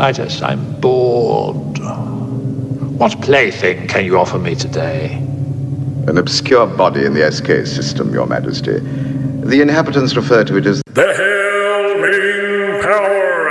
Klytus, 0.00 0.40
I'm 0.42 0.80
bored. 0.80 1.78
What 2.98 3.20
plaything 3.20 3.86
can 3.86 4.06
you 4.06 4.18
offer 4.18 4.38
me 4.38 4.54
today? 4.54 5.16
An 6.08 6.16
obscure 6.16 6.66
body 6.66 7.04
in 7.04 7.12
the 7.12 7.30
SK 7.30 7.66
system, 7.66 8.10
Your 8.10 8.26
Majesty. 8.26 8.78
The 8.78 9.60
inhabitants 9.60 10.16
refer 10.16 10.42
to 10.44 10.56
it 10.56 10.64
as 10.64 10.80
the 10.86 11.02
Hail 11.02 12.00
Power 12.80 13.50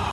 Hour. 0.00 0.06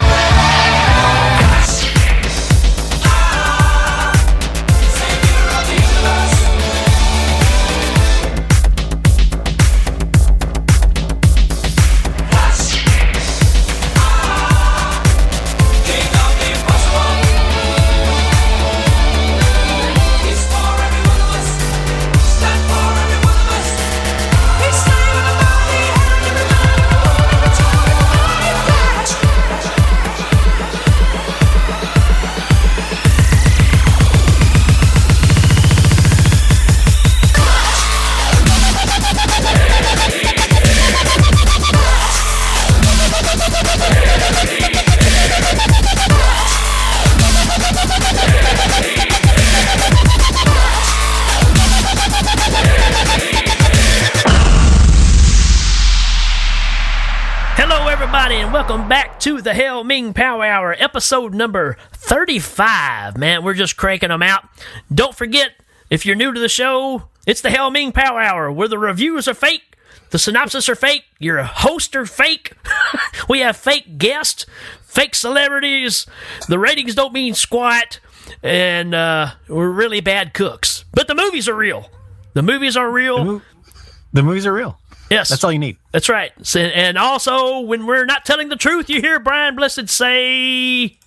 to 59.28 59.42
the 59.42 59.54
Hail 59.54 59.84
Ming 59.84 60.14
Power 60.14 60.46
Hour, 60.46 60.74
episode 60.80 61.34
number 61.34 61.76
35. 61.92 63.18
Man, 63.18 63.44
we're 63.44 63.56
just 63.56 63.76
cranking 63.76 64.08
them 64.08 64.24
out. 64.24 64.46
Don't 64.90 65.14
forget, 65.14 65.52
if 65.90 66.06
you're 66.06 66.16
new 66.16 66.32
to 66.32 66.40
the 66.40 66.48
show, 66.48 67.10
it's 67.26 67.42
the 67.42 67.50
Hail 67.50 67.70
Ming 67.70 67.92
Power 67.92 68.22
Hour, 68.22 68.50
where 68.50 68.70
the 68.70 68.80
reviews 68.80 69.28
are 69.28 69.34
fake, 69.34 69.76
the 70.12 70.18
synopsis 70.18 70.70
are 70.70 70.76
fake, 70.76 71.04
your 71.20 71.44
hosts 71.44 71.94
are 71.94 72.06
fake, 72.06 72.54
we 73.28 73.42
have 73.42 73.58
fake 73.58 73.98
guests, 73.98 74.46
fake 74.84 75.14
celebrities, 75.14 76.06
the 76.48 76.58
ratings 76.58 76.96
don't 76.96 77.12
mean 77.12 77.34
squat, 77.34 78.00
and 78.42 78.96
uh, 78.96 79.32
we're 79.50 79.70
really 79.70 80.00
bad 80.00 80.34
cooks. 80.34 80.86
But 80.94 81.10
the 81.10 81.16
movies 81.16 81.50
are 81.50 81.56
real. 81.56 81.92
The 82.34 82.44
movies 82.44 82.78
are 82.78 82.90
real. 82.90 83.18
The, 83.18 83.26
mo- 83.26 83.42
the 84.14 84.24
movies 84.24 84.46
are 84.46 84.54
real. 84.54 84.80
Yes. 85.10 85.30
That's 85.30 85.44
all 85.44 85.52
you 85.52 85.60
need. 85.60 85.78
That's 85.92 86.10
right. 86.10 86.32
And 86.56 86.98
also, 86.98 87.62
when 87.62 87.86
we're 87.86 88.06
not 88.06 88.26
telling 88.26 88.50
the 88.50 88.56
truth, 88.56 88.90
you 88.90 89.02
hear 89.02 89.20
Brian 89.20 89.56
Blessed 89.56 89.90
say, 89.90 90.98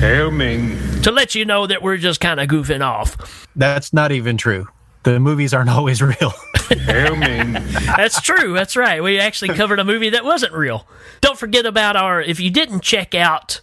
Hail 0.00 0.30
Ming. 0.30 0.78
To 1.02 1.10
let 1.10 1.34
you 1.34 1.44
know 1.44 1.66
that 1.66 1.82
we're 1.82 1.96
just 1.96 2.20
kind 2.20 2.40
of 2.40 2.48
goofing 2.48 2.84
off. 2.84 3.46
That's 3.54 3.92
not 3.92 4.12
even 4.12 4.36
true. 4.36 4.68
The 5.02 5.20
movies 5.20 5.54
aren't 5.54 5.70
always 5.78 6.02
real. 6.02 6.32
Hail 6.70 7.16
Ming. 7.16 7.52
That's 7.52 8.20
true. 8.20 8.54
That's 8.54 8.76
right. 8.76 9.02
We 9.02 9.18
actually 9.18 9.54
covered 9.54 9.78
a 9.78 9.84
movie 9.84 10.10
that 10.10 10.24
wasn't 10.24 10.52
real. 10.52 10.86
Don't 11.20 11.38
forget 11.38 11.66
about 11.66 11.96
our, 11.96 12.20
if 12.20 12.40
you 12.40 12.50
didn't 12.50 12.80
check 12.80 13.14
out 13.14 13.60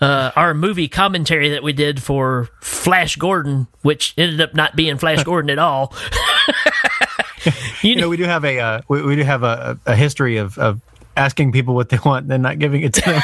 uh, 0.00 0.30
our 0.36 0.54
movie 0.54 0.88
commentary 0.88 1.50
that 1.50 1.62
we 1.62 1.72
did 1.72 2.02
for 2.02 2.48
Flash 2.60 3.16
Gordon, 3.16 3.66
which 3.82 4.14
ended 4.16 4.40
up 4.40 4.54
not 4.54 4.76
being 4.76 4.96
Flash 4.98 5.24
Gordon 5.24 5.50
at 5.50 5.58
all. 5.58 5.94
you, 7.82 7.96
know, 7.96 8.08
we 8.08 8.16
do 8.16 8.24
have 8.24 8.44
a 8.44 8.58
uh, 8.58 8.80
we, 8.88 9.02
we, 9.02 9.16
do 9.16 9.22
have 9.22 9.42
a, 9.42 9.78
a 9.86 9.94
history 9.94 10.36
of, 10.36 10.58
of 10.58 10.80
asking 11.16 11.52
people 11.52 11.74
what 11.74 11.88
they 11.88 11.98
want 12.04 12.24
and 12.24 12.30
then 12.30 12.42
not 12.42 12.58
giving 12.58 12.82
it 12.82 12.94
to 12.94 13.00
them. 13.02 13.22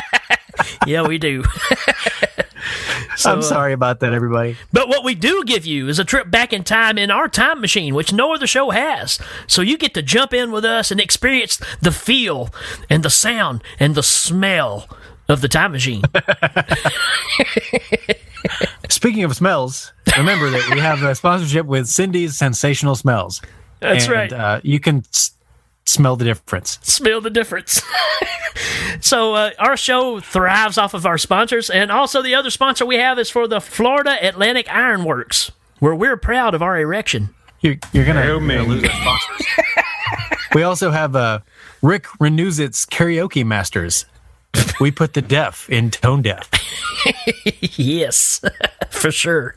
yeah, 0.86 1.06
we 1.06 1.18
do. 1.18 1.44
so, 3.16 3.32
I'm 3.32 3.42
sorry 3.42 3.72
about 3.72 4.00
that, 4.00 4.12
everybody. 4.12 4.56
But 4.72 4.88
what 4.88 5.04
we 5.04 5.14
do 5.14 5.44
give 5.44 5.66
you 5.66 5.88
is 5.88 5.98
a 5.98 6.04
trip 6.04 6.30
back 6.30 6.52
in 6.52 6.64
time 6.64 6.98
in 6.98 7.10
our 7.10 7.28
time 7.28 7.60
machine, 7.60 7.94
which 7.94 8.12
no 8.12 8.34
other 8.34 8.46
show 8.46 8.70
has. 8.70 9.18
So 9.46 9.62
you 9.62 9.76
get 9.76 9.94
to 9.94 10.02
jump 10.02 10.32
in 10.32 10.50
with 10.50 10.64
us 10.64 10.90
and 10.90 11.00
experience 11.00 11.60
the 11.80 11.92
feel 11.92 12.50
and 12.88 13.02
the 13.02 13.10
sound 13.10 13.62
and 13.78 13.94
the 13.94 14.02
smell 14.02 14.88
of 15.28 15.40
the 15.40 15.48
time 15.48 15.72
machine. 15.72 16.02
Speaking 19.02 19.24
of 19.24 19.34
smells, 19.34 19.92
remember 20.16 20.48
that 20.50 20.70
we 20.72 20.78
have 20.78 21.02
a 21.02 21.12
sponsorship 21.16 21.66
with 21.66 21.88
Cindy's 21.88 22.38
Sensational 22.38 22.94
Smells. 22.94 23.42
That's 23.80 24.04
and, 24.04 24.12
right. 24.12 24.32
Uh, 24.32 24.60
you 24.62 24.78
can 24.78 24.98
s- 24.98 25.32
smell 25.84 26.14
the 26.14 26.24
difference. 26.24 26.78
Smell 26.82 27.20
the 27.20 27.28
difference. 27.28 27.82
so 29.00 29.34
uh, 29.34 29.50
our 29.58 29.76
show 29.76 30.20
thrives 30.20 30.78
off 30.78 30.94
of 30.94 31.04
our 31.04 31.18
sponsors, 31.18 31.68
and 31.68 31.90
also 31.90 32.22
the 32.22 32.36
other 32.36 32.48
sponsor 32.48 32.86
we 32.86 32.94
have 32.94 33.18
is 33.18 33.28
for 33.28 33.48
the 33.48 33.60
Florida 33.60 34.16
Atlantic 34.24 34.70
Iron 34.70 35.02
Works, 35.02 35.50
where 35.80 35.96
we're 35.96 36.16
proud 36.16 36.54
of 36.54 36.62
our 36.62 36.78
erection. 36.78 37.30
You're, 37.60 37.78
you're 37.92 38.04
gonna, 38.04 38.24
you're 38.24 38.38
gonna 38.38 38.62
lose 38.62 38.84
our 38.84 38.90
sponsors. 38.90 39.46
we 40.54 40.62
also 40.62 40.92
have 40.92 41.16
uh, 41.16 41.40
Rick 41.82 42.04
Renuzit's 42.20 42.86
Karaoke 42.86 43.44
Masters. 43.44 44.04
We 44.80 44.90
put 44.90 45.14
the 45.14 45.22
deaf 45.22 45.68
in 45.70 45.90
tone 45.90 46.22
deaf. 46.22 46.50
yes, 47.78 48.40
for 48.90 49.10
sure. 49.10 49.54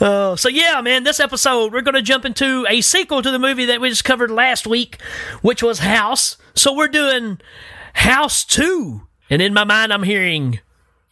Uh, 0.00 0.34
so 0.34 0.48
yeah, 0.48 0.80
man, 0.80 1.04
this 1.04 1.20
episode 1.20 1.72
we're 1.72 1.82
going 1.82 1.94
to 1.94 2.02
jump 2.02 2.24
into 2.24 2.66
a 2.68 2.80
sequel 2.80 3.22
to 3.22 3.30
the 3.30 3.38
movie 3.38 3.66
that 3.66 3.80
we 3.80 3.88
just 3.88 4.04
covered 4.04 4.30
last 4.30 4.66
week, 4.66 5.00
which 5.42 5.62
was 5.62 5.78
House. 5.78 6.36
So 6.54 6.74
we're 6.74 6.88
doing 6.88 7.38
House 7.94 8.44
Two, 8.44 9.06
and 9.30 9.40
in 9.40 9.54
my 9.54 9.64
mind, 9.64 9.92
I'm 9.92 10.02
hearing 10.02 10.58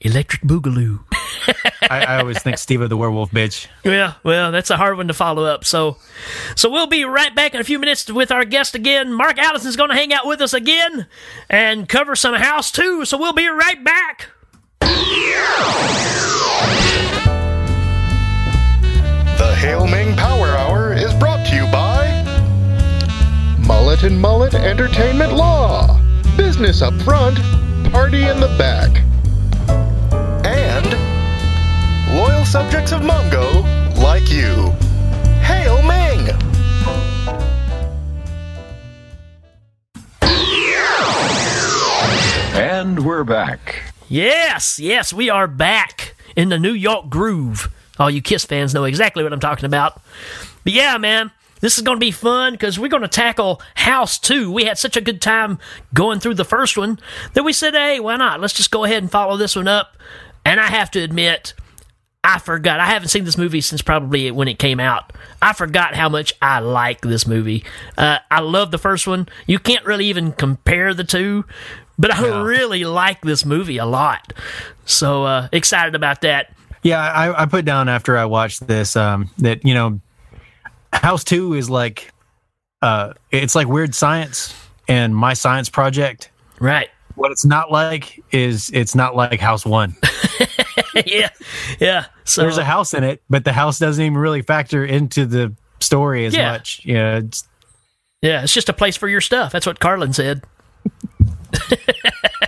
Electric 0.00 0.42
Boogaloo. 0.42 1.04
I, 1.90 2.04
I, 2.04 2.20
always 2.20 2.42
think 2.42 2.56
Stirba 2.56 2.88
the 2.88 2.96
Werewolf 2.96 3.30
bitch. 3.30 3.66
Yeah, 3.84 4.14
well, 4.22 4.52
that's 4.52 4.70
a 4.70 4.76
hard 4.76 4.96
one 4.96 5.08
to 5.08 5.14
follow 5.14 5.44
up. 5.44 5.64
So, 5.64 5.98
so 6.54 6.70
we'll 6.70 6.86
be 6.86 7.04
right 7.04 7.34
back 7.34 7.54
in 7.54 7.60
a 7.60 7.64
few 7.64 7.78
minutes 7.78 8.10
with 8.10 8.30
our 8.30 8.44
guest 8.44 8.74
again. 8.74 9.12
Mark 9.12 9.38
Allison's 9.38 9.76
going 9.76 9.90
to 9.90 9.96
hang 9.96 10.12
out 10.12 10.26
with 10.26 10.40
us 10.40 10.52
again 10.52 11.06
and 11.48 11.88
cover 11.88 12.16
some 12.16 12.34
House 12.34 12.70
too. 12.70 13.04
So 13.04 13.16
we'll 13.16 13.32
be 13.32 13.48
right 13.48 13.82
back. 13.82 14.30
The 19.38 19.54
Hail 19.58 19.86
Ming 19.86 20.16
Power 20.16 20.48
Hour 20.48 20.92
is 20.92 21.12
brought 21.14 21.46
to 21.46 21.56
you 21.56 21.66
by 21.70 22.06
Mullet 23.66 24.02
and 24.02 24.20
Mullet 24.20 24.54
Entertainment 24.54 25.32
Law. 25.32 26.00
Business 26.36 26.82
up 26.82 26.94
front, 27.02 27.38
party 27.92 28.24
in 28.24 28.40
the 28.40 28.54
back. 28.58 29.05
Subjects 32.46 32.92
of 32.92 33.00
Mongo 33.00 33.64
like 33.96 34.30
you. 34.30 34.70
Hail 35.42 35.82
Ming! 35.82 36.30
And 42.54 43.04
we're 43.04 43.24
back. 43.24 43.92
Yes, 44.08 44.78
yes, 44.78 45.12
we 45.12 45.28
are 45.28 45.48
back 45.48 46.14
in 46.36 46.48
the 46.48 46.58
New 46.58 46.72
York 46.72 47.08
groove. 47.08 47.68
All 47.98 48.08
you 48.08 48.22
Kiss 48.22 48.44
fans 48.44 48.72
know 48.72 48.84
exactly 48.84 49.24
what 49.24 49.32
I'm 49.32 49.40
talking 49.40 49.64
about. 49.64 50.00
But 50.62 50.72
yeah, 50.72 50.98
man, 50.98 51.32
this 51.60 51.76
is 51.76 51.82
going 51.82 51.96
to 51.96 52.00
be 52.00 52.12
fun 52.12 52.52
because 52.52 52.78
we're 52.78 52.86
going 52.86 53.02
to 53.02 53.08
tackle 53.08 53.60
House 53.74 54.20
2. 54.20 54.52
We 54.52 54.66
had 54.66 54.78
such 54.78 54.96
a 54.96 55.00
good 55.00 55.20
time 55.20 55.58
going 55.92 56.20
through 56.20 56.34
the 56.34 56.44
first 56.44 56.78
one 56.78 57.00
that 57.32 57.42
we 57.42 57.52
said, 57.52 57.74
hey, 57.74 57.98
why 57.98 58.14
not? 58.16 58.40
Let's 58.40 58.54
just 58.54 58.70
go 58.70 58.84
ahead 58.84 59.02
and 59.02 59.10
follow 59.10 59.36
this 59.36 59.56
one 59.56 59.66
up. 59.66 59.96
And 60.44 60.60
I 60.60 60.66
have 60.68 60.92
to 60.92 61.00
admit, 61.00 61.54
I 62.26 62.40
forgot. 62.40 62.80
I 62.80 62.86
haven't 62.86 63.10
seen 63.10 63.22
this 63.22 63.38
movie 63.38 63.60
since 63.60 63.82
probably 63.82 64.32
when 64.32 64.48
it 64.48 64.58
came 64.58 64.80
out. 64.80 65.12
I 65.40 65.52
forgot 65.52 65.94
how 65.94 66.08
much 66.08 66.34
I 66.42 66.58
like 66.58 67.02
this 67.02 67.24
movie. 67.24 67.62
Uh, 67.96 68.18
I 68.28 68.40
love 68.40 68.72
the 68.72 68.78
first 68.78 69.06
one. 69.06 69.28
You 69.46 69.60
can't 69.60 69.84
really 69.84 70.06
even 70.06 70.32
compare 70.32 70.92
the 70.92 71.04
two, 71.04 71.44
but 71.96 72.12
I 72.12 72.26
yeah. 72.26 72.42
really 72.42 72.84
like 72.84 73.20
this 73.20 73.44
movie 73.44 73.78
a 73.78 73.86
lot. 73.86 74.32
So 74.86 75.22
uh, 75.22 75.48
excited 75.52 75.94
about 75.94 76.22
that. 76.22 76.52
Yeah, 76.82 77.00
I, 77.00 77.42
I, 77.42 77.46
put 77.46 77.64
down 77.64 77.88
after 77.88 78.18
I 78.18 78.24
watched 78.24 78.66
this 78.66 78.96
um, 78.96 79.30
that 79.38 79.64
you 79.64 79.74
know, 79.74 80.00
House 80.92 81.22
Two 81.22 81.54
is 81.54 81.70
like, 81.70 82.12
uh, 82.82 83.12
it's 83.30 83.54
like 83.54 83.68
weird 83.68 83.94
science 83.94 84.52
and 84.88 85.14
my 85.14 85.34
science 85.34 85.68
project. 85.68 86.30
Right. 86.58 86.88
What 87.14 87.30
it's 87.30 87.44
not 87.44 87.70
like 87.70 88.20
is 88.32 88.68
it's 88.74 88.96
not 88.96 89.14
like 89.14 89.38
House 89.38 89.64
One. 89.64 89.94
yeah, 91.06 91.28
yeah. 91.80 92.06
So 92.24 92.42
there's 92.42 92.58
a 92.58 92.64
house 92.64 92.94
in 92.94 93.04
it, 93.04 93.22
but 93.28 93.44
the 93.44 93.52
house 93.52 93.78
doesn't 93.78 94.02
even 94.04 94.16
really 94.18 94.42
factor 94.42 94.84
into 94.84 95.26
the 95.26 95.52
story 95.80 96.24
as 96.26 96.34
Yeah. 96.34 96.52
much. 96.52 96.80
You 96.84 96.94
know, 96.94 97.16
it's, 97.18 97.46
Yeah, 98.22 98.42
it's 98.42 98.52
just 98.54 98.68
a 98.68 98.72
place 98.72 98.96
for 98.96 99.08
your 99.08 99.20
stuff. 99.20 99.52
That's 99.52 99.66
what 99.66 99.78
Carlin 99.80 100.12
said. 100.12 100.42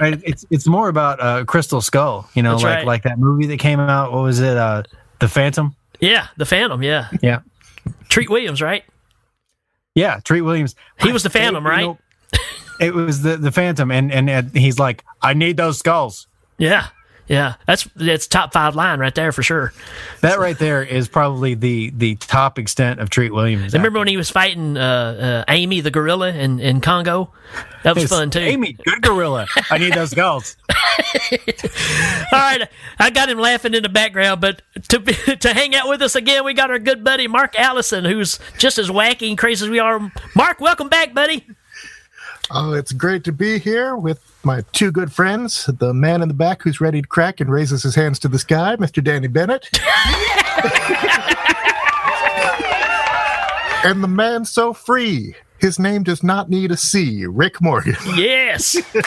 Right, 0.00 0.20
it's 0.24 0.44
it's 0.50 0.68
more 0.68 0.88
about 0.88 1.20
uh, 1.20 1.44
Crystal 1.44 1.80
Skull. 1.80 2.28
You 2.34 2.42
know, 2.42 2.52
That's 2.52 2.62
like 2.62 2.76
right. 2.76 2.86
like 2.86 3.02
that 3.02 3.18
movie 3.18 3.46
that 3.46 3.58
came 3.58 3.80
out. 3.80 4.12
What 4.12 4.22
was 4.22 4.38
it? 4.38 4.56
Uh, 4.56 4.84
the 5.18 5.26
Phantom. 5.26 5.74
Yeah, 5.98 6.28
the 6.36 6.46
Phantom. 6.46 6.80
Yeah, 6.84 7.08
Yeah, 7.20 7.40
Treat 8.08 8.30
Williams, 8.30 8.62
right? 8.62 8.84
yeah. 9.96 10.20
Treat 10.22 10.42
Williams. 10.42 10.76
He 11.00 11.10
was 11.10 11.24
the 11.24 11.30
Phantom, 11.30 11.64
You 11.64 11.70
right? 11.70 11.80
know, 11.80 11.98
it 12.80 12.94
was 12.94 13.22
the 13.22 13.36
the 13.38 13.50
Phantom, 13.50 13.90
and, 13.90 14.12
and 14.12 14.30
and 14.30 14.56
he's 14.56 14.78
like, 14.78 15.02
I 15.20 15.34
need 15.34 15.56
those 15.56 15.78
skulls. 15.80 16.28
Yeah, 16.58 16.86
yeah. 17.28 17.54
That's 17.66 17.84
that's 17.94 18.26
top 18.26 18.52
five 18.52 18.74
line 18.74 18.98
right 18.98 19.14
there 19.14 19.32
for 19.32 19.42
sure. 19.42 19.72
That 20.22 20.38
right 20.38 20.58
there 20.58 20.82
is 20.82 21.08
probably 21.08 21.54
the 21.54 21.90
the 21.90 22.16
top 22.16 22.58
extent 22.58 23.00
of 23.00 23.10
Treat 23.10 23.32
Williams. 23.32 23.74
Remember 23.74 23.98
when 23.98 24.08
he 24.08 24.16
was 24.16 24.30
fighting 24.30 24.76
uh, 24.76 25.44
uh, 25.46 25.52
Amy 25.52 25.80
the 25.80 25.90
gorilla 25.90 26.32
in, 26.32 26.58
in 26.60 26.80
Congo? 26.80 27.32
That 27.84 27.94
was 27.94 28.04
It's, 28.04 28.12
fun 28.12 28.30
too. 28.30 28.40
Amy, 28.40 28.72
good 28.72 29.02
gorilla. 29.02 29.46
I 29.70 29.78
need 29.78 29.94
those 29.94 30.10
skulls. 30.10 30.56
All 30.72 32.38
right, 32.38 32.68
I 32.98 33.10
got 33.10 33.28
him 33.28 33.38
laughing 33.38 33.74
in 33.74 33.82
the 33.82 33.88
background, 33.88 34.40
but 34.40 34.62
to 34.88 34.98
be, 35.00 35.12
to 35.40 35.54
hang 35.54 35.74
out 35.74 35.88
with 35.88 36.02
us 36.02 36.14
again, 36.14 36.44
we 36.44 36.54
got 36.54 36.70
our 36.70 36.78
good 36.78 37.04
buddy 37.04 37.28
Mark 37.28 37.58
Allison, 37.58 38.04
who's 38.04 38.38
just 38.58 38.78
as 38.78 38.88
wacky 38.88 39.28
and 39.28 39.38
crazy 39.38 39.64
as 39.64 39.70
we 39.70 39.78
are. 39.78 40.12
Mark, 40.34 40.60
welcome 40.60 40.88
back, 40.88 41.14
buddy. 41.14 41.46
Oh, 42.50 42.72
it's 42.72 42.92
great 42.92 43.24
to 43.24 43.32
be 43.32 43.58
here 43.58 43.94
with 43.94 44.20
my 44.42 44.64
two 44.72 44.90
good 44.90 45.12
friends. 45.12 45.66
The 45.66 45.92
man 45.92 46.22
in 46.22 46.28
the 46.28 46.34
back 46.34 46.62
who's 46.62 46.80
ready 46.80 47.02
to 47.02 47.08
crack 47.08 47.40
and 47.40 47.50
raises 47.50 47.82
his 47.82 47.94
hands 47.94 48.18
to 48.20 48.28
the 48.28 48.38
sky, 48.38 48.76
Mr. 48.76 49.04
Danny 49.04 49.28
Bennett. 49.28 49.68
and 53.84 54.02
the 54.02 54.08
man 54.08 54.44
so 54.44 54.72
free. 54.72 55.34
His 55.58 55.78
name 55.78 56.04
does 56.04 56.22
not 56.22 56.48
need 56.48 56.70
a 56.70 56.76
C, 56.76 57.26
Rick 57.26 57.60
Morgan. 57.60 57.96
Yes. 58.14 58.76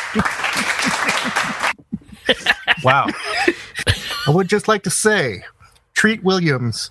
Wow. 2.84 3.08
I 4.28 4.32
would 4.32 4.48
just 4.48 4.68
like 4.68 4.84
to 4.84 4.90
say, 4.90 5.44
Treat 5.94 6.24
Williams 6.24 6.90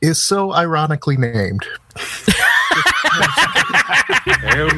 is 0.00 0.20
so 0.20 0.52
ironically 0.52 1.16
named. 1.16 1.64
Hail 4.54 4.68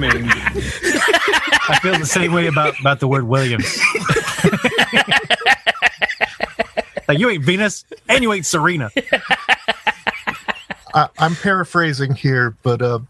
I 1.67 1.79
feel 1.83 1.99
the 1.99 2.07
same 2.07 2.33
way 2.33 2.47
about 2.47 2.79
about 2.81 3.01
the 3.01 3.09
word 3.09 3.25
Williams. 3.25 3.79
like 7.09 7.19
you 7.19 7.29
ain't 7.29 7.45
Venus 7.45 7.85
and 8.09 8.23
you 8.23 8.33
ain't 8.33 8.47
Serena. 8.47 8.91
I, 10.95 11.09
I'm 11.19 11.35
paraphrasing 11.37 12.15
here, 12.15 12.57
but 12.63 12.81
uh, 12.81 13.01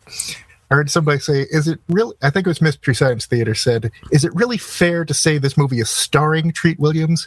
I 0.70 0.76
heard 0.76 0.90
somebody 0.90 1.18
say, 1.18 1.46
"Is 1.50 1.68
it 1.68 1.78
really?" 1.88 2.16
I 2.22 2.30
think 2.30 2.46
it 2.46 2.50
was 2.50 2.62
Mystery 2.62 2.94
Science 2.94 3.26
Theater 3.26 3.54
said, 3.54 3.90
"Is 4.10 4.24
it 4.24 4.34
really 4.34 4.56
fair 4.56 5.04
to 5.04 5.12
say 5.12 5.36
this 5.36 5.58
movie 5.58 5.80
is 5.80 5.90
starring 5.90 6.52
Treat 6.52 6.80
Williams? 6.80 7.26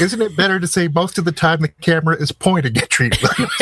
Isn't 0.00 0.22
it 0.22 0.34
better 0.36 0.58
to 0.58 0.66
say 0.66 0.88
most 0.88 1.18
of 1.18 1.26
the 1.26 1.32
time 1.32 1.60
the 1.60 1.68
camera 1.68 2.16
is 2.16 2.32
pointing 2.32 2.74
at 2.78 2.88
Treat 2.88 3.22
Williams?" 3.22 3.52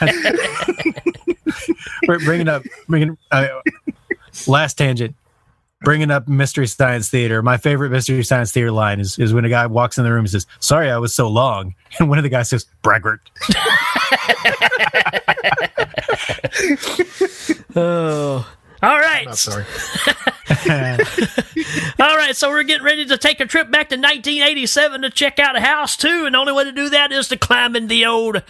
We're 2.08 2.18
bringing 2.18 2.48
up 2.48 2.64
bringing 2.88 3.16
uh, 3.30 3.46
last 4.46 4.78
tangent. 4.78 5.16
Bringing 5.82 6.10
up 6.10 6.28
Mystery 6.28 6.66
Science 6.66 7.08
Theater. 7.08 7.42
My 7.42 7.56
favorite 7.56 7.88
Mystery 7.88 8.22
Science 8.22 8.52
Theater 8.52 8.70
line 8.70 9.00
is, 9.00 9.18
is 9.18 9.32
when 9.32 9.46
a 9.46 9.48
guy 9.48 9.66
walks 9.66 9.96
in 9.96 10.04
the 10.04 10.10
room 10.10 10.20
and 10.20 10.30
says, 10.30 10.46
Sorry, 10.58 10.90
I 10.90 10.98
was 10.98 11.14
so 11.14 11.28
long. 11.28 11.74
And 11.98 12.08
one 12.08 12.18
of 12.18 12.22
the 12.22 12.28
guys 12.28 12.50
says, 12.50 12.66
Braggart. 12.82 13.20
Oh. 17.76 18.46
All 18.82 18.98
right. 18.98 19.26
Not 19.26 19.38
sorry. 19.38 19.64
All 22.00 22.16
right, 22.16 22.34
so 22.34 22.48
we're 22.48 22.62
getting 22.64 22.84
ready 22.84 23.04
to 23.06 23.16
take 23.18 23.40
a 23.40 23.46
trip 23.46 23.70
back 23.70 23.88
to 23.90 23.96
1987 23.96 25.02
to 25.02 25.10
check 25.10 25.38
out 25.38 25.56
a 25.56 25.60
House 25.60 25.96
2, 25.96 26.24
and 26.26 26.34
the 26.34 26.38
only 26.38 26.52
way 26.52 26.64
to 26.64 26.72
do 26.72 26.88
that 26.88 27.12
is 27.12 27.28
to 27.28 27.36
climb 27.36 27.76
in 27.76 27.86
the 27.86 28.06
old 28.06 28.42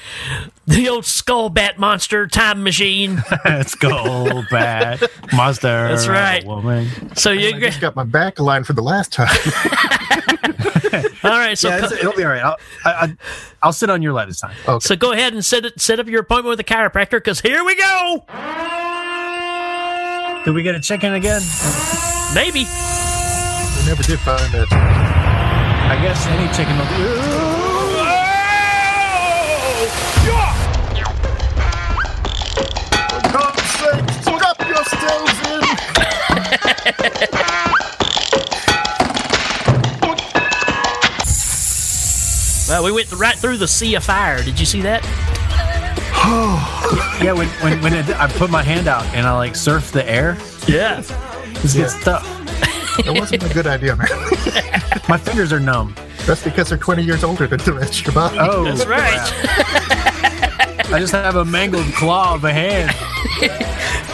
the 0.66 0.88
old 0.88 1.04
skull 1.04 1.50
bat 1.50 1.78
monster 1.78 2.26
time 2.26 2.62
machine. 2.62 3.22
Let's 3.44 3.74
go, 3.74 4.42
bad 4.50 5.02
monster. 5.32 5.88
That's 5.88 6.06
right. 6.06 6.44
Woman. 6.44 6.88
So 7.16 7.32
you 7.32 7.48
I 7.56 7.60
just 7.60 7.80
got 7.80 7.96
my 7.96 8.04
back 8.04 8.38
aligned 8.38 8.66
for 8.66 8.72
the 8.72 8.82
last 8.82 9.12
time. 9.12 9.28
All 11.24 11.30
right, 11.38 11.58
so 11.58 11.68
Yeah, 11.68 11.84
it'll 11.84 12.12
be 12.12 12.24
all 12.24 12.30
right. 12.30 12.42
I'll, 12.42 12.56
I, 12.84 12.90
I, 12.90 13.16
I'll 13.62 13.72
sit 13.72 13.90
on 13.90 14.02
your 14.02 14.12
lap 14.12 14.28
this 14.28 14.40
time. 14.40 14.54
so 14.80 14.96
go 14.96 15.12
ahead 15.12 15.32
and 15.34 15.44
set 15.44 15.64
it 15.64 15.80
set 15.80 16.00
up 16.00 16.06
your 16.06 16.20
appointment 16.20 16.50
with 16.50 16.60
a 16.60 16.64
chiropractor 16.64 17.22
cuz 17.22 17.40
here 17.40 17.62
we 17.64 17.76
go. 17.76 18.24
Did 20.44 20.54
we 20.54 20.62
get 20.62 20.74
a 20.74 20.80
chicken 20.80 21.12
again? 21.12 21.42
Maybe. 22.34 22.60
We 22.60 23.86
never 23.86 24.02
did 24.02 24.18
find 24.20 24.52
that. 24.52 24.66
I 24.72 26.00
guess 26.00 26.26
any 26.28 26.48
chicken 26.54 26.78
will 26.78 26.86
do. 26.96 27.20
For 33.10 33.20
God's 33.32 33.62
sake, 33.62 34.08
strap 34.22 34.58
yourselves 34.66 35.36
in. 35.46 35.60
Well, 42.68 42.82
we 42.84 42.92
went 42.92 43.12
right 43.12 43.36
through 43.36 43.58
the 43.58 43.68
sea 43.68 43.94
of 43.94 44.04
fire. 44.04 44.42
Did 44.42 44.58
you 44.58 44.64
see 44.64 44.80
that? 44.82 45.04
Yeah, 47.22 47.32
when 47.32 47.48
when, 47.62 47.80
when 47.82 47.92
it, 47.94 48.08
I 48.18 48.26
put 48.28 48.50
my 48.50 48.62
hand 48.62 48.88
out 48.88 49.04
and 49.14 49.26
I 49.26 49.36
like 49.36 49.54
surf 49.56 49.92
the 49.92 50.08
air, 50.10 50.36
Yeah. 50.66 50.98
it's 51.00 51.74
good 51.74 51.90
stuff. 51.90 52.24
That 53.04 53.14
wasn't 53.18 53.44
a 53.44 53.54
good 53.54 53.66
idea, 53.66 53.96
man. 53.96 54.08
My 55.08 55.16
fingers 55.16 55.52
are 55.52 55.60
numb. 55.60 55.94
That's 56.26 56.42
because 56.44 56.68
they're 56.68 56.76
20 56.78 57.02
years 57.02 57.24
older 57.24 57.46
than 57.46 57.58
the 57.60 57.72
rest 57.72 58.00
of 58.00 58.06
your 58.06 58.14
body. 58.14 58.36
Oh, 58.38 58.64
That's 58.64 58.84
right. 58.86 59.18
I 60.92 60.98
just 60.98 61.12
have 61.12 61.36
a 61.36 61.44
mangled 61.44 61.86
claw 61.94 62.34
of 62.34 62.44
a 62.44 62.52
hand. 62.52 62.90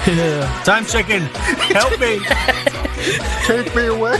Yeah. 0.06 0.62
Time 0.64 0.84
chicken, 0.84 1.22
help 1.22 1.98
me! 1.98 2.20
Take 3.44 3.74
me 3.74 3.86
away. 3.86 4.18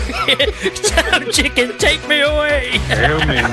Time 0.82 1.31
chicken, 1.31 1.76
take 1.79 2.06
me 2.09 2.23
away. 2.23 2.79
Hail 2.88 3.19
Ming. 3.26 3.44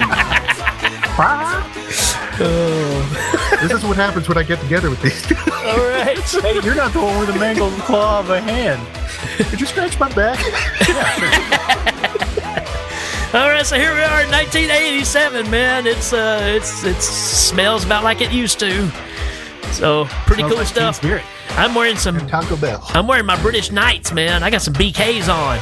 This 3.68 3.80
is 3.80 3.86
what 3.86 3.96
happens 3.96 4.28
when 4.28 4.38
I 4.38 4.44
get 4.44 4.60
together 4.60 4.90
with 4.90 5.02
these 5.02 5.22
two. 5.26 5.36
All 5.52 5.78
right. 5.78 6.18
Hey, 6.18 6.60
you're 6.62 6.76
not 6.76 6.94
the 6.94 7.02
one 7.02 7.20
with 7.20 7.30
a 7.30 7.40
mangled 7.40 7.74
claw 7.82 8.20
of 8.20 8.30
a 8.30 8.42
hand. 8.42 8.86
Did 9.50 9.60
you 9.60 9.66
scratch 9.66 10.00
my 10.00 10.14
back? 10.14 10.40
All 13.34 13.50
right, 13.50 13.66
so 13.66 13.78
here 13.78 13.96
we 13.96 14.02
are 14.02 14.22
in 14.22 14.30
1987, 14.30 15.50
man. 15.50 15.88
It's 15.88 16.14
uh 16.14 16.40
it's 16.44 16.84
it 16.84 17.02
smells 17.02 17.84
about 17.84 18.04
like 18.04 18.22
it 18.22 18.32
used 18.32 18.60
to. 18.60 18.92
So, 19.72 20.06
pretty 20.28 20.42
Smells 20.42 20.52
cool 20.52 20.58
like 20.60 20.68
stuff. 20.68 20.96
Spirit. 20.98 21.24
I'm 21.52 21.74
wearing 21.74 21.96
some 21.98 22.20
Taco 22.28 22.56
Bell. 22.58 22.84
I'm 22.90 23.08
wearing 23.08 23.26
my 23.26 23.42
British 23.42 23.72
Knights, 23.72 24.12
man. 24.12 24.44
I 24.44 24.52
got 24.52 24.62
some 24.62 24.74
BKs 24.76 25.34
on. 25.34 25.58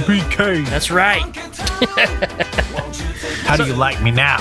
BK. 0.00 0.64
That's 0.66 0.90
right. 0.90 1.22
How 3.46 3.56
do 3.56 3.66
you 3.66 3.74
like 3.74 4.00
me 4.02 4.10
now? 4.10 4.38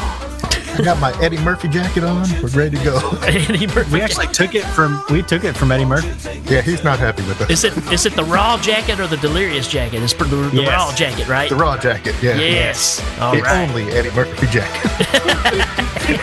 I 0.78 0.82
got 0.84 1.00
my 1.00 1.12
Eddie 1.22 1.38
Murphy 1.40 1.68
jacket 1.68 2.04
on. 2.04 2.28
We're 2.42 2.50
ready 2.50 2.78
to 2.78 2.84
go. 2.84 3.18
Eddie 3.24 3.68
Murphy. 3.68 3.92
We 3.92 4.02
actually 4.02 4.28
took 4.28 4.56
it 4.56 4.64
from 4.66 5.04
we 5.10 5.22
took 5.22 5.44
it 5.44 5.56
from 5.58 5.72
Eddie 5.72 5.86
Murphy. 5.86 6.42
Yeah, 6.54 6.62
he's 6.62 6.84
not 6.84 7.00
happy 7.00 7.24
with 7.24 7.42
us. 7.42 7.50
Is 7.50 7.64
it 7.64 7.76
is 7.92 8.06
it 8.06 8.16
the 8.16 8.24
raw 8.24 8.58
jacket 8.62 9.00
or 9.00 9.08
the 9.08 9.18
delirious 9.18 9.68
jacket? 9.68 10.02
It's 10.04 10.14
the, 10.14 10.26
the 10.26 10.50
Yes. 10.54 10.68
raw 10.70 10.96
jacket, 10.96 11.28
right? 11.28 11.50
The 11.50 11.56
raw 11.56 11.78
jacket. 11.78 12.16
Yeah. 12.22 12.36
Yes. 12.36 13.04
All 13.20 13.36
The 13.36 13.42
right. 13.42 13.70
only 13.70 13.92
Eddie 13.92 14.12
Murphy 14.12 14.48
jacket. 14.48 15.90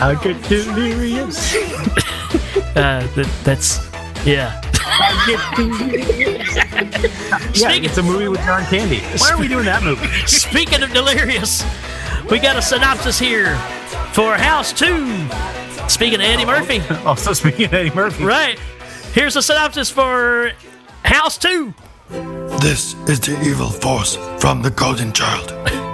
I 0.00 0.18
get 0.22 0.42
delirious. 0.48 1.54
Uh, 2.76 3.06
that, 3.14 3.30
that's 3.44 3.88
yeah. 4.26 4.60
Yeah, 7.54 7.72
it's 7.72 7.98
a 7.98 8.02
movie 8.02 8.28
with 8.28 8.40
John 8.40 8.64
Candy. 8.66 9.00
Why 9.18 9.30
are 9.32 9.38
we 9.38 9.48
doing 9.48 9.64
that 9.66 9.82
movie? 9.82 10.06
Speaking 10.26 10.82
of 10.82 10.92
delirious, 10.92 11.62
we 12.30 12.38
got 12.38 12.56
a 12.56 12.62
synopsis 12.62 13.18
here 13.18 13.56
for 14.12 14.34
House 14.34 14.72
Two. 14.72 15.26
Speaking 15.88 16.16
of 16.20 16.26
Eddie 16.26 16.44
Murphy, 16.44 16.80
Also 17.06 17.32
speaking 17.32 17.66
of 17.66 17.74
Eddie 17.74 17.94
Murphy. 17.94 18.24
right? 18.24 18.58
Here's 19.12 19.36
a 19.36 19.42
synopsis 19.42 19.90
for 19.90 20.52
House 21.04 21.38
Two. 21.38 21.72
This 22.60 22.94
is 23.08 23.20
the 23.20 23.38
evil 23.46 23.68
force 23.70 24.16
from 24.38 24.62
the 24.62 24.70
Golden 24.70 25.12
Child. 25.12 25.52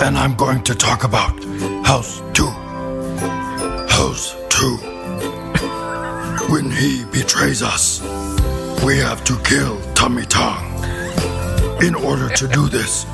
And 0.00 0.16
I'm 0.16 0.36
going 0.36 0.62
to 0.62 0.76
talk 0.76 1.02
about 1.02 1.42
House 1.84 2.22
2. 2.32 2.46
House 3.88 4.36
2. 4.48 4.76
When 6.52 6.70
he 6.70 7.04
betrays 7.06 7.64
us, 7.64 8.00
we 8.84 8.96
have 8.98 9.24
to 9.24 9.36
kill 9.42 9.80
Tummy 9.94 10.24
Tong. 10.24 10.64
In 11.82 11.96
order 11.96 12.28
to 12.28 12.46
do 12.46 12.68
this, 12.68 13.06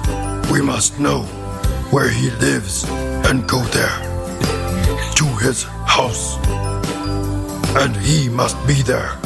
we 0.53 0.61
must 0.61 1.01
know 1.01 1.23
where 1.91 2.09
he 2.09 2.31
lives 2.31 2.85
and 3.29 3.47
go 3.49 3.61
there. 3.79 3.97
To 5.17 5.27
his 5.43 5.65
house. 5.87 6.37
and 7.77 7.97
he 7.97 8.29
must 8.29 8.57
be 8.67 8.83
there. 8.83 9.19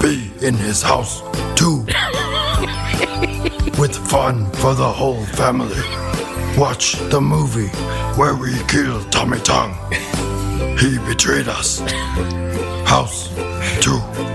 Be 0.00 0.30
in 0.40 0.54
his 0.54 0.82
house 0.82 1.20
too. 1.54 1.84
With 3.78 3.94
fun 4.08 4.50
for 4.52 4.74
the 4.74 4.90
whole 5.00 5.24
family. 5.36 5.82
Watch 6.56 6.94
the 7.10 7.20
movie 7.20 7.68
where 8.16 8.34
we 8.34 8.52
kill 8.68 9.02
Tommy 9.10 9.38
Tongue. 9.40 9.74
He 10.78 10.98
betrayed 11.06 11.48
us. 11.48 11.80
House 12.86 13.28
2. 13.80 14.33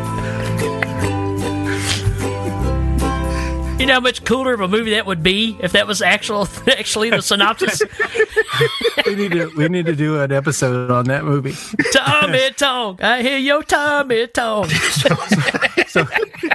You 3.80 3.86
know 3.86 3.94
how 3.94 4.00
much 4.02 4.26
cooler 4.26 4.54
of 4.54 4.60
a 4.60 4.68
movie 4.68 4.92
that 4.92 5.06
would 5.06 5.24
be 5.24 5.58
if 5.62 5.72
that 5.72 5.88
was 5.88 6.02
actual, 6.02 6.50
actually 6.68 7.12
the 7.12 7.22
synopsis. 7.22 7.82
we 9.06 9.16
need 9.16 9.32
to 9.32 9.50
we 9.56 9.70
need 9.70 9.86
to 9.86 9.96
do 9.96 10.20
an 10.20 10.34
episode 10.34 10.92
on 10.92 11.06
that 11.06 11.24
movie. 11.24 11.56
Tommy 11.94 12.52
Tong, 12.52 13.00
I 13.02 13.22
hear 13.22 13.38
your 13.38 13.64
Tommy 13.64 14.28
Tong. 14.28 14.68
so 15.88 16.06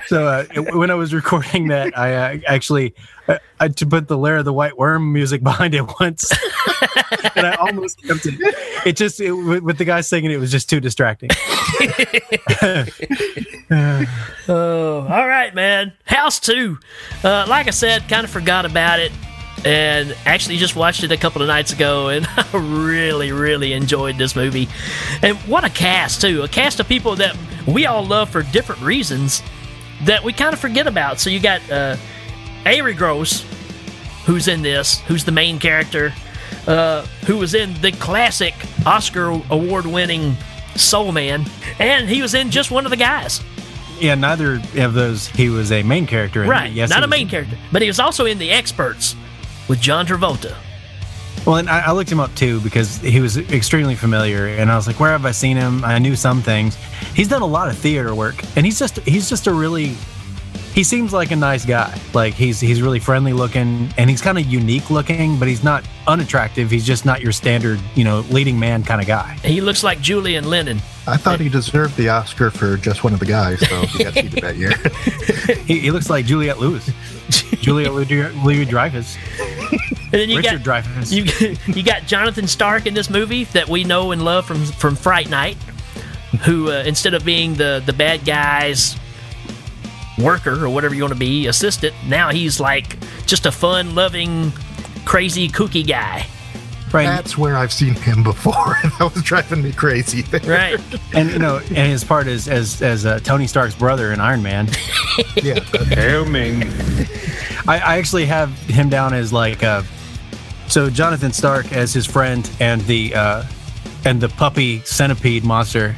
so 0.07 0.27
uh, 0.27 0.45
when 0.75 0.91
I 0.91 0.95
was 0.95 1.15
recording 1.15 1.69
that, 1.69 1.97
I 1.97 2.15
uh, 2.15 2.39
actually 2.47 2.95
uh, 3.27 3.39
I 3.59 3.65
had 3.65 3.79
to 3.79 3.87
put 3.87 4.07
the 4.07 4.19
Lair 4.19 4.37
of 4.37 4.45
the 4.45 4.53
White 4.53 4.77
Worm 4.77 5.11
music 5.11 5.43
behind 5.43 5.75
it 5.75 5.99
once, 5.99 6.31
and 7.37 7.47
I 7.47 7.55
almost 7.55 8.03
kept 8.03 8.27
it. 8.27 8.35
It 8.85 8.97
just 8.99 9.19
it, 9.19 9.33
with 9.33 9.63
with 9.63 9.79
the 9.79 9.87
guy 9.87 10.03
singing, 10.03 10.31
it 10.31 10.41
was 10.41 10.51
just 10.51 10.69
too 10.69 10.79
distracting. 10.79 11.31
Oh, 14.47 15.07
all 15.09 15.27
right, 15.27 15.55
man. 15.55 15.93
House 16.05 16.39
2. 16.41 16.79
Uh, 17.23 17.47
like 17.49 17.67
I 17.67 17.71
said, 17.71 18.09
kind 18.09 18.25
of 18.25 18.31
forgot 18.31 18.67
about 18.67 19.01
it. 19.01 19.11
And 19.65 20.15
actually 20.27 20.59
just 20.59 20.77
watched 20.77 21.03
it 21.03 21.13
a 21.13 21.17
couple 21.17 21.41
of 21.41 21.49
nights 21.49 21.73
ago, 21.73 22.09
and 22.09 22.27
I 22.37 22.47
really, 22.53 23.33
really 23.33 23.73
enjoyed 23.73 24.19
this 24.19 24.37
movie. 24.37 24.69
And 25.23 25.39
what 25.49 25.65
a 25.65 25.71
cast, 25.71 26.21
too. 26.21 26.43
A 26.43 26.49
cast 26.49 26.81
of 26.81 26.89
people 26.89 27.17
that 27.17 27.35
we 27.67 27.87
all 27.87 28.05
love 28.05 28.29
for 28.29 28.43
different 28.43 28.83
reasons 28.83 29.43
that 30.03 30.23
we 30.23 30.35
kind 30.35 30.53
of 30.53 30.59
forget 30.59 30.87
about. 30.87 31.19
So 31.19 31.31
you 31.31 31.41
got 31.41 31.63
uh, 31.71 31.97
Arye 32.67 32.95
Gross, 32.95 33.47
who's 34.27 34.49
in 34.49 34.61
this, 34.61 35.01
who's 35.01 35.25
the 35.25 35.33
main 35.33 35.59
character, 35.59 36.13
uh, 36.67 37.07
who 37.27 37.39
was 37.39 37.55
in 37.55 37.73
the 37.81 37.93
classic 37.93 38.55
Oscar 38.85 39.29
award 39.51 39.87
winning 39.87 40.37
Soul 40.77 41.13
Man, 41.13 41.45
and 41.79 42.09
he 42.09 42.23
was 42.23 42.35
in 42.35 42.51
just 42.51 42.71
one 42.71 42.85
of 42.85 42.91
the 42.91 42.97
guys. 42.97 43.43
Yeah, 44.01 44.15
neither 44.15 44.61
of 44.77 44.95
those 44.95 45.29
he 45.29 45.49
was 45.49 45.71
a 45.71 45.83
main 45.83 46.07
character. 46.07 46.43
In 46.43 46.51
Right, 46.51 46.71
It. 46.71 46.75
Yes, 46.75 46.91
not 46.91 47.05
a 47.05 47.09
main 47.09 47.29
character, 47.29 47.57
but 47.73 47.83
he 47.83 47.89
was 47.89 48.01
also 48.01 48.27
in 48.27 48.39
The 48.39 48.51
Experts 48.51 49.15
with 49.69 49.81
John 49.81 50.07
Travolta. 50.07 50.57
Well, 51.47 51.57
and 51.57 51.69
I, 51.69 51.81
I 51.81 51.93
looked 51.93 52.11
him 52.11 52.21
up 52.21 52.35
too 52.35 52.61
because 52.61 52.97
he 52.99 53.21
was 53.21 53.37
extremely 53.37 53.95
familiar, 53.95 54.47
and 54.47 54.71
I 54.71 54.77
was 54.77 54.87
like, 54.87 54.99
"Where 54.99 55.11
have 55.11 55.27
I 55.27 55.31
seen 55.31 55.57
him?" 55.57 55.85
I 55.85 55.99
knew 55.99 56.17
some 56.17 56.41
things. 56.41 56.77
He's 57.15 57.29
done 57.29 57.43
a 57.43 57.47
lot 57.47 57.69
of 57.69 57.77
theater 57.77 58.15
work, 58.15 58.43
and 58.57 58.65
he's 58.65 58.79
just 58.79 58.99
he's 59.01 59.29
just 59.29 59.47
a 59.47 59.53
really 59.53 59.95
he 60.75 60.83
seems 60.83 61.13
like 61.13 61.31
a 61.31 61.37
nice 61.37 61.65
guy. 61.65 61.99
Like 62.13 62.35
he's 62.35 62.59
he's 62.61 62.83
really 62.83 62.99
friendly 62.99 63.33
looking, 63.33 63.89
and 63.97 64.11
he's 64.11 64.21
kind 64.21 64.39
of 64.39 64.45
unique 64.47 64.91
looking, 64.91 65.39
but 65.39 65.47
he's 65.47 65.63
not 65.63 65.85
unattractive. 66.07 66.71
He's 66.71 66.85
just 66.85 67.05
not 67.07 67.21
your 67.21 67.33
standard, 67.33 67.79
you 67.95 68.03
know, 68.05 68.21
leading 68.31 68.59
man 68.59 68.83
kind 68.83 69.01
of 69.01 69.07
guy. 69.07 69.35
He 69.45 69.61
looks 69.61 69.83
like 69.85 70.01
Julian 70.01 70.51
Lennon. 70.51 70.79
I 71.07 71.17
thought 71.17 71.39
he 71.39 71.49
deserved 71.49 71.97
the 71.97 72.09
Oscar 72.09 72.51
for 72.51 72.77
just 72.77 73.05
one 73.05 73.13
of 73.13 73.21
the 73.21 73.27
guys, 73.27 73.61
so 73.69 73.83
he 73.87 74.05
got 74.05 74.15
seated 74.15 74.43
that 74.43 74.57
year. 74.57 74.73
He, 75.67 75.79
he 75.79 75.91
looks 75.91 76.09
like 76.09 76.25
Juliette 76.25 76.59
Lewis, 76.59 76.91
Juliette 77.61 77.93
Louis 77.93 78.65
Dreyfus, 78.65 79.17
And 79.41 80.13
then 80.13 80.31
you 80.31 80.39
Richard 80.39 80.65
got 80.65 80.83
Dreyfus. 80.83 81.13
you 81.13 81.25
you 81.67 81.83
got 81.83 82.07
Jonathan 82.07 82.47
Stark 82.47 82.87
in 82.87 82.95
this 82.95 83.11
movie 83.11 83.45
that 83.45 83.69
we 83.69 83.85
know 83.85 84.13
and 84.13 84.25
love 84.25 84.47
from 84.47 84.65
from 84.65 84.97
Fright 84.97 85.29
Night, 85.29 85.57
who 86.45 86.71
uh, 86.71 86.83
instead 86.87 87.13
of 87.15 87.25
being 87.27 87.55
the 87.55 87.83
the 87.85 87.93
bad 87.93 88.25
guy's 88.25 88.97
worker 90.19 90.65
or 90.65 90.69
whatever 90.69 90.95
you 90.95 91.03
want 91.03 91.13
to 91.13 91.19
be, 91.19 91.47
assistant, 91.47 91.95
now 92.07 92.31
he's 92.31 92.61
like 92.61 92.97
just 93.27 93.47
a 93.47 93.53
fun 93.53 93.95
loving, 93.95 94.53
crazy 95.05 95.49
kooky 95.49 95.87
guy. 95.87 96.27
right? 96.93 97.07
That's 97.07 97.37
where 97.37 97.57
I've 97.57 97.73
seen 97.73 97.95
him 97.95 98.23
before, 98.23 98.77
and 98.83 98.93
that 98.93 99.13
was 99.15 99.23
driving 99.23 99.63
me 99.63 99.73
crazy. 99.73 100.25
Right. 100.47 100.81
and 101.13 101.31
you 101.31 101.39
know, 101.39 101.59
and 101.59 101.91
his 101.91 102.05
part 102.05 102.27
is 102.27 102.49
as 102.49 102.81
as 102.83 103.07
uh, 103.07 103.19
Tony 103.21 103.47
Stark's 103.47 103.75
brother 103.75 104.13
in 104.13 104.21
Iron 104.21 104.43
Man. 104.43 104.69
yeah, 105.37 105.61
Hail 105.61 106.25
I, 107.67 107.79
I 107.79 107.99
actually 107.99 108.27
have 108.27 108.51
him 108.69 108.89
down 108.89 109.15
as 109.15 109.33
like 109.33 109.63
uh 109.63 109.83
so 110.69 110.89
Jonathan 110.91 111.33
Stark 111.33 111.73
as 111.73 111.93
his 111.93 112.07
friend 112.07 112.49
and 112.61 112.81
the 112.83 113.15
uh 113.15 113.45
and 114.05 114.21
the 114.21 114.29
puppy 114.29 114.81
centipede 114.81 115.45
monster. 115.45 115.95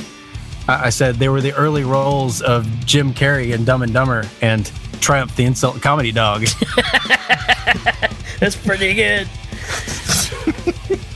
I, 0.68 0.90
said 0.90 1.16
they 1.16 1.28
were 1.28 1.40
the 1.40 1.52
early 1.54 1.84
roles 1.84 2.42
of 2.42 2.66
Jim 2.84 3.14
Carrey 3.14 3.54
in 3.54 3.64
Dumb 3.64 3.82
and 3.82 3.92
Dumber 3.92 4.24
and 4.42 4.70
Triumph 5.00 5.36
the 5.36 5.44
insult 5.44 5.80
comedy 5.80 6.10
dog. 6.12 6.42
That's 8.40 8.56
pretty 8.56 8.94
good. 8.94 9.28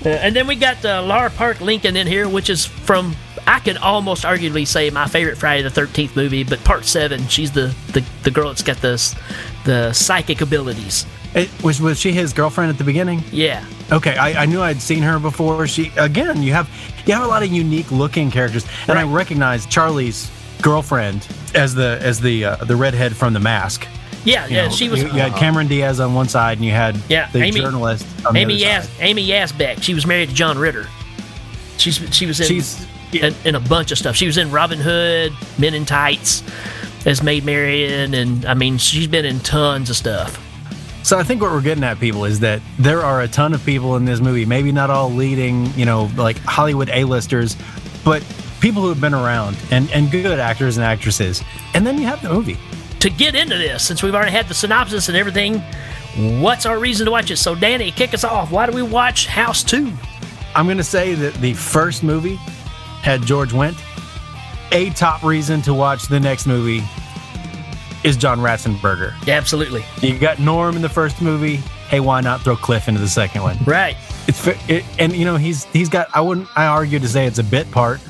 Uh, 0.05 0.09
and 0.09 0.35
then 0.35 0.47
we 0.47 0.57
got 0.57 0.83
uh, 0.85 1.03
Lar 1.03 1.29
Park 1.29 1.61
Lincoln 1.61 1.97
in 1.97 2.07
here, 2.07 2.29
which 2.29 2.49
is 2.49 2.65
from 2.65 3.15
I 3.47 3.59
could 3.59 3.77
almost 3.77 4.25
arguably 4.25 4.67
say 4.67 4.89
my 4.91 5.07
favorite 5.07 5.37
Friday 5.37 5.63
the 5.63 5.71
Thirteenth 5.71 6.17
movie, 6.17 6.45
but 6.45 6.63
Part 6.65 6.85
Seven. 6.87 7.27
She's 7.27 7.53
the, 7.53 7.75
the 7.93 8.05
the 8.23 8.31
girl 8.31 8.49
that's 8.49 8.63
got 8.63 8.79
the 8.79 9.21
the 9.65 9.93
psychic 9.93 10.41
abilities. 10.41 11.05
It, 11.35 11.49
was 11.63 11.81
was 11.81 11.99
she 11.99 12.13
his 12.13 12.33
girlfriend 12.33 12.71
at 12.71 12.79
the 12.79 12.85
beginning? 12.85 13.23
Yeah, 13.33 13.65
Okay, 13.93 14.17
I, 14.17 14.43
I 14.43 14.47
knew 14.47 14.61
I'd 14.61 14.81
seen 14.81 15.03
her 15.03 15.19
before. 15.19 15.67
She 15.67 15.93
again, 15.97 16.43
you 16.43 16.53
have 16.53 16.69
you 17.07 17.15
have 17.15 17.25
a 17.25 17.29
lot 17.29 17.43
of 17.43 17.51
unique 17.53 17.91
looking 17.91 18.31
characters, 18.31 18.65
and 18.89 18.99
I 18.99 19.03
recognize 19.05 19.67
Charlie's 19.67 20.31
girlfriend 20.63 21.27
as 21.55 21.75
the 21.75 21.99
as 22.03 22.21
the 22.21 22.45
uh, 22.45 22.57
the 22.57 22.77
redhead 22.77 23.17
from 23.17 23.33
The 23.33 23.41
Mask. 23.41 23.87
yeah, 24.25 24.47
You 24.47 24.57
yeah. 24.57 24.65
know, 24.67 24.71
she 24.71 24.89
was 24.89 25.01
You, 25.03 25.07
you 25.09 25.19
had 25.21 25.35
Cameron 25.37 25.67
Diaz 25.69 25.99
on 26.01 26.15
one 26.15 26.29
side, 26.29 26.59
and 26.59 26.65
you 26.65 26.73
had 26.73 26.97
Yeah, 27.09 27.31
the 27.33 27.43
Amy- 27.43 27.61
journalist 27.61 28.07
on 28.27 28.35
the 28.35 28.41
Amy 28.41 28.55
other 28.55 28.63
Yas- 28.65 28.89
side. 28.89 28.97
Amy 29.01 29.27
Yasbeck. 29.27 29.83
She 29.83 29.95
was 29.95 30.07
married 30.07 30.29
to 30.29 30.35
John 30.35 30.59
Ritter. 30.59 30.87
She's 31.79 31.97
she 32.15 32.27
was 32.27 32.39
in 32.41 32.47
She's 32.47 32.87
in, 33.13 33.35
in 33.45 33.55
a 33.55 33.61
bunch 33.61 33.91
of 33.91 33.99
stuff. 33.99 34.15
She 34.17 34.27
was 34.27 34.37
in 34.37 34.51
Robin 34.51 34.79
Hood, 34.79 35.33
Men 35.59 35.75
in 35.75 35.85
Tights, 35.87 36.43
as 37.07 37.23
Maid 37.23 37.45
Marian, 37.45 38.15
and 38.15 38.45
I 38.45 38.55
mean 38.55 38.79
she's 38.79 39.07
been 39.09 39.25
in 39.25 39.41
tons 39.41 39.91
of 39.91 39.97
stuff. 39.97 40.39
So. 41.03 41.19
I 41.19 41.23
think 41.23 41.43
what 41.43 41.51
we're 41.53 41.61
getting 41.61 41.85
at, 41.85 41.99
people, 41.99 42.25
is 42.25 42.41
that 42.41 42.61
there 42.79 43.01
are 43.03 43.23
a 43.23 43.29
ton 43.29 43.53
of 43.55 43.65
people 43.65 43.97
in 43.97 44.05
this 44.05 44.21
movie. 44.21 44.45
Maybe 44.45 44.73
not 44.73 44.91
all 44.91 45.11
leading, 45.11 45.67
you 45.75 45.85
know, 45.85 46.11
like 46.17 46.39
Hollywood 46.39 46.91
A-listers, 46.91 47.57
but 48.05 48.25
people 48.61 48.83
who 48.83 48.89
have 48.89 49.01
been 49.01 49.15
around 49.15 49.57
and 49.71 49.91
and 49.93 50.11
good 50.11 50.39
actors 50.39 50.77
and 50.77 50.85
actresses. 50.85 51.43
And 51.75 51.87
then 51.87 51.99
you 51.99 52.07
have 52.07 52.23
the 52.23 52.29
movie. 52.33 52.59
to 53.01 53.11
get 53.11 53.35
into 53.35 53.57
this, 53.57 53.83
since 53.83 54.03
we've 54.03 54.15
already 54.15 54.31
had 54.31 54.47
the 54.47 54.55
synopsis 54.55 55.09
and 55.09 55.17
everything, 55.17 55.63
what's 56.41 56.67
our 56.67 56.79
reason 56.79 57.07
to 57.07 57.11
watch 57.11 57.31
it? 57.31 57.39
So, 57.39 57.55
Danny, 57.55 57.91
kick 57.91 58.13
us 58.15 58.25
off. 58.25 58.51
Why 58.51 58.67
do 58.67 58.73
we 58.73 58.83
watch 58.83 59.27
House 59.27 59.65
2? 59.65 59.91
I'm 60.55 60.67
going 60.67 60.77
to 60.77 60.85
say 60.85 61.15
that 61.15 61.35
the 61.35 61.55
first 61.55 62.03
movie 62.03 62.37
had 63.03 63.23
George 63.23 63.51
Wendt. 63.53 63.81
A 64.73 64.91
top 64.91 65.23
reason 65.25 65.63
to 65.63 65.75
watch 65.75 66.05
the 66.09 66.21
next 66.21 66.47
movie 66.47 66.85
is 68.05 68.17
John 68.17 68.39
Ratzenberger. 68.39 69.15
Absolutely. 69.29 69.85
You 70.01 70.19
got 70.19 70.39
Norm 70.39 70.77
in 70.77 70.83
the 70.83 70.89
first 70.89 71.21
movie. 71.21 71.57
Hey, 71.89 72.01
why 72.01 72.21
not 72.21 72.43
throw 72.43 72.57
Cliff 72.57 72.89
into 72.89 73.01
the 73.01 73.09
second 73.09 73.43
one? 73.43 73.59
Right. 73.67 73.97
It's 74.27 74.47
it, 74.69 74.85
and 74.99 75.13
you 75.15 75.25
know 75.25 75.37
he's 75.37 75.65
he's 75.65 75.89
got 75.89 76.09
I 76.15 76.21
wouldn't 76.21 76.49
I 76.57 76.67
argue 76.67 76.99
to 76.99 77.09
say 77.09 77.27
it's 77.27 77.39
a 77.39 77.45
bit 77.45 77.71
part, 77.71 78.01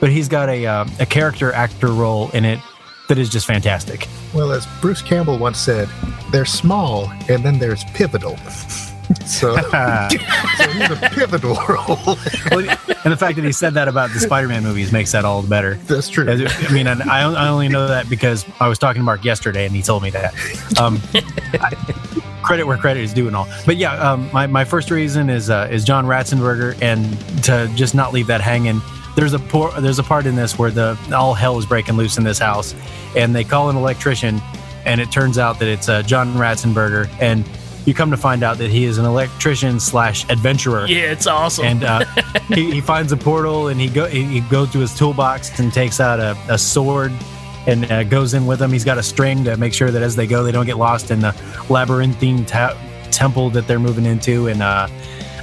but 0.00 0.10
he's 0.10 0.28
got 0.28 0.48
a 0.48 0.66
uh, 0.66 0.86
a 1.00 1.06
character 1.06 1.52
actor 1.52 1.88
role 1.88 2.30
in 2.30 2.44
it 2.44 2.60
that 3.08 3.18
is 3.18 3.28
just 3.28 3.46
fantastic. 3.46 4.08
well, 4.32 4.52
as 4.52 4.66
Bruce 4.80 5.02
Campbell 5.02 5.36
once 5.38 5.58
said, 5.58 5.88
there's 6.32 6.50
small, 6.50 7.10
and 7.28 7.44
then 7.44 7.58
there's 7.58 7.84
pivotal. 7.92 8.38
so, 9.26 9.56
so 9.56 10.68
he's 10.68 10.90
a 10.90 11.10
pivotal 11.12 11.56
role. 11.68 12.16
Well, 12.50 12.76
and 13.04 13.12
the 13.12 13.16
fact 13.16 13.36
that 13.36 13.44
he 13.44 13.52
said 13.52 13.74
that 13.74 13.88
about 13.88 14.10
the 14.10 14.20
Spider-Man 14.20 14.62
movies 14.62 14.92
makes 14.92 15.12
that 15.12 15.24
all 15.24 15.42
the 15.42 15.48
better. 15.48 15.74
That's 15.74 16.08
true. 16.08 16.26
I 16.30 16.72
mean, 16.72 16.86
I, 16.86 17.22
I 17.22 17.48
only 17.48 17.68
know 17.68 17.88
that 17.88 18.08
because 18.08 18.46
I 18.60 18.68
was 18.68 18.78
talking 18.78 19.00
to 19.00 19.04
Mark 19.04 19.24
yesterday, 19.24 19.66
and 19.66 19.74
he 19.74 19.82
told 19.82 20.02
me 20.02 20.10
that. 20.10 20.34
Um, 20.78 21.00
I- 21.60 22.20
credit 22.44 22.66
where 22.66 22.76
credit 22.76 23.02
is 23.02 23.12
due, 23.12 23.26
and 23.26 23.34
all. 23.34 23.48
But 23.66 23.76
yeah, 23.78 23.94
um, 23.94 24.28
my, 24.32 24.46
my 24.46 24.64
first 24.64 24.90
reason 24.90 25.30
is 25.30 25.50
uh, 25.50 25.68
is 25.70 25.82
John 25.84 26.04
Ratzenberger, 26.06 26.80
and 26.82 27.18
to 27.44 27.70
just 27.74 27.94
not 27.94 28.12
leave 28.12 28.26
that 28.28 28.40
hanging. 28.40 28.80
There's 29.16 29.32
a 29.32 29.38
por- 29.38 29.72
there's 29.80 29.98
a 29.98 30.02
part 30.02 30.26
in 30.26 30.36
this 30.36 30.58
where 30.58 30.70
the 30.70 30.98
all 31.14 31.34
hell 31.34 31.58
is 31.58 31.66
breaking 31.66 31.96
loose 31.96 32.18
in 32.18 32.24
this 32.24 32.38
house, 32.38 32.74
and 33.16 33.34
they 33.34 33.44
call 33.44 33.70
an 33.70 33.76
electrician, 33.76 34.40
and 34.84 35.00
it 35.00 35.10
turns 35.10 35.38
out 35.38 35.58
that 35.60 35.68
it's 35.68 35.88
uh, 35.88 36.02
John 36.02 36.34
Ratzenberger, 36.34 37.08
and 37.20 37.48
you 37.86 37.94
come 37.94 38.10
to 38.10 38.16
find 38.16 38.42
out 38.42 38.58
that 38.58 38.70
he 38.70 38.84
is 38.84 38.98
an 38.98 39.04
electrician 39.04 39.78
slash 39.78 40.24
adventurer 40.30 40.86
Yeah, 40.86 41.12
it's 41.12 41.26
awesome. 41.26 41.64
and 41.66 41.84
uh, 41.84 42.04
he, 42.48 42.70
he 42.72 42.80
finds 42.80 43.12
a 43.12 43.16
portal 43.16 43.68
and 43.68 43.80
he 43.80 43.88
go 43.88 44.06
he 44.06 44.40
goes 44.40 44.70
to 44.72 44.78
his 44.78 44.96
toolbox 44.96 45.58
and 45.58 45.72
takes 45.72 46.00
out 46.00 46.18
a, 46.20 46.36
a 46.48 46.56
sword 46.58 47.12
and 47.66 47.90
uh, 47.90 48.02
goes 48.04 48.34
in 48.34 48.44
with 48.46 48.60
him. 48.60 48.70
He's 48.72 48.84
got 48.84 48.98
a 48.98 49.02
string 49.02 49.42
to 49.44 49.56
make 49.56 49.72
sure 49.72 49.90
that 49.90 50.02
as 50.02 50.14
they 50.16 50.26
go, 50.26 50.42
they 50.44 50.52
don't 50.52 50.66
get 50.66 50.76
lost 50.76 51.10
in 51.10 51.20
the 51.20 51.34
labyrinthine 51.70 52.44
ta- 52.44 52.76
temple 53.10 53.48
that 53.50 53.66
they're 53.66 53.78
moving 53.78 54.04
into, 54.04 54.48
and 54.48 54.62
uh, 54.62 54.86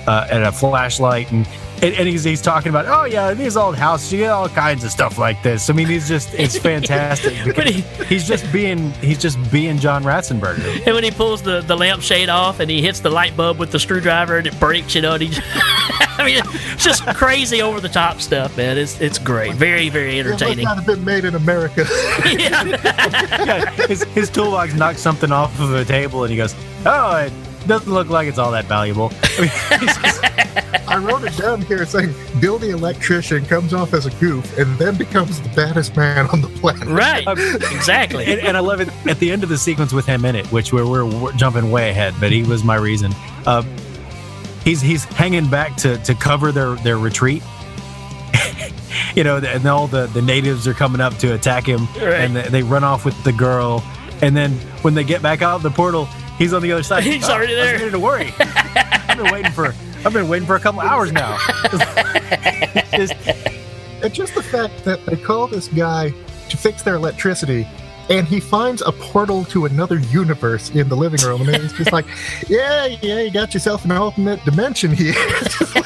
uh, 0.07 0.27
and 0.31 0.43
a 0.43 0.51
flashlight. 0.51 1.31
And 1.31 1.47
and, 1.81 1.95
and 1.95 2.07
he's 2.07 2.23
he's 2.23 2.41
talking 2.41 2.69
about, 2.69 2.85
oh 2.87 3.05
yeah, 3.05 3.33
these 3.33 3.57
old 3.57 3.75
houses, 3.75 4.11
you 4.13 4.19
get 4.19 4.29
all 4.29 4.47
kinds 4.49 4.83
of 4.83 4.91
stuff 4.91 5.17
like 5.17 5.41
this. 5.43 5.69
I 5.69 5.73
mean, 5.73 5.87
he's 5.87 6.07
just 6.07 6.33
it's 6.33 6.57
fantastic 6.71 7.33
because 7.43 7.69
he- 7.75 7.81
he's 8.05 8.27
just 8.27 8.51
being 8.51 8.91
he's 8.93 9.17
just 9.17 9.37
being 9.51 9.77
John 9.79 10.03
Ratzenberger. 10.03 10.81
And 10.85 10.95
when 10.95 11.03
he 11.03 11.11
pulls 11.11 11.41
the, 11.41 11.61
the 11.61 11.75
lampshade 11.75 12.29
off 12.29 12.59
and 12.59 12.69
he 12.69 12.81
hits 12.81 12.99
the 12.99 13.09
light 13.09 13.35
bulb 13.37 13.57
with 13.59 13.71
the 13.71 13.79
screwdriver 13.79 14.37
and 14.37 14.47
it 14.47 14.59
breaks, 14.59 14.95
you 14.95 15.01
know, 15.01 15.13
and 15.13 15.23
he 15.23 15.29
just, 15.29 15.41
I 16.19 16.23
mean, 16.25 16.41
it's 16.73 16.83
just 16.83 17.05
crazy 17.15 17.61
over 17.61 17.79
the 17.79 17.89
top 17.89 18.19
stuff, 18.21 18.55
man. 18.57 18.77
It's 18.77 18.99
it's 19.01 19.17
great. 19.19 19.53
Very, 19.55 19.89
very 19.89 20.19
It 20.19 20.25
must 20.27 20.41
entertaining. 20.41 20.65
not 20.65 20.77
have 20.77 20.85
been 20.85 21.03
made 21.05 21.25
in 21.25 21.35
America. 21.35 21.85
Yeah, 22.25 23.69
his, 23.87 24.03
his 24.03 24.29
toolbox 24.29 24.73
knocks 24.75 24.99
something 25.01 25.31
off 25.31 25.59
of 25.59 25.73
a 25.73 25.85
table, 25.85 26.23
and 26.23 26.31
he 26.31 26.37
goes, 26.37 26.55
oh, 26.85 27.15
it 27.17 27.33
doesn't 27.67 27.91
look 27.91 28.09
like 28.09 28.27
it's 28.27 28.37
all 28.37 28.51
that 28.51 28.65
valuable. 28.65 29.11
I 29.23 29.41
mean, 29.41 29.79
he's 29.79 29.97
just- 29.97 30.21
I 30.87 30.97
wrote 30.97 31.23
it 31.23 31.35
down 31.37 31.61
here 31.61 31.85
saying 31.85 32.13
Bill 32.39 32.57
the 32.57 32.71
electrician 32.71 33.45
comes 33.45 33.73
off 33.73 33.93
as 33.93 34.05
a 34.05 34.09
goof 34.19 34.57
and 34.57 34.77
then 34.77 34.95
becomes 34.97 35.41
the 35.41 35.49
baddest 35.49 35.95
man 35.95 36.27
on 36.29 36.41
the 36.41 36.47
planet. 36.49 36.87
Right. 36.87 37.25
Exactly. 37.71 38.25
and, 38.25 38.39
and 38.41 38.57
I 38.57 38.59
love 38.59 38.79
it 38.81 38.89
at 39.07 39.19
the 39.19 39.31
end 39.31 39.43
of 39.43 39.49
the 39.49 39.57
sequence 39.57 39.91
with 39.93 40.05
him 40.05 40.25
in 40.25 40.35
it, 40.35 40.45
which 40.47 40.71
we're, 40.73 40.85
we're, 40.85 41.05
we're 41.05 41.31
jumping 41.33 41.71
way 41.71 41.89
ahead, 41.89 42.13
but 42.19 42.31
he 42.31 42.43
was 42.43 42.63
my 42.63 42.75
reason. 42.75 43.11
Uh, 43.45 43.63
he's 44.63 44.81
he's 44.81 45.03
hanging 45.05 45.49
back 45.49 45.75
to, 45.77 45.97
to 45.99 46.13
cover 46.13 46.51
their, 46.51 46.75
their 46.75 46.97
retreat. 46.97 47.41
you 49.15 49.23
know, 49.23 49.37
and 49.37 49.65
all 49.65 49.87
the, 49.87 50.07
the 50.07 50.21
natives 50.21 50.67
are 50.67 50.73
coming 50.73 51.01
up 51.01 51.17
to 51.19 51.33
attack 51.33 51.65
him, 51.65 51.85
Right. 51.95 52.13
and 52.21 52.35
they, 52.35 52.47
they 52.49 52.63
run 52.63 52.83
off 52.83 53.05
with 53.05 53.21
the 53.23 53.31
girl. 53.33 53.83
And 54.21 54.35
then 54.37 54.51
when 54.83 54.93
they 54.93 55.03
get 55.03 55.21
back 55.21 55.41
out 55.41 55.63
the 55.63 55.71
portal, 55.71 56.05
he's 56.37 56.53
on 56.53 56.61
the 56.61 56.71
other 56.71 56.83
side. 56.83 57.03
He's 57.05 57.27
Oh, 57.27 57.33
already 57.33 57.55
I 57.55 57.59
was 57.59 57.65
there. 57.65 57.73
beginning 57.73 57.91
to 57.93 57.99
worry. 57.99 58.33
I've 58.39 59.17
been 59.17 59.31
waiting 59.31 59.51
for 59.51 59.73
I've 60.05 60.13
been 60.13 60.27
waiting 60.27 60.47
for 60.47 60.55
a 60.55 60.59
couple 60.59 60.81
hours 60.91 61.11
now. 61.11 61.37
Just- 62.95 63.13
And 64.03 64.11
just 64.13 64.33
the 64.33 64.41
fact 64.41 64.83
that 64.85 65.05
they 65.05 65.15
call 65.15 65.45
this 65.47 65.67
guy 65.67 66.11
to 66.49 66.57
fix 66.57 66.81
their 66.81 66.95
electricity 66.95 67.67
and 68.09 68.27
he 68.27 68.39
finds 68.39 68.81
a 68.81 68.91
portal 68.91 69.45
to 69.45 69.65
another 69.65 69.99
universe 69.99 70.71
in 70.71 70.89
the 70.89 70.95
living 70.97 71.19
room 71.21 71.47
and 71.47 71.61
he's 71.61 71.71
just 71.73 71.91
like, 71.91 72.05
Yeah, 72.49 72.87
yeah, 72.87 73.19
you 73.19 73.29
got 73.31 73.53
yourself 73.53 73.85
an 73.85 73.91
alternate 73.91 74.43
dimension 74.43 74.91
here. 74.91 75.13
It's 75.15 75.59
just 75.59 75.75
like- 75.75 75.85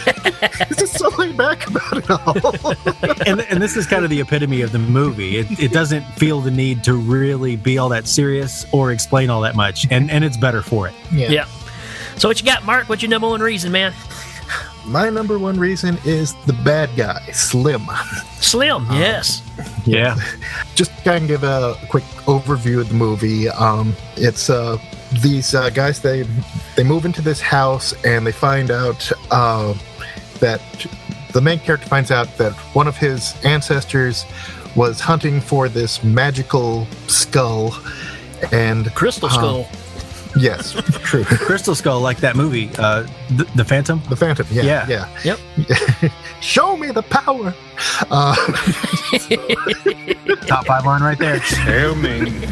He's 0.69 0.77
just 0.77 0.98
so 0.98 1.10
laid 1.17 1.36
back 1.36 1.67
about 1.67 1.98
it 1.98 2.10
all. 2.10 2.74
and, 3.27 3.41
and 3.41 3.62
this 3.62 3.75
is 3.75 3.86
kind 3.86 4.03
of 4.05 4.10
the 4.10 4.22
epitome 4.22 4.62
of 4.62 4.72
the 4.72 4.79
movie. 4.79 5.38
It, 5.38 5.60
it 5.60 5.72
doesn't 5.74 6.03
feel 6.13 6.39
the 6.39 6.51
need 6.51 6.84
to 6.86 6.93
really 6.93 7.55
be 7.57 7.77
all 7.77 7.89
that 7.89 8.07
serious 8.07 8.65
or 8.72 8.91
explain 8.91 9.29
all 9.29 9.41
that 9.41 9.55
much, 9.55 9.86
and, 9.91 10.10
and 10.10 10.24
it's 10.24 10.38
better 10.38 10.62
for 10.62 10.88
it. 10.88 10.93
yeah. 11.12 11.29
yeah. 11.29 11.45
So 12.17 12.27
what 12.27 12.39
you 12.39 12.45
got, 12.45 12.65
Mark? 12.65 12.89
What's 12.89 13.01
your 13.01 13.10
number 13.10 13.27
one 13.27 13.41
reason, 13.41 13.72
man? 13.72 13.93
My 14.86 15.10
number 15.10 15.39
one 15.39 15.60
reason 15.60 15.98
is 16.05 16.36
the 16.45 16.53
bad 16.53 16.95
guy, 16.95 17.19
Slim. 17.31 17.81
Slim. 18.39 18.86
Yes. 18.91 19.41
Yeah. 19.86 20.15
just 20.75 20.91
kind 21.03 21.24
of 21.24 21.27
give 21.27 21.43
a 21.43 21.75
quick 21.89 22.03
overview 22.27 22.81
of 22.81 22.89
the 22.89 22.95
movie. 22.95 23.50
Um, 23.50 23.95
it's 24.15 24.50
uh, 24.50 24.77
these 25.22 25.55
uh, 25.55 25.69
guys 25.72 26.01
they 26.01 26.24
they 26.75 26.84
move 26.84 27.05
into 27.05 27.22
this 27.22 27.41
house 27.41 27.93
and 28.05 28.27
they 28.27 28.31
find 28.31 28.69
out 28.69 29.12
uh, 29.31 29.74
that 30.39 30.62
the 31.34 31.41
main 31.41 31.60
character 31.60 31.88
finds 31.88 32.12
out 32.12 32.38
that 32.38 32.53
one 32.74 32.88
of 32.88 32.95
his 32.95 33.36
ancestors 33.43 34.25
was 34.75 35.00
hunting 35.00 35.41
for 35.41 35.67
this 35.67 36.03
magical 36.03 36.86
skull, 37.07 37.75
and 38.51 38.93
Crystal 38.93 39.29
um, 39.29 39.34
Skull. 39.34 39.69
Yes, 40.37 40.73
true, 41.03 41.23
Crystal 41.25 41.75
Skull, 41.75 42.01
like 42.01 42.17
that 42.17 42.35
movie, 42.35 42.69
uh, 42.77 43.03
the, 43.31 43.45
the 43.55 43.65
Phantom. 43.65 44.01
the 44.09 44.15
Phantom. 44.15 44.45
Yeah, 44.51 44.85
Yeah. 44.87 45.09
yeah. 45.23 45.37
Yep. 45.57 46.11
Show 46.41 46.77
me 46.77 46.91
the 46.91 47.03
power. 47.03 47.53
Uh, 48.11 48.35
Top 50.47 50.65
five 50.65 50.85
line 50.85 51.01
right 51.01 51.17
there. 51.17 51.39
Hail 51.39 51.95
Ming. 51.95 52.48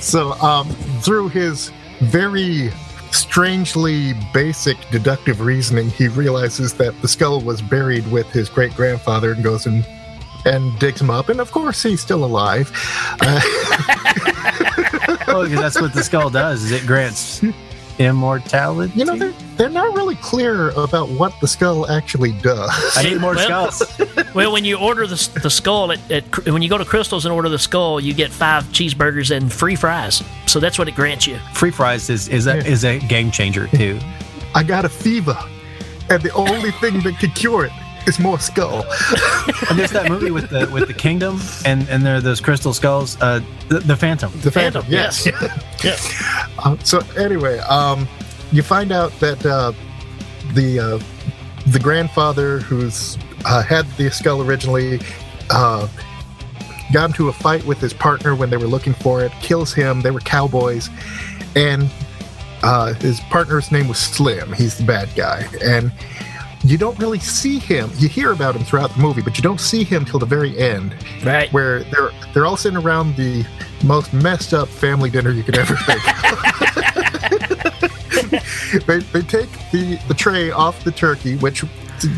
So, 0.00 0.32
um, 0.40 0.68
through 1.02 1.28
his 1.28 1.70
very 2.00 2.70
strangely 3.10 4.14
basic 4.32 4.76
deductive 4.90 5.40
reasoning, 5.40 5.88
he 5.90 6.08
realizes 6.08 6.74
that 6.74 7.00
the 7.00 7.08
skull 7.08 7.40
was 7.40 7.62
buried 7.62 8.10
with 8.10 8.28
his 8.30 8.48
great 8.48 8.74
grandfather 8.74 9.32
and 9.32 9.42
goes 9.44 9.66
and 9.66 9.86
and 10.46 10.78
digs 10.78 11.00
him 11.00 11.08
up. 11.08 11.30
And 11.30 11.40
of 11.40 11.50
course, 11.52 11.82
he's 11.82 12.02
still 12.02 12.22
alive. 12.24 12.70
Uh, 13.22 13.40
Well, 15.34 15.44
because 15.44 15.60
that's 15.60 15.80
what 15.80 15.92
the 15.92 16.02
skull 16.04 16.30
does. 16.30 16.64
Is 16.64 16.70
it 16.72 16.86
grants 16.86 17.42
immortality? 17.98 18.92
you 18.96 19.04
know, 19.04 19.16
they're, 19.16 19.32
they're 19.56 19.68
not 19.68 19.94
really 19.94 20.16
clear 20.16 20.70
about 20.70 21.08
what 21.10 21.32
the 21.40 21.46
skull 21.48 21.88
actually 21.90 22.32
does. 22.40 22.96
I 22.96 23.02
need 23.04 23.20
more 23.20 23.34
Well- 23.34 23.70
skulls. 23.70 24.00
Well, 24.34 24.50
when 24.52 24.64
you 24.64 24.76
order 24.78 25.06
the, 25.06 25.38
the 25.44 25.48
skull 25.50 25.92
at, 25.92 26.10
at 26.10 26.24
when 26.48 26.60
you 26.60 26.68
go 26.68 26.76
to 26.76 26.84
Crystal's 26.84 27.24
and 27.24 27.32
order 27.32 27.48
the 27.48 27.58
skull, 27.58 28.00
you 28.00 28.12
get 28.12 28.32
five 28.32 28.64
cheeseburgers 28.72 29.30
and 29.34 29.52
free 29.52 29.76
fries. 29.76 30.24
So 30.46 30.58
that's 30.58 30.76
what 30.76 30.88
it 30.88 30.96
grants 30.96 31.24
you. 31.24 31.38
Free 31.52 31.70
fries 31.70 32.10
is 32.10 32.26
is 32.26 32.48
a, 32.48 32.56
is 32.56 32.84
a 32.84 32.98
game 32.98 33.30
changer 33.30 33.68
too. 33.68 34.00
I 34.52 34.64
got 34.64 34.84
a 34.84 34.88
fever, 34.88 35.38
and 36.10 36.20
the 36.20 36.32
only 36.32 36.72
thing 36.72 37.00
that 37.02 37.16
could 37.20 37.32
cure 37.36 37.64
it 37.66 37.72
is 38.06 38.18
more 38.18 38.38
skull. 38.38 38.84
And 39.70 39.78
there's 39.78 39.92
that 39.92 40.10
movie 40.10 40.30
with 40.30 40.50
the 40.50 40.68
with 40.72 40.88
the 40.88 40.94
kingdom, 40.94 41.40
and 41.64 41.88
and 41.88 42.04
there 42.04 42.16
are 42.16 42.20
those 42.20 42.40
crystal 42.40 42.74
skulls. 42.74 43.20
Uh, 43.20 43.40
the, 43.68 43.78
the 43.78 43.96
Phantom. 43.96 44.30
The 44.40 44.50
Phantom, 44.50 44.82
Phantom, 44.82 44.92
yes. 44.92 45.26
yes. 45.82 46.22
Uh, 46.58 46.76
so 46.84 47.00
anyway, 47.16 47.58
um, 47.60 48.08
you 48.52 48.62
find 48.62 48.92
out 48.92 49.12
that 49.20 49.44
uh, 49.44 49.72
the 50.52 50.78
uh, 50.78 50.98
the 51.66 51.78
grandfather 51.78 52.60
who's 52.60 53.18
uh, 53.44 53.62
had 53.62 53.86
the 53.96 54.10
skull 54.10 54.42
originally 54.42 55.00
uh, 55.50 55.88
got 56.92 57.10
into 57.10 57.28
a 57.28 57.32
fight 57.32 57.64
with 57.64 57.80
his 57.80 57.92
partner 57.92 58.34
when 58.34 58.50
they 58.50 58.56
were 58.56 58.66
looking 58.66 58.94
for 58.94 59.22
it, 59.22 59.32
kills 59.40 59.72
him. 59.72 60.00
They 60.02 60.10
were 60.10 60.20
cowboys, 60.20 60.90
and 61.56 61.90
uh, 62.62 62.94
his 62.94 63.20
partner's 63.20 63.70
name 63.72 63.88
was 63.88 63.98
Slim. 63.98 64.52
He's 64.52 64.78
the 64.78 64.84
bad 64.84 65.08
guy, 65.14 65.46
and 65.62 65.92
you 66.64 66.78
don't 66.78 66.98
really 66.98 67.18
see 67.18 67.58
him. 67.58 67.90
You 67.98 68.08
hear 68.08 68.32
about 68.32 68.56
him 68.56 68.64
throughout 68.64 68.92
the 68.94 69.00
movie, 69.00 69.20
but 69.22 69.36
you 69.36 69.42
don't 69.42 69.60
see 69.60 69.84
him 69.84 70.04
till 70.04 70.18
the 70.18 70.26
very 70.26 70.56
end 70.58 70.94
Right. 71.22 71.52
where 71.52 71.84
they're 71.84 72.10
they're 72.32 72.46
all 72.46 72.56
sitting 72.56 72.78
around 72.78 73.16
the 73.16 73.44
most 73.84 74.12
messed 74.14 74.54
up 74.54 74.68
family 74.68 75.10
dinner 75.10 75.30
you 75.30 75.42
could 75.42 75.58
ever 75.58 75.76
think. 75.76 76.00
of. 76.08 76.14
they, 78.86 78.98
they 78.98 79.22
take 79.22 79.48
the, 79.72 79.98
the 80.08 80.14
tray 80.14 80.50
off 80.50 80.82
the 80.84 80.90
turkey, 80.92 81.36
which 81.36 81.62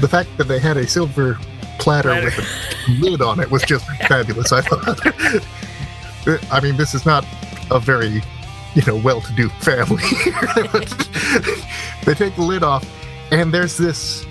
the 0.00 0.08
fact 0.08 0.28
that 0.38 0.44
they 0.48 0.58
had 0.58 0.76
a 0.76 0.86
silver 0.86 1.38
platter 1.78 2.08
Platter. 2.10 2.24
with 2.26 2.38
a 2.38 2.90
lid 3.00 3.20
on 3.22 3.40
it 3.40 3.50
was 3.50 3.62
just 3.62 3.86
fabulous. 4.08 4.52
I 4.52 4.60
thought. 4.62 5.00
I 6.52 6.60
mean, 6.60 6.76
this 6.76 6.94
is 6.94 7.04
not 7.04 7.24
a 7.70 7.78
very 7.78 8.22
you 8.74 8.82
know 8.86 8.96
well-to-do 8.96 9.48
family. 9.60 10.02
they 12.04 12.14
take 12.14 12.34
the 12.36 12.42
lid 12.42 12.62
off, 12.62 12.84
and 13.32 13.52
there's 13.52 13.76
this 13.76 14.24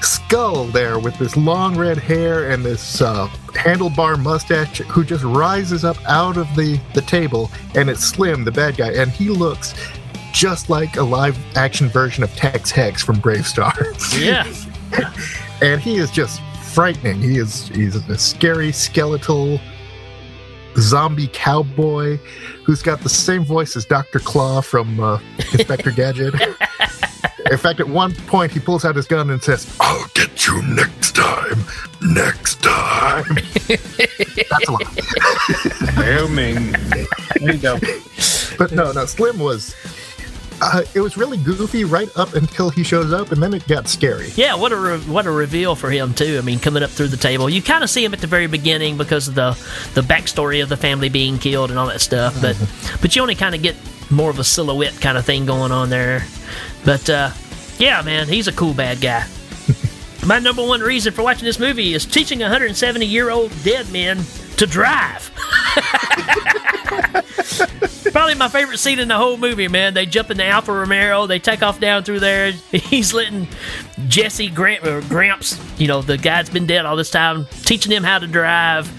skull 0.00 0.64
there 0.66 0.98
with 0.98 1.16
this 1.18 1.36
long 1.36 1.76
red 1.76 1.96
hair 1.96 2.50
and 2.50 2.64
this 2.64 3.00
uh, 3.00 3.28
handlebar 3.48 4.20
mustache 4.20 4.78
who 4.78 5.04
just 5.04 5.22
rises 5.24 5.84
up 5.84 5.96
out 6.08 6.36
of 6.36 6.46
the, 6.56 6.80
the 6.94 7.02
table 7.02 7.50
and 7.74 7.88
it's 7.88 8.04
slim 8.04 8.44
the 8.44 8.50
bad 8.50 8.76
guy 8.76 8.92
and 8.92 9.10
he 9.10 9.28
looks 9.28 9.74
just 10.32 10.68
like 10.68 10.96
a 10.96 11.02
live 11.02 11.38
action 11.56 11.88
version 11.88 12.24
of 12.24 12.34
tex 12.34 12.70
hex 12.70 13.02
from 13.02 13.16
BraveStarr 13.16 14.20
Yeah. 14.20 14.44
and 15.62 15.80
he 15.80 15.96
is 15.96 16.10
just 16.10 16.40
frightening. 16.78 17.20
He 17.20 17.38
is 17.38 17.68
he's 17.68 17.96
a 17.96 18.18
scary 18.18 18.72
skeletal 18.72 19.58
zombie 20.76 21.28
cowboy 21.32 22.18
who's 22.64 22.82
got 22.82 23.00
the 23.00 23.08
same 23.08 23.44
voice 23.44 23.74
as 23.74 23.84
dr 23.84 24.16
claw 24.20 24.60
from 24.60 25.00
uh, 25.00 25.18
inspector 25.52 25.90
gadget 25.90 26.34
in 27.50 27.58
fact, 27.58 27.80
at 27.80 27.88
one 27.88 28.14
point, 28.14 28.52
he 28.52 28.60
pulls 28.60 28.84
out 28.84 28.96
his 28.96 29.06
gun 29.06 29.30
and 29.30 29.42
says, 29.42 29.74
I'll 29.80 30.06
get 30.14 30.46
you 30.46 30.62
next 30.62 31.14
time. 31.14 31.58
Next 32.00 32.62
time. 32.62 33.34
That's 33.68 34.68
a 34.68 34.72
lie. 34.72 36.02
Hail 36.04 36.28
Ming. 36.28 36.72
There 37.40 37.54
you 37.54 37.58
go. 37.58 37.78
But 38.58 38.72
no, 38.72 38.92
no, 38.92 39.06
Slim 39.06 39.38
was. 39.38 39.74
Uh, 40.60 40.82
it 40.92 41.00
was 41.00 41.16
really 41.16 41.36
goofy 41.38 41.84
right 41.84 42.08
up 42.16 42.34
until 42.34 42.68
he 42.68 42.82
shows 42.82 43.12
up, 43.12 43.30
and 43.30 43.40
then 43.40 43.54
it 43.54 43.66
got 43.68 43.86
scary. 43.86 44.30
Yeah, 44.34 44.56
what 44.56 44.72
a 44.72 44.76
re- 44.76 44.98
what 45.00 45.26
a 45.26 45.30
reveal 45.30 45.76
for 45.76 45.88
him 45.88 46.14
too. 46.14 46.36
I 46.36 46.40
mean, 46.40 46.58
coming 46.58 46.82
up 46.82 46.90
through 46.90 47.08
the 47.08 47.16
table, 47.16 47.48
you 47.48 47.62
kind 47.62 47.84
of 47.84 47.90
see 47.90 48.04
him 48.04 48.12
at 48.12 48.20
the 48.20 48.26
very 48.26 48.48
beginning 48.48 48.96
because 48.96 49.28
of 49.28 49.36
the 49.36 49.50
the 49.94 50.00
backstory 50.00 50.60
of 50.60 50.68
the 50.68 50.76
family 50.76 51.08
being 51.08 51.38
killed 51.38 51.70
and 51.70 51.78
all 51.78 51.86
that 51.86 52.00
stuff. 52.00 52.40
But 52.40 52.56
but 53.00 53.14
you 53.14 53.22
only 53.22 53.36
kind 53.36 53.54
of 53.54 53.62
get 53.62 53.76
more 54.10 54.30
of 54.30 54.38
a 54.40 54.44
silhouette 54.44 55.00
kind 55.00 55.16
of 55.16 55.24
thing 55.24 55.46
going 55.46 55.70
on 55.70 55.90
there. 55.90 56.24
But 56.88 57.10
uh, 57.10 57.32
yeah, 57.76 58.00
man, 58.00 58.28
he's 58.28 58.48
a 58.48 58.52
cool 58.52 58.72
bad 58.72 59.02
guy. 59.02 59.26
My 60.26 60.38
number 60.38 60.66
one 60.66 60.80
reason 60.80 61.12
for 61.12 61.22
watching 61.22 61.44
this 61.44 61.58
movie 61.58 61.92
is 61.92 62.06
teaching 62.06 62.38
170 62.38 63.04
year 63.04 63.28
old 63.28 63.52
dead 63.62 63.92
men 63.92 64.16
to 64.58 64.66
drive. 64.66 65.30
Probably 68.12 68.34
my 68.34 68.48
favorite 68.48 68.78
scene 68.78 68.98
in 68.98 69.08
the 69.08 69.16
whole 69.16 69.36
movie, 69.36 69.68
man. 69.68 69.94
They 69.94 70.06
jump 70.06 70.30
into 70.30 70.44
Alfa 70.44 70.72
Romero, 70.72 71.26
they 71.26 71.38
take 71.38 71.62
off 71.62 71.78
down 71.78 72.02
through 72.02 72.20
there. 72.20 72.52
He's 72.72 73.14
letting 73.14 73.48
Jesse 74.08 74.48
Gramp, 74.50 74.84
or 74.84 75.00
Gramps, 75.02 75.58
you 75.78 75.86
know, 75.86 76.02
the 76.02 76.18
guy's 76.18 76.50
been 76.50 76.66
dead 76.66 76.86
all 76.86 76.96
this 76.96 77.10
time, 77.10 77.46
teaching 77.62 77.92
him 77.92 78.02
how 78.02 78.18
to 78.18 78.26
drive. 78.26 78.92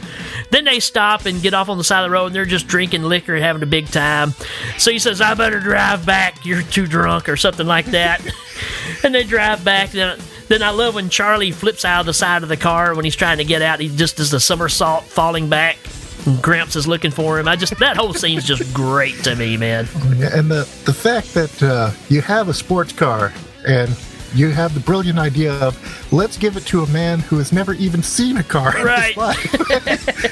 Then 0.52 0.65
they 0.65 0.80
stop 0.80 1.26
and 1.26 1.41
get 1.41 1.54
off 1.54 1.69
on 1.69 1.78
the 1.78 1.84
side 1.84 2.04
of 2.04 2.10
the 2.10 2.13
road 2.13 2.28
and 2.28 2.36
they're 2.36 2.45
just 2.45 2.67
drinking 2.67 3.04
liquor 3.04 3.36
and 3.36 3.43
having 3.43 3.62
a 3.62 3.67
big 3.67 3.88
time. 3.88 4.34
So 4.78 4.91
he 4.91 5.00
says, 5.00 5.22
I 5.22 5.34
better 5.34 5.60
drive 5.60 6.06
back. 6.06 6.45
You're 6.45 6.63
too 6.63 6.88
drunk 6.88 7.30
or 7.30 7.38
something 7.38 7.67
like 7.67 7.86
that. 7.88 8.22
and 9.04 9.13
they 9.13 9.24
drive 9.24 9.63
back. 9.63 9.91
Then, 9.91 10.17
then 10.49 10.63
I 10.63 10.71
love 10.71 10.95
when 10.95 11.09
Charlie 11.09 11.51
flips 11.51 11.85
out 11.85 12.01
of 12.01 12.05
the 12.07 12.13
side 12.13 12.43
of 12.43 12.49
the 12.49 12.57
car 12.57 12.95
when 12.95 13.05
he's 13.05 13.15
trying 13.15 13.38
to 13.38 13.45
get 13.45 13.62
out. 13.62 13.79
He 13.79 13.88
just 13.88 14.17
does 14.17 14.31
the 14.31 14.39
somersault 14.39 15.05
falling 15.05 15.47
back. 15.47 15.77
And 16.25 16.41
Gramps 16.41 16.75
is 16.75 16.88
looking 16.88 17.12
for 17.12 17.39
him. 17.39 17.47
I 17.47 17.55
just 17.55 17.77
that 17.79 17.95
whole 17.95 18.13
scene's 18.13 18.43
just 18.43 18.73
great 18.73 19.15
to 19.23 19.35
me, 19.35 19.55
man. 19.55 19.88
And 20.03 20.51
the 20.51 20.67
the 20.85 20.93
fact 20.93 21.33
that 21.35 21.63
uh, 21.63 21.91
you 22.09 22.21
have 22.21 22.49
a 22.49 22.53
sports 22.53 22.91
car 22.91 23.31
and 23.65 23.95
you 24.35 24.49
have 24.49 24.73
the 24.73 24.81
brilliant 24.81 25.17
idea 25.17 25.53
of 25.53 25.77
let's 26.12 26.38
give 26.38 26.57
it 26.57 26.65
to 26.67 26.83
a 26.83 26.88
man 26.88 27.19
who 27.19 27.38
has 27.38 27.53
never 27.53 27.73
even 27.73 28.03
seen 28.03 28.38
a 28.38 28.43
car 28.43 28.73
Right. 28.83 29.15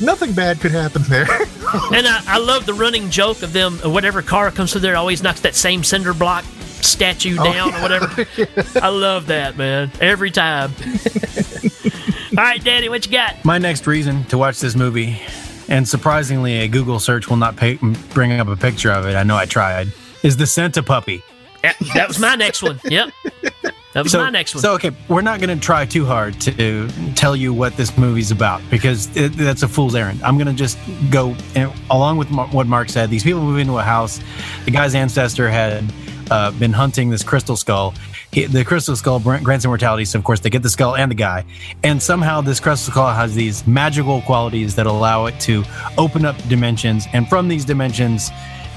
Nothing 0.00 0.32
bad 0.32 0.60
could 0.60 0.72
happen 0.72 1.02
there. 1.08 1.26
And 1.92 2.06
I, 2.06 2.22
I 2.26 2.38
love 2.38 2.66
the 2.66 2.74
running 2.74 3.10
joke 3.10 3.42
of 3.42 3.52
them. 3.52 3.78
Whatever 3.78 4.22
car 4.22 4.50
comes 4.50 4.72
through 4.72 4.80
there, 4.80 4.96
always 4.96 5.22
knocks 5.22 5.40
that 5.40 5.54
same 5.54 5.84
cinder 5.84 6.14
block 6.14 6.44
statue 6.84 7.36
oh, 7.38 7.44
down 7.44 7.74
or 7.74 7.82
whatever. 7.82 8.26
I 8.80 8.88
love 8.88 9.26
that, 9.26 9.56
man. 9.56 9.90
Every 10.00 10.30
time. 10.30 10.72
All 12.36 12.44
right, 12.44 12.62
Daddy, 12.62 12.88
what 12.88 13.06
you 13.06 13.12
got? 13.12 13.44
My 13.44 13.58
next 13.58 13.86
reason 13.86 14.24
to 14.24 14.38
watch 14.38 14.60
this 14.60 14.74
movie, 14.74 15.20
and 15.68 15.88
surprisingly, 15.88 16.58
a 16.60 16.68
Google 16.68 16.98
search 16.98 17.28
will 17.28 17.36
not 17.36 17.56
pay, 17.56 17.76
bring 18.12 18.32
up 18.32 18.48
a 18.48 18.56
picture 18.56 18.90
of 18.90 19.06
it. 19.06 19.14
I 19.14 19.22
know 19.22 19.36
I 19.36 19.46
tried. 19.46 19.92
Is 20.22 20.36
the 20.36 20.46
Santa 20.46 20.82
puppy? 20.82 21.22
Yeah, 21.62 21.72
That 21.94 22.08
was 22.08 22.18
my 22.18 22.34
next 22.34 22.62
one. 22.62 22.80
Yep. 22.84 23.10
That 23.94 24.02
was 24.02 24.14
my 24.14 24.28
next 24.28 24.54
one. 24.56 24.62
So 24.62 24.74
okay, 24.74 24.90
we're 25.08 25.22
not 25.22 25.40
going 25.40 25.56
to 25.56 25.64
try 25.64 25.86
too 25.86 26.04
hard 26.04 26.40
to 26.42 26.88
tell 27.14 27.36
you 27.36 27.54
what 27.54 27.76
this 27.76 27.96
movie's 27.96 28.32
about 28.32 28.60
because 28.68 29.16
it, 29.16 29.36
that's 29.36 29.62
a 29.62 29.68
fool's 29.68 29.94
errand. 29.94 30.20
I'm 30.24 30.36
going 30.36 30.48
to 30.48 30.52
just 30.52 30.78
go 31.10 31.36
and, 31.54 31.72
along 31.90 32.16
with 32.16 32.28
Mar- 32.30 32.48
what 32.48 32.66
Mark 32.66 32.88
said. 32.88 33.08
These 33.08 33.22
people 33.22 33.40
move 33.40 33.58
into 33.60 33.78
a 33.78 33.82
house. 33.82 34.20
The 34.64 34.72
guy's 34.72 34.96
ancestor 34.96 35.48
had 35.48 35.84
uh, 36.30 36.50
been 36.52 36.72
hunting 36.72 37.10
this 37.10 37.22
crystal 37.22 37.56
skull. 37.56 37.94
He, 38.32 38.46
the 38.46 38.64
crystal 38.64 38.96
skull 38.96 39.20
grants 39.20 39.64
immortality, 39.64 40.04
so 40.04 40.18
of 40.18 40.24
course 40.24 40.40
they 40.40 40.50
get 40.50 40.62
the 40.62 40.70
skull 40.70 40.96
and 40.96 41.10
the 41.10 41.14
guy. 41.14 41.44
And 41.82 42.02
somehow 42.02 42.40
this 42.40 42.60
crystal 42.60 42.92
skull 42.92 43.12
has 43.12 43.34
these 43.34 43.66
magical 43.66 44.22
qualities 44.22 44.74
that 44.76 44.86
allow 44.86 45.26
it 45.26 45.38
to 45.40 45.64
open 45.98 46.24
up 46.24 46.36
dimensions, 46.48 47.06
and 47.12 47.28
from 47.28 47.48
these 47.48 47.64
dimensions, 47.64 48.30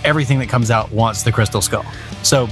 everything 0.03 0.39
that 0.39 0.49
comes 0.49 0.71
out 0.71 0.91
wants 0.91 1.23
the 1.23 1.31
crystal 1.31 1.61
skull. 1.61 1.85
So 2.23 2.47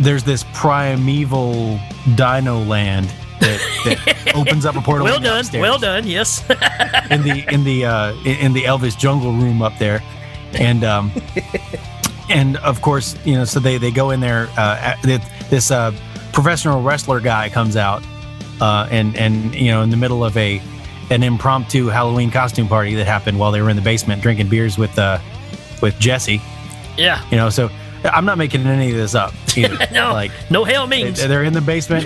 there's 0.00 0.22
this 0.22 0.44
primeval 0.54 1.78
dino 2.14 2.60
land 2.60 3.08
that, 3.40 3.60
that 3.84 4.32
opens 4.34 4.64
up 4.64 4.76
a 4.76 4.80
portal. 4.80 5.04
well 5.04 5.20
done. 5.20 5.40
upstairs 5.40 5.62
Well 5.62 5.78
done. 5.78 6.06
Yes. 6.06 6.42
in 7.10 7.22
the 7.22 7.44
in 7.52 7.64
the 7.64 7.84
uh, 7.84 8.14
in 8.24 8.52
the 8.52 8.64
Elvis 8.64 8.98
jungle 8.98 9.32
room 9.32 9.62
up 9.62 9.76
there, 9.78 10.02
and 10.54 10.84
um, 10.84 11.12
and 12.28 12.56
of 12.58 12.80
course 12.82 13.16
you 13.24 13.34
know 13.34 13.44
so 13.44 13.60
they 13.60 13.78
they 13.78 13.90
go 13.90 14.10
in 14.10 14.20
there. 14.20 14.48
Uh, 14.56 14.94
th- 15.02 15.20
this 15.50 15.70
uh, 15.70 15.92
professional 16.32 16.82
wrestler 16.82 17.20
guy 17.20 17.48
comes 17.48 17.76
out, 17.76 18.02
uh, 18.60 18.88
and 18.90 19.16
and 19.16 19.54
you 19.54 19.70
know 19.70 19.82
in 19.82 19.90
the 19.90 19.96
middle 19.96 20.24
of 20.24 20.36
a 20.36 20.60
an 21.10 21.22
impromptu 21.22 21.86
Halloween 21.86 22.30
costume 22.30 22.68
party 22.68 22.94
that 22.96 23.06
happened 23.06 23.38
while 23.38 23.50
they 23.52 23.62
were 23.62 23.70
in 23.70 23.76
the 23.76 23.82
basement 23.82 24.20
drinking 24.22 24.48
beers 24.48 24.76
with 24.76 24.98
uh 24.98 25.18
with 25.82 25.98
Jesse. 25.98 26.40
yeah. 26.96 27.24
You 27.30 27.36
know 27.36 27.50
so. 27.50 27.70
I'm 28.04 28.24
not 28.24 28.38
making 28.38 28.64
any 28.64 28.90
of 28.92 28.96
this 28.96 29.16
up. 29.16 29.32
No. 29.90 30.12
like 30.12 30.30
no 30.50 30.62
hell 30.62 30.86
they, 30.86 31.02
means. 31.02 31.18
they're 31.26 31.42
in 31.42 31.52
the 31.52 31.60
basement. 31.60 32.04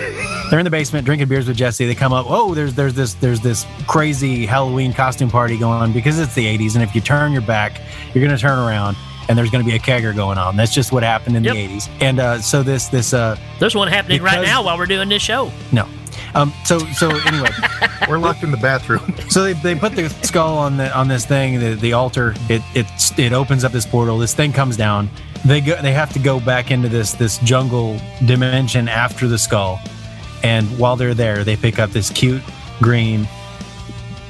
They're 0.49 0.57
in 0.57 0.65
the 0.65 0.71
basement 0.71 1.05
drinking 1.05 1.27
beers 1.27 1.47
with 1.47 1.55
Jesse. 1.55 1.85
They 1.85 1.93
come 1.93 2.11
up. 2.11 2.25
Oh, 2.27 2.55
there's 2.55 2.73
there's 2.73 2.95
this 2.95 3.13
there's 3.13 3.41
this 3.41 3.67
crazy 3.85 4.47
Halloween 4.47 4.91
costume 4.91 5.29
party 5.29 5.55
going 5.59 5.79
on 5.79 5.93
because 5.93 6.17
it's 6.17 6.33
the 6.33 6.45
80s, 6.57 6.73
and 6.73 6.83
if 6.83 6.95
you 6.95 7.01
turn 7.01 7.31
your 7.31 7.43
back, 7.43 7.79
you're 8.11 8.25
gonna 8.25 8.39
turn 8.39 8.57
around, 8.57 8.97
and 9.29 9.37
there's 9.37 9.49
gonna 9.49 9.63
be 9.63 9.75
a 9.75 9.79
kegger 9.79 10.15
going 10.15 10.37
on. 10.37 10.55
That's 10.55 10.73
just 10.73 10.91
what 10.91 11.03
happened 11.03 11.35
in 11.37 11.43
Yep. 11.43 11.53
the 11.55 11.67
80s. 11.67 11.89
And 12.01 12.19
uh, 12.19 12.39
so 12.41 12.63
this 12.63 12.87
this 12.87 13.13
uh 13.13 13.37
There's 13.59 13.75
one 13.75 13.87
happening 13.87 14.21
right 14.21 14.41
now 14.41 14.63
while 14.63 14.77
we're 14.77 14.85
doing 14.85 15.09
this 15.09 15.21
show. 15.21 15.51
no. 15.71 15.87
Um, 16.35 16.51
so 16.65 16.79
so 16.93 17.09
anyway, 17.09 17.49
We're 18.09 18.17
locked 18.17 18.43
in 18.43 18.49
the 18.51 18.57
bathroom. 18.57 19.13
so 19.29 19.43
they, 19.43 19.53
they 19.53 19.75
put 19.75 19.95
the 19.95 20.09
skull 20.09 20.57
on 20.57 20.77
the 20.77 20.95
on 20.95 21.07
this 21.07 21.25
thing, 21.25 21.59
the, 21.59 21.75
the 21.75 21.93
altar. 21.93 22.33
It 22.49 22.61
it 22.73 22.87
it 23.19 23.33
opens 23.33 23.63
up 23.63 23.71
this 23.71 23.85
portal. 23.85 24.17
This 24.17 24.33
thing 24.33 24.51
comes 24.51 24.75
down. 24.75 25.09
They 25.45 25.61
go. 25.61 25.79
They 25.81 25.91
have 25.91 26.11
to 26.13 26.19
go 26.19 26.39
back 26.39 26.71
into 26.71 26.89
this 26.89 27.13
this 27.13 27.37
jungle 27.39 27.99
dimension 28.25 28.87
after 28.87 29.27
the 29.27 29.37
skull. 29.37 29.79
And 30.43 30.67
while 30.79 30.95
they're 30.95 31.13
there, 31.13 31.43
they 31.43 31.55
pick 31.55 31.77
up 31.79 31.91
this 31.91 32.09
cute 32.09 32.41
green 32.81 33.27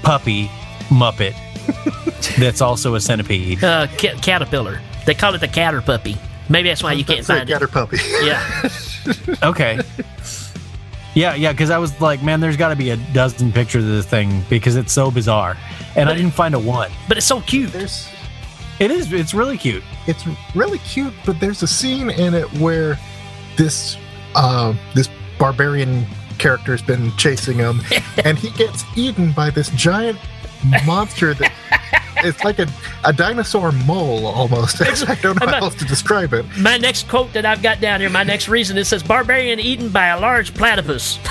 puppy 0.04 0.50
muppet 0.90 1.34
that's 2.40 2.62
also 2.62 2.96
a 2.96 3.02
centipede. 3.02 3.64
Uh, 3.64 3.88
ca- 3.98 4.18
caterpillar. 4.22 4.82
They 5.06 5.14
call 5.14 5.34
it 5.36 5.40
the 5.40 5.48
catter 5.48 5.82
puppy. 5.82 6.18
Maybe 6.50 6.70
that's 6.70 6.84
why 6.84 6.94
you 6.94 7.06
can't 7.06 7.26
Say 7.26 7.38
find 7.38 7.50
cat 7.50 7.62
it. 7.62 7.66
or 7.66 7.68
puppy. 7.68 7.98
Yeah. 8.22 8.70
Okay. 9.44 9.80
Yeah, 11.16 11.36
yeah, 11.36 11.52
because 11.52 11.70
I 11.70 11.78
was 11.78 12.00
like, 12.02 12.24
man, 12.24 12.40
there's 12.40 12.58
got 12.58 12.70
to 12.70 12.76
be 12.76 12.90
a 12.92 12.98
dozen 13.14 13.52
pictures 13.52 13.84
of 13.84 13.90
this 13.92 14.06
thing 14.06 14.44
because 14.50 14.76
it's 14.78 14.92
so 14.94 15.12
bizarre, 15.12 15.56
and 15.96 16.10
I 16.10 16.16
didn't 16.16 16.32
find 16.32 16.56
a 16.56 16.60
one. 16.60 16.90
But 17.08 17.18
it's 17.18 17.26
so 17.28 17.42
cute. 17.42 17.72
There's 17.72 18.10
It 18.80 18.90
is. 18.92 19.12
It's 19.14 19.34
really 19.34 19.58
cute. 19.58 19.84
it's 20.08 20.26
really 20.56 20.80
cute, 20.80 21.14
but 21.26 21.40
there's 21.40 21.62
a 21.62 21.68
scene 21.68 22.10
in 22.10 22.34
it 22.34 22.52
where 22.54 22.98
this 23.58 23.98
uh, 24.36 24.74
this 24.96 25.10
barbarian 25.38 26.06
character's 26.40 26.82
been 26.82 27.12
chasing 27.18 27.58
him, 27.58 27.82
and 28.26 28.40
he 28.40 28.50
gets 28.52 28.84
eaten 28.96 29.34
by 29.34 29.50
this 29.52 29.70
giant 29.72 30.18
monster 30.86 31.34
that 31.36 31.52
it's 32.18 32.44
like 32.44 32.60
a, 32.60 32.68
a 33.04 33.12
dinosaur 33.14 33.72
mole 33.72 34.26
almost. 34.28 34.82
I 35.10 35.16
don't 35.16 35.40
know 35.40 35.48
how 35.48 35.58
else 35.58 35.76
to 35.76 35.86
describe 35.86 36.34
it. 36.34 36.46
My 36.58 36.78
next 36.78 37.08
quote 37.10 37.34
that 37.34 37.46
I've 37.46 37.62
got 37.62 37.80
down 37.82 38.00
here, 38.02 38.10
my 38.10 38.24
next 38.24 38.48
reason, 38.48 38.78
it 38.78 38.86
says 38.86 39.04
barbarian 39.04 39.60
eaten 39.60 39.90
by 39.90 40.08
a 40.08 40.20
large 40.20 40.54
platypus. 40.54 41.18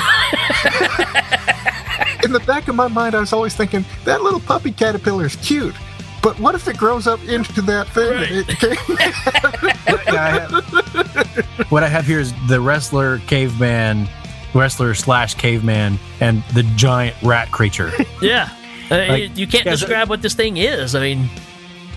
In 2.25 2.31
the 2.33 2.41
back 2.47 2.69
of 2.69 2.75
my 2.77 2.87
mind, 2.89 3.15
I 3.17 3.21
was 3.21 3.33
always 3.33 3.55
thinking 3.57 3.85
that 4.05 4.23
little 4.23 4.39
puppy 4.41 4.71
caterpillar 4.71 5.27
is 5.27 5.35
cute. 5.37 5.75
But 6.23 6.39
what 6.39 6.55
if 6.55 6.69
it 6.69 6.77
grows 6.79 7.09
up 7.09 7.19
into 7.27 7.61
that 7.63 7.89
thing? 7.89 8.13
Right. 8.13 8.29
It- 8.31 10.09
I 10.15 10.31
have- 10.39 11.71
what 11.71 11.83
I 11.83 11.89
have 11.89 12.07
here 12.07 12.21
is 12.21 12.33
the 12.47 12.61
wrestler 12.61 13.19
caveman, 13.27 14.09
wrestler 14.55 14.95
slash 14.95 15.35
caveman, 15.35 15.99
and 16.21 16.45
the 16.55 16.63
giant 16.77 17.17
rat 17.23 17.51
creature. 17.51 17.91
Yeah. 18.21 18.51
Uh, 18.93 19.07
Like- 19.09 19.37
you 19.37 19.47
can't 19.47 19.65
Yeah, 19.65 19.75
so- 19.75 19.87
describe 19.87 20.09
what 20.09 20.23
this 20.23 20.35
thing 20.35 20.57
is. 20.59 20.95
I 20.95 21.01
mean, 21.01 21.31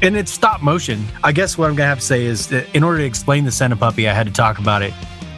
and 0.01 0.15
it's 0.15 0.31
stop 0.31 0.61
motion. 0.61 1.05
I 1.23 1.31
guess 1.31 1.57
what 1.57 1.69
I'm 1.69 1.75
gonna 1.75 1.89
have 1.89 1.99
to 1.99 2.05
say 2.05 2.25
is 2.25 2.47
that 2.47 2.67
in 2.73 2.83
order 2.83 2.99
to 2.99 3.05
explain 3.05 3.43
the 3.45 3.51
Centipuppy, 3.51 4.09
I 4.09 4.13
had 4.13 4.27
to 4.27 4.33
talk 4.33 4.59
about 4.59 4.81
it. 4.81 4.93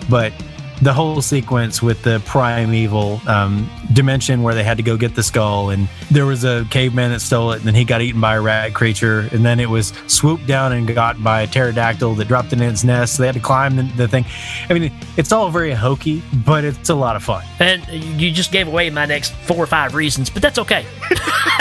But 0.09 0.33
the 0.81 0.93
whole 0.93 1.21
sequence 1.21 1.81
with 1.81 2.03
the 2.03 2.21
primeval 2.25 3.19
um, 3.27 3.69
dimension 3.93 4.43
where 4.43 4.53
they 4.53 4.63
had 4.63 4.77
to 4.77 4.83
go 4.83 4.97
get 4.97 5.15
the 5.15 5.23
skull, 5.23 5.69
and 5.69 5.89
there 6.11 6.25
was 6.25 6.43
a 6.43 6.65
caveman 6.69 7.11
that 7.11 7.19
stole 7.19 7.51
it, 7.51 7.57
and 7.57 7.65
then 7.65 7.75
he 7.75 7.83
got 7.83 8.01
eaten 8.01 8.21
by 8.21 8.35
a 8.35 8.41
rat 8.41 8.73
creature, 8.73 9.27
and 9.31 9.45
then 9.45 9.59
it 9.59 9.69
was 9.69 9.93
swooped 10.07 10.45
down 10.45 10.73
and 10.73 10.87
got 10.93 11.21
by 11.23 11.41
a 11.41 11.47
pterodactyl 11.47 12.15
that 12.15 12.27
dropped 12.27 12.53
it 12.53 12.61
in 12.61 12.69
its 12.69 12.83
nest. 12.83 13.15
So 13.15 13.23
they 13.23 13.27
had 13.27 13.35
to 13.35 13.41
climb 13.41 13.75
the, 13.75 13.83
the 13.95 14.07
thing. 14.07 14.25
I 14.69 14.73
mean, 14.73 14.91
it's 15.17 15.31
all 15.31 15.49
very 15.49 15.71
hokey, 15.71 16.21
but 16.45 16.63
it's 16.63 16.89
a 16.89 16.95
lot 16.95 17.15
of 17.15 17.23
fun. 17.23 17.43
and 17.59 17.85
you 17.89 18.31
just 18.31 18.51
gave 18.51 18.67
away 18.67 18.89
my 18.89 19.05
next 19.05 19.33
four 19.33 19.57
or 19.57 19.67
five 19.67 19.95
reasons, 19.95 20.29
but 20.29 20.41
that's 20.41 20.59
okay. 20.59 20.85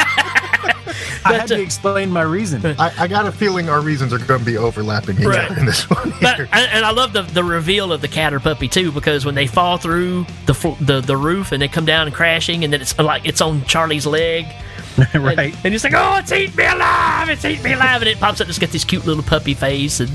I 1.27 1.31
But, 1.31 1.41
had 1.41 1.49
to 1.49 1.61
explain 1.61 2.11
my 2.11 2.23
reason. 2.23 2.65
I, 2.79 2.93
I 2.99 3.07
got 3.09 3.27
a 3.27 3.33
feeling 3.33 3.69
our 3.69 3.81
reasons 3.81 4.13
are 4.13 4.19
going 4.19 4.41
to 4.41 4.47
be 4.47 4.57
overlapping 4.57 5.17
here 5.17 5.31
Right. 5.31 5.51
in 5.59 5.67
this 5.67 5.89
one. 5.91 6.13
But 6.21 6.41
and, 6.41 6.51
and 6.53 6.85
I 6.85 6.91
love 6.91 7.13
the, 7.13 7.23
the 7.23 7.43
reveal 7.45 7.93
of 7.93 8.01
the 8.01 8.09
catter 8.09 8.41
puppy 8.41 8.69
too 8.69 8.93
because 8.93 9.25
when 9.27 9.35
they 9.35 9.47
fall 9.47 9.77
through 9.79 10.27
the 10.47 10.77
the 10.81 11.01
the 11.01 11.17
roof 11.17 11.53
and 11.53 11.61
they 11.61 11.69
come 11.69 11.85
down 11.85 12.07
and 12.07 12.15
crashing 12.15 12.65
and 12.65 12.73
then 12.73 12.81
it's 12.81 12.99
like 12.99 13.27
it's 13.27 13.41
on 13.41 13.65
Charlie's 13.65 14.07
leg 14.07 14.47
and, 15.13 15.23
right. 15.25 15.55
and 15.65 15.75
he's 15.75 15.85
like 15.85 15.93
oh 15.95 16.17
it's 16.19 16.33
eating 16.33 16.57
me 16.57 16.65
alive 16.65 17.29
it's 17.29 17.45
eating 17.45 17.63
me 17.63 17.73
alive 17.75 18.01
and 18.01 18.09
it 18.09 18.19
pops 18.19 18.41
up 18.41 18.47
and 18.47 18.51
it's 18.51 18.59
got 18.59 18.71
this 18.71 18.85
cute 18.85 19.05
little 19.05 19.23
puppy 19.23 19.53
face 19.53 20.01
and 20.01 20.11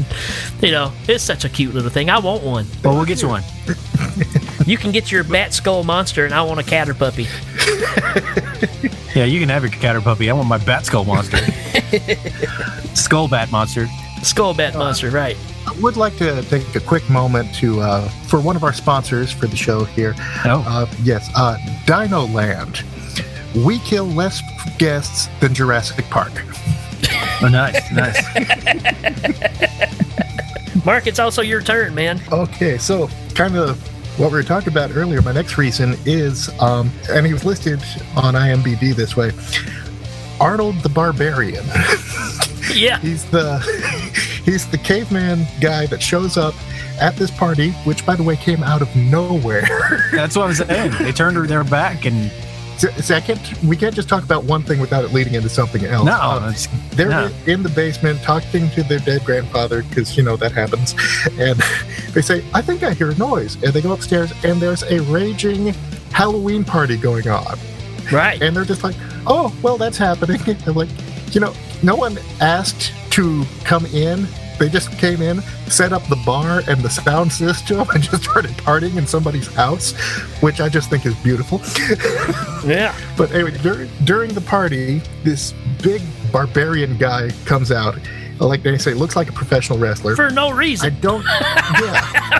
you 0.61 0.71
know 0.71 0.91
it's 1.07 1.23
such 1.23 1.45
a 1.45 1.49
cute 1.49 1.73
little 1.75 1.89
thing 1.91 2.09
I 2.09 2.17
want 2.19 2.41
one 2.43 2.65
Well, 2.83 2.95
we'll 2.95 3.05
get 3.05 3.21
you 3.21 3.27
one. 3.27 3.43
you 4.65 4.77
can 4.77 4.91
get 4.91 5.11
your 5.11 5.23
bat 5.23 5.53
skull 5.53 5.83
monster 5.83 6.25
and 6.25 6.33
I 6.33 6.41
want 6.41 6.59
a 6.59 6.63
catter 6.63 6.93
puppy 6.95 7.27
Yeah, 9.15 9.25
you 9.25 9.39
can 9.39 9.49
have 9.49 9.63
your 9.63 9.71
catter 9.71 10.01
puppy. 10.01 10.29
I 10.29 10.33
want 10.33 10.47
my 10.47 10.57
bat 10.57 10.85
skull 10.85 11.03
monster. 11.05 11.37
skull 12.95 13.27
bat 13.27 13.51
monster. 13.51 13.87
skull 14.23 14.53
bat 14.53 14.75
monster 14.75 15.09
right 15.09 15.35
I 15.67 15.71
would 15.81 15.97
like 15.97 16.15
to 16.17 16.41
take 16.43 16.75
a 16.75 16.79
quick 16.79 17.07
moment 17.09 17.53
to 17.55 17.81
uh, 17.81 18.07
for 18.27 18.39
one 18.39 18.55
of 18.55 18.63
our 18.63 18.73
sponsors 18.73 19.31
for 19.31 19.47
the 19.47 19.55
show 19.57 19.83
here. 19.83 20.15
Oh. 20.45 20.63
Uh, 20.67 20.85
yes, 21.03 21.29
uh, 21.35 21.57
Dino 21.85 22.25
Land. 22.27 22.83
we 23.65 23.79
kill 23.79 24.05
less 24.05 24.41
guests 24.77 25.27
than 25.39 25.53
Jurassic 25.53 26.05
Park. 26.05 26.31
Oh, 27.43 27.47
nice, 27.51 27.91
nice. 27.91 28.21
Mark, 30.85 31.05
it's 31.07 31.19
also 31.19 31.41
your 31.41 31.61
turn, 31.61 31.93
man. 31.93 32.21
Okay, 32.31 32.77
so 32.77 33.09
kind 33.35 33.55
of 33.55 33.77
what 34.21 34.31
we 34.31 34.37
were 34.37 34.43
talking 34.43 34.71
about 34.71 34.95
earlier, 34.95 35.19
my 35.23 35.31
next 35.31 35.57
reason 35.57 35.95
is, 36.05 36.47
um, 36.61 36.91
and 37.09 37.25
he 37.25 37.33
was 37.33 37.43
listed 37.43 37.79
on 38.15 38.35
IMDb 38.35 38.93
this 38.95 39.17
way 39.17 39.31
Arnold 40.39 40.75
the 40.81 40.89
Barbarian. 40.89 41.65
Yeah. 42.75 42.99
he's 42.99 43.25
the 43.31 43.57
he's 44.45 44.65
the 44.67 44.77
caveman 44.77 45.45
guy 45.59 45.87
that 45.87 46.01
shows 46.01 46.37
up 46.37 46.53
at 47.01 47.17
this 47.17 47.29
party, 47.29 47.71
which 47.83 48.05
by 48.05 48.15
the 48.15 48.23
way 48.23 48.37
came 48.37 48.63
out 48.63 48.81
of 48.81 48.95
nowhere. 48.95 50.07
That's 50.13 50.37
what 50.37 50.47
I'm 50.47 50.53
saying. 50.53 50.91
They 50.99 51.11
turned 51.11 51.35
their 51.49 51.65
back 51.65 52.05
and 52.05 52.31
Se- 52.81 53.01
Second, 53.01 53.39
we 53.63 53.75
can't 53.77 53.93
just 53.93 54.09
talk 54.09 54.23
about 54.23 54.43
one 54.45 54.63
thing 54.63 54.79
without 54.79 55.03
it 55.05 55.13
leading 55.13 55.35
into 55.35 55.49
something 55.49 55.85
else. 55.85 56.05
no, 56.05 56.13
Um, 56.19 56.53
they're 56.95 57.09
no. 57.09 57.29
in 57.45 57.61
the 57.63 57.69
basement 57.69 58.21
talking 58.23 58.69
to 58.71 58.83
their 58.83 58.99
dead 58.99 59.23
grandfather 59.23 59.83
because 59.83 60.17
you 60.17 60.23
know 60.23 60.35
that 60.37 60.51
happens 60.51 60.95
and 61.39 61.59
they 62.13 62.21
say 62.21 62.43
i 62.53 62.61
think 62.61 62.83
i 62.83 62.91
hear 62.93 63.11
a 63.11 63.15
noise 63.15 63.55
and 63.63 63.71
they 63.73 63.81
go 63.81 63.91
upstairs 63.93 64.31
and 64.43 64.59
there's 64.61 64.83
a 64.83 64.99
raging 65.03 65.67
halloween 66.11 66.63
party 66.63 66.97
going 66.97 67.27
on 67.29 67.57
Right. 68.11 68.41
and 68.41 68.55
they're 68.55 68.65
just 68.65 68.83
like 68.83 68.95
oh 69.27 69.55
well 69.61 69.77
that's 69.77 69.97
happening 69.97 70.41
i'm 70.67 70.73
like 70.73 70.89
you 71.33 71.39
know 71.39 71.53
no 71.83 71.95
one 71.95 72.17
asked 72.41 72.91
to 73.11 73.45
come 73.63 73.85
in 73.87 74.27
they 74.61 74.69
just 74.69 74.91
came 74.99 75.21
in 75.23 75.41
set 75.67 75.91
up 75.91 76.03
the 76.07 76.15
bar 76.23 76.61
and 76.69 76.81
the 76.81 76.89
sound 76.89 77.31
system 77.33 77.79
and 77.89 78.03
just 78.03 78.23
started 78.23 78.51
partying 78.51 78.95
in 78.95 79.07
somebody's 79.07 79.47
house 79.55 79.93
which 80.41 80.61
i 80.61 80.69
just 80.69 80.87
think 80.89 81.03
is 81.05 81.15
beautiful 81.23 81.59
Yeah. 82.63 82.93
but 83.17 83.31
anyway, 83.31 83.57
dur- 83.63 83.87
during 84.03 84.35
the 84.35 84.41
party, 84.41 85.01
this 85.23 85.51
big 85.81 85.99
barbarian 86.31 86.95
guy 86.95 87.31
comes 87.45 87.71
out. 87.71 87.97
Like 88.39 88.61
they 88.61 88.77
say, 88.77 88.93
looks 88.93 89.15
like 89.15 89.29
a 89.29 89.33
professional 89.33 89.79
wrestler. 89.79 90.15
For 90.15 90.29
no 90.29 90.49
I 90.49 90.55
reason. 90.55 90.95
don't, 91.01 91.23
yeah, 91.81 92.39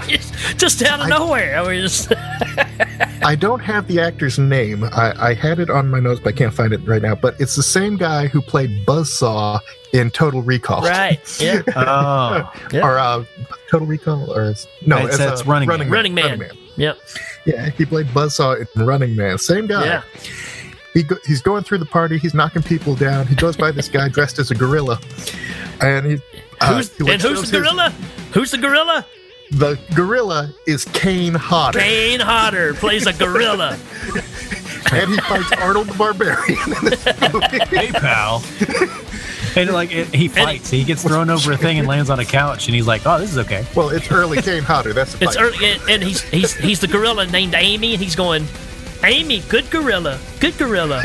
just 0.58 0.84
out 0.84 1.00
of 1.00 1.08
I- 1.08 1.10
nowhere. 1.10 1.58
I 1.58 1.68
mean, 1.68 1.82
just, 1.82 2.12
I 3.26 3.36
don't 3.36 3.60
have 3.60 3.88
the 3.88 4.00
actor's 4.00 4.40
name. 4.40 4.84
I, 4.84 5.14
I 5.30 5.34
had 5.34 5.60
it 5.60 5.70
on 5.70 5.90
my 5.90 6.00
notes, 6.00 6.20
but 6.24 6.34
I 6.34 6.38
can't 6.38 6.54
find 6.54 6.74
it 6.74 6.80
right 6.88 7.02
now. 7.02 7.16
But 7.16 7.40
it's 7.40 7.56
the 7.56 7.64
same 7.64 7.96
guy 7.98 8.28
who 8.28 8.42
played 8.42 8.86
Buzzsaw 8.86 9.60
in 9.94 10.10
Total 10.12 10.42
Recall, 10.42 10.82
right. 10.82 11.20
Yeah. 11.42 11.62
oh, 11.76 12.52
Yeah. 12.72 12.82
Or 12.88 12.98
uh, 12.98 13.24
Total 13.70 13.88
Recall, 13.88 14.32
or 14.34 14.46
is- 14.46 14.68
no, 14.86 14.98
It's- 14.98 15.20
as, 15.20 15.32
it's 15.34 15.42
uh, 15.42 15.46
Running 15.52 15.68
Man. 15.70 15.90
Running 15.90 16.14
Man. 16.14 16.42
Yep. 16.78 16.98
Yeah, 17.46 17.70
he 17.72 17.86
played 17.86 18.08
Buzzsaw 18.08 18.66
in 18.76 18.86
Running 18.86 19.16
Man. 19.16 19.38
Same 19.38 19.68
guy. 19.68 19.86
Yeah. 19.86 20.04
he 20.94 21.04
go, 21.04 21.18
he's 21.26 21.42
going 21.42 21.64
through 21.64 21.80
the 21.80 21.86
party. 21.86 22.18
He's 22.18 22.34
knocking 22.34 22.64
people 22.64 22.96
down. 22.96 23.28
He 23.28 23.36
goes 23.36 23.56
by 23.58 23.72
this 23.72 23.88
guy 23.90 24.08
dressed 24.10 24.40
as 24.40 24.50
a 24.52 24.56
gorilla, 24.56 25.00
and 25.82 26.06
he. 26.06 26.22
uh, 26.62 26.76
Who's, 26.76 26.96
he, 26.98 27.12
and 27.12 27.22
who's 27.22 27.38
shows 27.40 27.52
the 27.52 27.58
his- 27.58 27.68
gorilla? 27.68 27.90
Who's 28.34 28.52
the 28.52 28.58
gorilla? 28.58 29.06
The 29.52 29.80
gorilla 29.96 30.54
is 30.66 30.86
Kane 30.86 31.34
Hodder, 31.34 31.80
Kane 31.80 32.20
Hodder 32.20 32.74
plays 32.74 33.06
a 33.06 33.14
gorilla. 33.14 33.78
and 34.94 35.10
he 35.12 35.18
fights 35.22 35.52
Arnold 35.54 35.88
the 35.88 35.96
Barbarian. 35.98 36.58
in 36.64 36.86
this 36.90 37.06
movie. 37.34 37.60
hey 37.76 37.92
pal. 37.92 38.44
And 39.56 39.70
like 39.72 39.92
it, 39.92 40.08
he 40.16 40.30
fights, 40.30 40.70
he 40.70 40.84
gets 40.86 41.04
thrown 41.04 41.30
over 41.30 41.52
a 41.52 41.58
thing 41.58 41.78
and 41.78 41.86
lands 41.88 42.10
on 42.10 42.20
a 42.22 42.26
couch, 42.26 42.68
and 42.68 42.76
he's 42.76 42.88
like, 42.88 43.02
"Oh, 43.06 43.20
this 43.20 43.32
is 43.32 43.38
okay." 43.40 43.66
well, 43.76 43.90
it's 43.90 44.10
early 44.10 44.42
Kane 44.42 44.64
Hodder. 44.64 44.94
That's 44.94 45.14
the 45.16 45.26
It's 45.26 45.36
fight. 45.36 45.44
early, 45.44 45.72
and- 45.74 45.90
and 45.90 46.04
he's 46.04 46.22
he's 46.22 46.54
he's 46.56 46.80
the 46.80 46.88
gorilla 46.88 47.26
named 47.28 47.54
Amy, 47.56 47.94
and 47.94 48.02
he's 48.02 48.16
going, 48.16 48.48
Amy, 49.04 49.42
good 49.50 49.70
gorilla, 49.70 50.18
good 50.40 50.58
gorilla. 50.58 51.02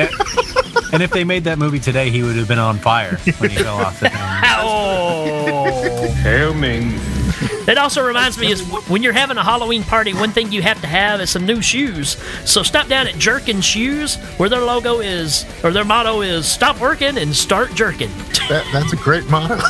And 0.92 1.02
if 1.02 1.10
they 1.10 1.24
made 1.24 1.42
that 1.44 1.58
movie 1.58 1.80
today, 1.80 2.08
he 2.10 2.22
would 2.22 2.36
have 2.36 2.46
been 2.46 2.60
on 2.60 2.78
fire 2.78 3.16
when 3.38 3.50
he 3.50 3.56
fell 3.56 3.78
off 3.78 3.98
the 3.98 4.10
thing. 4.10 4.18
Oh. 4.58 6.08
Hail 6.22 6.54
Ming. 6.54 6.92
That 7.66 7.78
also 7.78 8.04
reminds 8.06 8.38
me 8.38 8.50
is 8.52 8.62
when 8.88 9.02
you're 9.02 9.12
having 9.12 9.36
a 9.36 9.42
Halloween 9.44 9.82
party, 9.82 10.14
one 10.14 10.30
thing 10.30 10.52
you 10.52 10.62
have 10.62 10.80
to 10.80 10.86
have 10.86 11.20
is 11.20 11.30
some 11.30 11.44
new 11.44 11.60
shoes. 11.60 12.16
So 12.44 12.62
stop 12.62 12.86
down 12.88 13.06
at 13.08 13.14
Jerkin 13.16 13.60
Shoes, 13.60 14.16
where 14.38 14.48
their 14.48 14.60
logo 14.60 15.00
is, 15.00 15.44
or 15.64 15.72
their 15.72 15.84
motto 15.84 16.20
is 16.22 16.46
"Stop 16.46 16.80
working 16.80 17.18
and 17.18 17.34
start 17.34 17.74
jerking." 17.74 18.10
That, 18.48 18.64
that's 18.72 18.92
a 18.92 18.96
great 18.96 19.28
motto. 19.28 19.56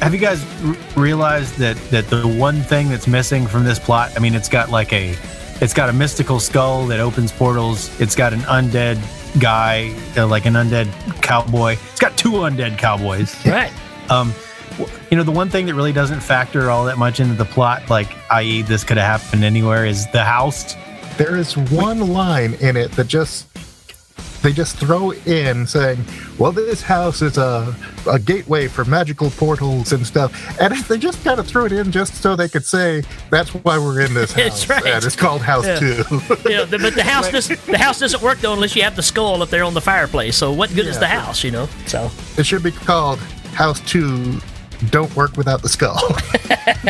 Have 0.00 0.12
you 0.14 0.20
guys 0.20 0.44
r- 0.64 0.76
realized 1.00 1.56
that 1.58 1.76
that 1.90 2.08
the 2.08 2.26
one 2.26 2.62
thing 2.62 2.88
that's 2.88 3.06
missing 3.06 3.46
from 3.46 3.64
this 3.64 3.78
plot? 3.78 4.12
I 4.16 4.20
mean, 4.20 4.34
it's 4.34 4.48
got 4.48 4.70
like 4.70 4.92
a, 4.92 5.14
it's 5.60 5.74
got 5.74 5.88
a 5.88 5.92
mystical 5.92 6.40
skull 6.40 6.86
that 6.86 7.00
opens 7.00 7.30
portals. 7.32 7.98
It's 8.00 8.14
got 8.16 8.32
an 8.32 8.40
undead 8.40 8.98
guy, 9.40 9.94
uh, 10.16 10.26
like 10.26 10.46
an 10.46 10.54
undead 10.54 10.88
cowboy. 11.22 11.76
It's 11.90 12.00
got 12.00 12.16
two 12.16 12.32
undead 12.32 12.78
cowboys. 12.78 13.34
Right. 13.46 13.72
Um, 14.10 14.32
w- 14.32 14.47
you 15.10 15.16
know, 15.16 15.22
the 15.22 15.30
one 15.32 15.48
thing 15.50 15.66
that 15.66 15.74
really 15.74 15.92
doesn't 15.92 16.20
factor 16.20 16.70
all 16.70 16.84
that 16.86 16.98
much 16.98 17.20
into 17.20 17.34
the 17.34 17.44
plot, 17.44 17.88
like 17.90 18.08
i.e., 18.30 18.62
this 18.62 18.84
could 18.84 18.96
have 18.96 19.20
happened 19.22 19.44
anywhere, 19.44 19.84
is 19.86 20.06
the 20.12 20.24
house. 20.24 20.74
there 21.16 21.36
is 21.36 21.56
one 21.56 22.12
line 22.12 22.54
in 22.60 22.76
it 22.76 22.92
that 22.92 23.06
just 23.08 23.46
they 24.42 24.52
just 24.52 24.76
throw 24.76 25.10
in 25.12 25.66
saying, 25.66 25.98
"Well, 26.38 26.52
this 26.52 26.80
house 26.80 27.22
is 27.22 27.38
a 27.38 27.74
a 28.08 28.20
gateway 28.20 28.68
for 28.68 28.84
magical 28.84 29.30
portals 29.30 29.92
and 29.92 30.06
stuff," 30.06 30.30
and 30.60 30.76
they 30.88 30.96
just 30.96 31.24
kind 31.24 31.40
of 31.40 31.46
threw 31.48 31.66
it 31.66 31.72
in 31.72 31.90
just 31.90 32.14
so 32.22 32.36
they 32.36 32.48
could 32.48 32.64
say, 32.64 33.02
"That's 33.30 33.50
why 33.52 33.78
we're 33.78 34.00
in 34.00 34.14
this 34.14 34.32
house." 34.34 34.64
That's 34.64 34.68
right. 34.68 34.94
And 34.94 35.04
it's 35.04 35.16
called 35.16 35.42
House 35.42 35.66
Yeah. 35.66 35.78
Two. 35.80 36.04
You 36.44 36.56
know, 36.56 36.64
the, 36.66 36.78
but 36.80 36.94
the 36.94 37.02
house 37.02 37.28
doesn't 37.32 37.60
the 37.66 37.78
house 37.78 37.98
doesn't 37.98 38.22
work 38.22 38.38
though 38.38 38.52
unless 38.52 38.76
you 38.76 38.82
have 38.84 38.94
the 38.94 39.02
skull 39.02 39.42
up 39.42 39.48
there 39.50 39.64
on 39.64 39.74
the 39.74 39.80
fireplace. 39.80 40.36
So 40.36 40.52
what 40.52 40.72
good 40.72 40.86
is 40.86 41.00
the 41.00 41.08
house? 41.08 41.42
You 41.42 41.50
know. 41.50 41.68
So 41.86 42.08
it 42.36 42.46
should 42.46 42.62
be 42.62 42.70
called 42.70 43.18
House 43.54 43.80
Two. 43.80 44.38
Don't 44.86 45.14
work 45.16 45.36
without 45.36 45.62
the 45.62 45.68
skull. 45.68 45.98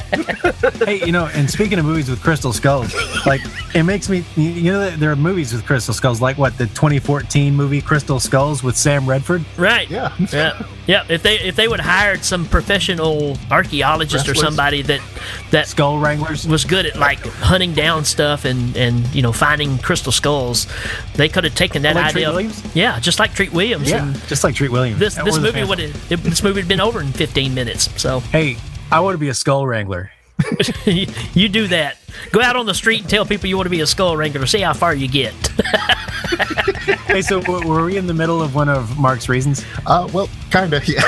hey, 0.87 1.05
you 1.05 1.13
know, 1.13 1.27
and 1.35 1.51
speaking 1.51 1.79
of 1.79 1.85
movies 1.85 2.09
with 2.09 2.23
crystal 2.23 2.53
skulls, 2.53 2.95
like 3.27 3.41
it 3.75 3.83
makes 3.83 4.09
me, 4.09 4.25
you 4.37 4.43
you 4.51 4.73
know, 4.73 4.91
there 4.91 5.11
are 5.11 5.17
movies 5.17 5.53
with 5.53 5.65
crystal 5.67 5.93
skulls, 5.95 6.21
like 6.21 6.39
what 6.39 6.57
the 6.59 6.67
2014 6.67 7.55
movie 7.55 7.81
Crystal 7.81 8.19
Skulls 8.21 8.63
with 8.63 8.77
Sam 8.77 9.07
Redford. 9.09 9.45
right. 9.57 9.89
yeah. 9.91 10.15
Yeah. 10.33 10.63
Yeah. 10.87 11.05
If 11.09 11.23
they 11.23 11.39
if 11.41 11.57
they 11.57 11.69
would 11.69 11.81
have 11.81 11.91
hired 11.91 12.25
some 12.25 12.45
professional 12.47 13.37
archaeologist 13.51 14.29
or 14.29 14.35
somebody 14.35 14.83
that 14.83 15.01
that 15.51 15.67
Skull 15.69 15.99
Wranglers. 15.99 16.47
was 16.47 16.65
good 16.65 16.87
at 16.87 16.97
like 16.97 17.19
hunting 17.21 17.75
down 17.75 18.05
stuff 18.05 18.45
and 18.45 18.77
and 18.77 19.07
you 19.15 19.23
know 19.23 19.33
finding 19.33 19.79
crystal 19.79 20.13
skulls, 20.13 20.67
they 21.15 21.29
could 21.29 21.45
have 21.45 21.55
taken 21.55 21.83
that 21.83 21.95
Like 21.97 22.13
Treat 22.13 22.23
idea. 22.23 22.31
Williams? 22.31 22.75
Yeah, 22.77 22.99
just 23.01 23.19
like 23.19 23.33
Treat 23.35 23.53
Williams. 23.53 23.89
Yeah, 23.91 24.07
And 24.07 24.15
just 24.29 24.45
like 24.45 24.55
Treat 24.55 24.71
Williams. 24.71 24.99
this 24.99 25.15
this 25.17 25.39
movie 25.39 25.65
would 25.65 25.79
have 25.79 26.23
this 26.23 26.43
movie 26.43 26.61
had 26.61 26.69
been 26.69 26.81
over 26.81 27.01
in 27.01 27.09
15 27.13 27.55
minutes. 27.55 27.91
So 28.01 28.21
Hey, 28.21 28.57
I 28.91 29.01
want 29.01 29.15
to 29.15 29.19
be 29.19 29.29
a 29.29 29.35
skull 29.35 29.67
wrangler. 29.67 30.11
you 30.85 31.49
do 31.49 31.67
that. 31.69 31.97
Go 32.31 32.41
out 32.41 32.57
on 32.57 32.67
the 32.67 32.75
street 32.75 33.01
and 33.03 33.11
tell 33.11 33.27
people 33.27 33.49
you 33.49 33.57
want 33.57 33.67
to 33.67 33.71
be 33.71 33.81
a 33.81 33.87
skull 33.87 34.17
wrangler. 34.17 34.47
See 34.47 34.61
how 34.61 34.73
far 34.73 34.95
you 34.95 35.09
get. 35.09 35.35
Hey, 37.07 37.23
so 37.23 37.41
w- 37.41 37.67
were 37.67 37.85
we 37.85 37.97
in 37.97 38.07
the 38.07 38.15
middle 38.15 38.41
of 38.43 38.55
one 38.55 38.69
of 38.69 38.99
Mark's 38.99 39.29
reasons? 39.29 39.65
Uh, 39.87 40.09
well, 40.13 40.29
kind 40.51 40.73
of. 40.73 40.83
Yeah. 40.89 41.01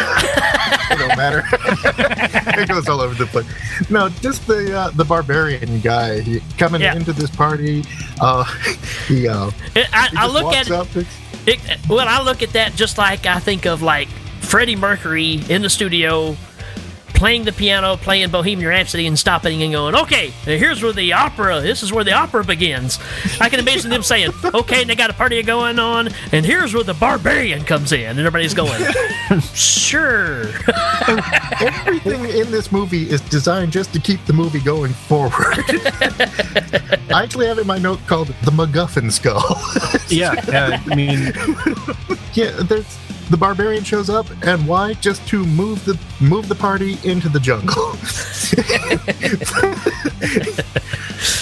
it 0.91 0.99
don't 0.99 1.17
matter. 1.17 1.43
it 1.53 2.69
goes 2.69 2.89
all 2.89 3.01
over 3.01 3.15
the 3.15 3.27
place. 3.27 3.47
No, 3.91 4.09
just 4.09 4.47
the 4.47 4.77
uh, 4.77 4.91
the 4.91 5.05
barbarian 5.05 5.81
guy 5.81 6.21
he, 6.21 6.41
coming 6.59 6.81
Yeah. 6.81 6.95
into 6.97 7.13
this 7.13 7.31
party. 7.31 7.85
Uh, 8.21 8.45
he, 9.07 9.29
uh, 9.29 9.51
I, 9.77 9.87
I, 9.93 10.09
he 10.09 10.17
I 10.17 10.27
look 10.27 10.45
walks 10.45 10.57
at 10.57 10.67
it, 10.67 10.73
up. 10.73 10.89
It's, 10.97 11.17
it. 11.47 11.61
Well, 11.89 12.07
I 12.09 12.23
look 12.23 12.43
at 12.43 12.51
that 12.55 12.75
just 12.75 12.99
like 12.99 13.27
I 13.27 13.39
think 13.39 13.67
of 13.67 13.83
like 13.83 14.09
Freddie 14.41 14.77
Mercury 14.77 15.41
in 15.49 15.63
the 15.63 15.71
studio 15.71 16.37
playing 17.21 17.45
the 17.45 17.53
piano, 17.53 17.99
playing 17.99 18.31
Bohemian 18.31 18.67
Rhapsody, 18.67 19.07
and 19.07 19.19
stopping 19.19 19.63
and 19.63 19.73
going, 19.73 19.95
"Okay, 19.95 20.31
here's 20.47 20.83
where 20.83 20.95
the 20.95 21.13
opera. 21.13 21.61
This 21.61 21.83
is 21.83 21.93
where 21.93 22.03
the 22.03 22.15
opera 22.15 22.43
begins." 22.43 22.99
I 23.39 23.51
can 23.51 23.61
imagine 23.61 23.91
them 23.91 24.03
saying, 24.03 24.33
"Okay, 24.55 24.81
and 24.81 24.89
they 24.89 24.95
got 24.95 25.11
a 25.11 25.13
party 25.13 25.43
going 25.43 25.79
on, 25.79 26.09
and 26.33 26.47
here's 26.47 26.73
where 26.73 26.83
the 26.83 26.95
barbarian 26.95 27.63
comes 27.65 27.93
in," 27.93 28.09
and 28.09 28.21
everybody's 28.21 28.55
going, 28.55 28.83
"Sure." 29.53 30.47
everything 31.61 32.25
in 32.25 32.51
this 32.51 32.73
movie 32.73 33.11
is 33.11 33.21
designed 33.21 33.71
just 33.71 33.93
to 33.93 34.01
keep 34.01 34.25
the 34.25 34.33
movie 34.33 34.61
going 34.61 34.95
forward. 34.95 35.59
I 37.13 37.23
actually 37.23 37.49
have 37.49 37.59
in 37.59 37.67
my 37.67 37.79
note 37.79 38.01
called 38.07 38.29
the 38.29 38.51
MacGuffin 38.51 39.13
skull. 39.13 39.61
Yeah, 40.09 40.33
uh, 40.49 40.79
I 40.91 40.95
mean, 40.95 41.35
yeah, 42.33 42.53
there's 42.63 42.97
the 43.31 43.37
barbarian 43.37 43.85
shows 43.85 44.11
up, 44.11 44.27
and 44.43 44.67
why? 44.67 44.95
Just 44.95 45.27
to 45.29 45.45
move 45.47 45.85
the 45.85 45.99
move 46.21 46.49
the 46.49 46.55
party 46.55 46.99
into 47.05 47.29
the 47.29 47.41
jungle. 47.41 47.93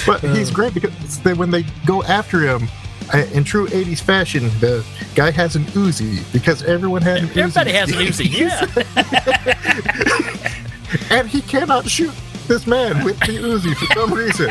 but 0.07 0.21
he's 0.37 0.51
great 0.51 0.75
because 0.75 1.21
they, 1.21 1.33
when 1.35 1.51
they 1.51 1.65
go 1.87 2.03
after 2.05 2.41
him. 2.41 2.69
uh, 3.13 3.25
In 3.33 3.45
true 3.45 3.67
80s 3.69 4.01
fashion, 4.01 4.45
the 4.61 4.85
guy 5.15 5.31
has 5.31 5.57
an 5.57 5.65
Uzi 5.65 6.23
because 6.33 6.63
everyone 6.63 7.03
had 7.03 7.19
an 7.19 7.27
Uzi. 7.29 7.37
Everybody 7.39 7.73
has 7.73 7.91
an 7.91 7.97
Uzi. 7.99 8.31
Yeah. 8.31 8.67
and 11.19 11.29
he 11.29 11.41
cannot 11.43 11.87
shoot 11.89 12.13
this 12.47 12.67
man 12.67 13.05
with 13.05 13.19
the 13.21 13.37
Uzi 13.39 13.75
for 13.75 13.87
some 13.99 14.13
reason. 14.13 14.51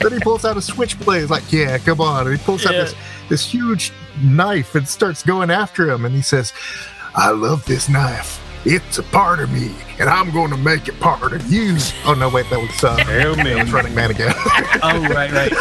then 0.00 0.12
he 0.12 0.18
pulls 0.20 0.44
out 0.44 0.56
a 0.56 0.62
switchblade. 0.62 1.20
He's 1.22 1.30
like, 1.30 1.52
"Yeah, 1.52 1.78
come 1.78 2.00
on!" 2.00 2.26
And 2.26 2.36
he 2.38 2.44
pulls 2.44 2.64
out 2.66 2.72
this 2.72 2.94
this 3.28 3.44
huge 3.50 3.92
knife 4.22 4.74
and 4.74 4.86
starts 4.86 5.22
going 5.22 5.50
after 5.50 5.90
him. 5.90 6.04
And 6.04 6.14
he 6.14 6.22
says, 6.22 6.52
I 7.14 7.30
love 7.30 7.64
this 7.66 7.88
knife. 7.88 8.38
It's 8.64 8.98
a 8.98 9.02
part 9.02 9.40
of 9.40 9.50
me, 9.50 9.74
and 9.98 10.08
I'm 10.08 10.30
going 10.30 10.50
to 10.50 10.56
make 10.56 10.86
it 10.86 10.98
part 11.00 11.32
of 11.32 11.52
you. 11.52 11.76
Oh, 12.06 12.14
no, 12.14 12.28
wait, 12.28 12.48
that 12.50 12.60
was, 12.60 12.84
uh, 12.84 12.96
Hail 13.04 13.34
that 13.34 13.42
Ming. 13.44 13.58
was 13.58 13.72
Running 13.72 13.92
Man 13.92 14.12
again. 14.12 14.32
Oh, 14.84 15.00
right, 15.08 15.30
right. 15.32 15.52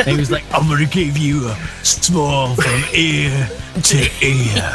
And 0.00 0.08
he 0.08 0.16
was 0.16 0.30
like, 0.32 0.44
I'm 0.52 0.66
going 0.68 0.84
to 0.84 0.92
give 0.92 1.16
you 1.18 1.48
a 1.48 1.56
small 1.84 2.54
from 2.56 2.82
ear 2.92 3.48
to 3.82 3.98
ear. 4.20 4.72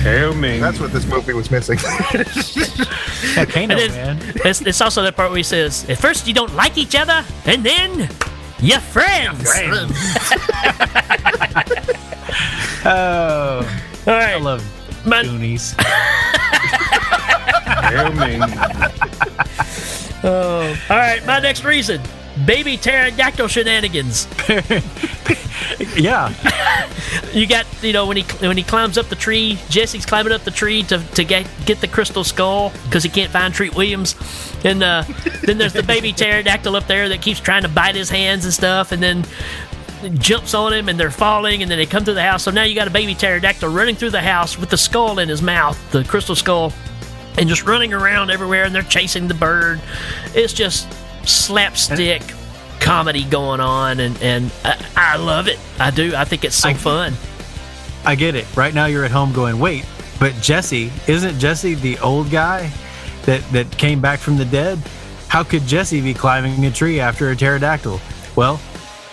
Hail 0.00 0.34
Ming. 0.34 0.60
That's 0.60 0.78
what 0.78 0.92
this 0.92 1.06
movie 1.06 1.32
was 1.32 1.50
missing. 1.50 1.78
Yeah, 3.34 3.44
Kano, 3.46 3.74
And 3.76 3.92
man. 3.92 4.32
it's, 4.44 4.60
it's 4.62 4.80
also 4.80 5.02
that 5.02 5.16
part 5.16 5.30
where 5.30 5.36
he 5.38 5.42
says, 5.42 5.88
"At 5.90 5.98
first 5.98 6.26
you 6.26 6.32
don't 6.34 6.54
like 6.54 6.78
each 6.78 6.94
other, 6.94 7.24
and 7.46 7.64
then 7.64 8.08
you're 8.60 8.80
friends." 8.80 9.50
Oh, 12.88 13.68
All 14.06 14.14
I 14.14 14.36
love 14.36 14.62
my, 15.04 15.24
Goonies. 15.24 15.74
Hail 17.82 18.12
Ming. 18.12 18.40
oh, 20.22 20.76
all 20.88 20.96
right, 20.96 21.20
my 21.26 21.40
next 21.40 21.64
reason: 21.64 22.00
baby 22.44 22.76
pterodactyl 22.76 23.48
shenanigans. 23.48 24.26
Yeah. 25.96 26.32
You 27.32 27.46
got, 27.46 27.66
you 27.82 27.92
know, 27.92 28.06
when 28.06 28.16
he 28.16 28.22
when 28.46 28.56
he 28.56 28.62
climbs 28.62 28.96
up 28.96 29.06
the 29.06 29.14
tree, 29.14 29.58
Jesse's 29.68 30.06
climbing 30.06 30.32
up 30.32 30.42
the 30.42 30.50
tree 30.50 30.82
to, 30.84 30.98
to 31.14 31.24
get 31.24 31.46
get 31.66 31.80
the 31.80 31.88
crystal 31.88 32.24
skull 32.24 32.72
because 32.84 33.02
he 33.02 33.10
can't 33.10 33.30
find 33.30 33.52
Treat 33.52 33.74
Williams, 33.74 34.14
and 34.64 34.82
uh, 34.82 35.04
then 35.42 35.58
there's 35.58 35.74
the 35.74 35.82
baby 35.82 36.12
pterodactyl 36.12 36.74
up 36.74 36.86
there 36.86 37.08
that 37.10 37.20
keeps 37.20 37.38
trying 37.38 37.62
to 37.62 37.68
bite 37.68 37.94
his 37.94 38.08
hands 38.08 38.44
and 38.44 38.54
stuff, 38.54 38.90
and 38.90 39.02
then 39.02 39.24
jumps 40.18 40.54
on 40.54 40.72
him 40.72 40.88
and 40.88 40.98
they're 40.98 41.10
falling 41.10 41.62
and 41.62 41.70
then 41.70 41.78
they 41.78 41.86
come 41.86 42.04
through 42.04 42.14
the 42.14 42.22
house. 42.22 42.42
So 42.42 42.50
now 42.50 42.62
you 42.64 42.74
got 42.74 42.88
a 42.88 42.92
baby 42.92 43.14
pterodactyl 43.14 43.68
running 43.68 43.96
through 43.96 44.10
the 44.10 44.22
house 44.22 44.58
with 44.58 44.70
the 44.70 44.78
skull 44.78 45.18
in 45.18 45.28
his 45.28 45.42
mouth, 45.42 45.78
the 45.90 46.04
crystal 46.04 46.36
skull, 46.36 46.72
and 47.38 47.48
just 47.48 47.64
running 47.64 47.92
around 47.92 48.30
everywhere 48.30 48.64
and 48.64 48.74
they're 48.74 48.82
chasing 48.82 49.28
the 49.28 49.34
bird. 49.34 49.80
It's 50.34 50.52
just 50.52 50.88
slapstick 51.28 52.22
comedy 52.80 53.24
going 53.24 53.60
on 53.60 54.00
and, 54.00 54.20
and 54.22 54.52
I, 54.64 54.86
I 54.96 55.16
love 55.16 55.48
it. 55.48 55.58
I 55.78 55.90
do. 55.90 56.14
I 56.14 56.24
think 56.24 56.44
it's 56.44 56.56
so 56.56 56.70
I- 56.70 56.74
fun. 56.74 57.14
I 58.04 58.14
get 58.14 58.36
it. 58.36 58.46
Right 58.56 58.72
now 58.72 58.86
you're 58.86 59.04
at 59.04 59.10
home 59.10 59.32
going, 59.32 59.58
wait, 59.58 59.84
but 60.20 60.32
Jesse, 60.40 60.92
isn't 61.08 61.38
Jesse 61.40 61.74
the 61.74 61.98
old 61.98 62.30
guy 62.30 62.70
that, 63.24 63.42
that 63.50 63.76
came 63.76 64.00
back 64.00 64.20
from 64.20 64.36
the 64.36 64.44
dead? 64.44 64.78
How 65.28 65.42
could 65.42 65.66
Jesse 65.66 66.00
be 66.00 66.14
climbing 66.14 66.64
a 66.66 66.70
tree 66.70 67.00
after 67.00 67.30
a 67.30 67.36
pterodactyl? 67.36 68.00
Well, 68.36 68.60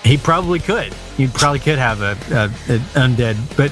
he 0.04 0.18
probably 0.18 0.60
could. 0.60 0.94
He 1.18 1.26
probably 1.28 1.60
could 1.60 1.80
have 1.80 2.02
a, 2.02 2.12
a, 2.32 2.46
a 2.76 2.80
undead, 3.00 3.36
but 3.58 3.72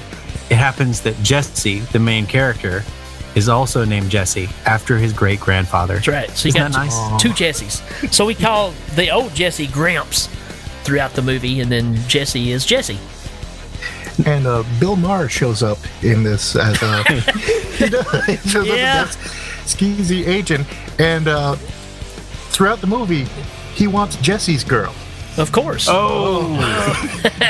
it 0.50 0.56
happens 0.56 1.02
that 1.02 1.16
Jesse, 1.22 1.78
the 1.80 2.00
main 2.00 2.26
character, 2.26 2.82
is 3.34 3.48
also 3.48 3.84
named 3.84 4.10
Jesse 4.10 4.48
after 4.66 4.98
his 4.98 5.12
great 5.12 5.40
grandfather. 5.40 5.94
That's 5.94 6.08
right. 6.08 6.30
So 6.30 6.48
you 6.48 6.50
Isn't 6.50 6.60
got 6.60 6.72
that 6.72 6.86
nice? 6.86 7.22
two 7.22 7.30
Jessies. 7.30 8.12
So 8.12 8.26
we 8.26 8.34
call 8.34 8.72
the 8.94 9.10
old 9.10 9.34
Jesse 9.34 9.66
Gramps 9.66 10.28
throughout 10.84 11.12
the 11.14 11.22
movie, 11.22 11.60
and 11.60 11.70
then 11.72 11.96
Jesse 12.08 12.50
is 12.52 12.66
Jesse. 12.66 12.98
and 14.26 14.46
uh, 14.46 14.62
Bill 14.78 14.96
Maher 14.96 15.28
shows 15.28 15.62
up 15.62 15.78
in 16.02 16.22
this 16.22 16.54
as 16.56 16.76
uh, 16.82 17.02
he 17.76 17.88
does. 17.88 18.24
He 18.26 18.36
shows 18.48 18.66
Yeah. 18.66 19.02
up 19.02 19.08
as 19.08 19.16
this 19.16 19.74
skeezy 19.74 20.26
agent, 20.26 20.66
and 20.98 21.28
uh, 21.28 21.54
throughout 22.50 22.80
the 22.80 22.86
movie, 22.86 23.24
he 23.74 23.86
wants 23.86 24.16
Jesse's 24.16 24.64
girl, 24.64 24.92
Of 25.38 25.50
course. 25.50 25.86
Oh, 25.90 26.58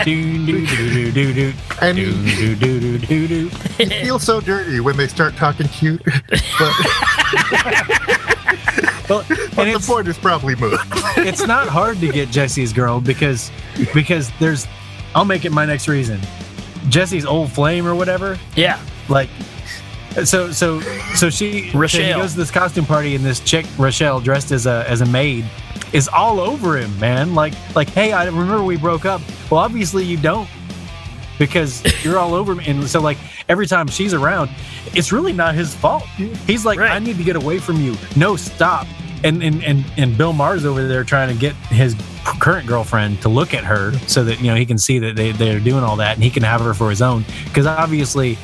do 0.04 0.46
do 0.46 0.66
do 0.66 0.86
do 0.90 1.12
do 1.12 1.32
do 1.34 1.52
and 1.80 1.96
do 1.96 2.12
he, 2.12 2.54
do 2.54 2.78
do 2.80 2.98
do 2.98 3.28
do. 3.28 3.48
he 3.76 3.86
feels 3.86 4.22
so 4.22 4.40
dirty 4.40 4.78
when 4.80 4.96
they 4.96 5.08
start 5.08 5.34
talking 5.36 5.66
cute. 5.68 6.02
But, 6.58 6.72
Well, 9.08 9.24
but 9.56 9.64
the 9.72 9.84
point 9.86 10.08
is 10.08 10.16
probably 10.16 10.54
moved. 10.54 10.82
it's 11.18 11.46
not 11.46 11.68
hard 11.68 11.98
to 12.00 12.08
get 12.10 12.30
Jesse's 12.30 12.72
girl 12.72 13.00
because 13.00 13.50
because 13.92 14.30
there's 14.38 14.66
I'll 15.14 15.24
make 15.24 15.44
it 15.44 15.52
my 15.52 15.66
next 15.66 15.88
reason. 15.88 16.20
Jesse's 16.88 17.26
old 17.26 17.52
flame 17.52 17.86
or 17.86 17.94
whatever, 17.94 18.38
Yeah. 18.56 18.80
like 19.08 19.28
so 20.24 20.50
so 20.52 20.80
so 21.14 21.28
she 21.30 21.70
so 21.70 21.70
he 21.72 21.78
Rochelle. 21.78 22.20
goes 22.20 22.32
to 22.32 22.38
this 22.38 22.50
costume 22.50 22.86
party 22.86 23.14
and 23.16 23.24
this 23.24 23.40
chick 23.40 23.66
Rochelle 23.76 24.20
dressed 24.20 24.52
as 24.52 24.66
a 24.66 24.84
as 24.88 25.00
a 25.00 25.06
maid 25.06 25.44
is 25.92 26.08
all 26.08 26.40
over 26.40 26.76
him, 26.78 26.98
man. 26.98 27.34
Like 27.34 27.54
like 27.74 27.88
hey, 27.90 28.12
I 28.12 28.24
remember 28.26 28.62
we 28.62 28.76
broke 28.76 29.04
up. 29.04 29.20
Well, 29.50 29.60
obviously 29.60 30.04
you 30.04 30.16
don't 30.16 30.48
because 31.38 31.82
you're 32.04 32.18
all 32.18 32.34
over 32.34 32.54
me. 32.54 32.64
And 32.66 32.88
so 32.88 33.00
like 33.00 33.18
every 33.48 33.66
time 33.66 33.86
she's 33.88 34.14
around, 34.14 34.50
it's 34.94 35.12
really 35.12 35.32
not 35.32 35.54
his 35.54 35.74
fault. 35.74 36.04
He's 36.46 36.64
like, 36.64 36.78
Right. 36.78 36.92
I 36.92 36.98
need 36.98 37.16
to 37.16 37.24
get 37.24 37.36
away 37.36 37.58
from 37.58 37.76
you. 37.80 37.96
No, 38.16 38.36
stop. 38.36 38.86
And 39.24 39.42
and 39.42 39.62
and 39.62 39.84
and 39.96 40.18
Bill 40.18 40.32
Maher's 40.32 40.64
over 40.64 40.86
there 40.86 41.04
trying 41.04 41.28
to 41.32 41.38
get 41.38 41.54
his 41.66 41.94
current 42.24 42.66
girlfriend 42.66 43.20
to 43.22 43.28
look 43.28 43.54
at 43.54 43.64
her 43.64 43.92
so 44.08 44.24
that 44.24 44.40
you 44.40 44.48
know 44.48 44.56
he 44.56 44.66
can 44.66 44.78
see 44.78 44.98
that 44.98 45.14
they 45.16 45.32
they're 45.32 45.60
doing 45.60 45.84
all 45.84 45.96
that 45.96 46.14
and 46.14 46.24
he 46.24 46.30
can 46.30 46.42
have 46.42 46.60
her 46.60 46.74
for 46.74 46.90
his 46.90 47.02
own 47.02 47.24
because 47.44 47.66
obviously 47.66 48.36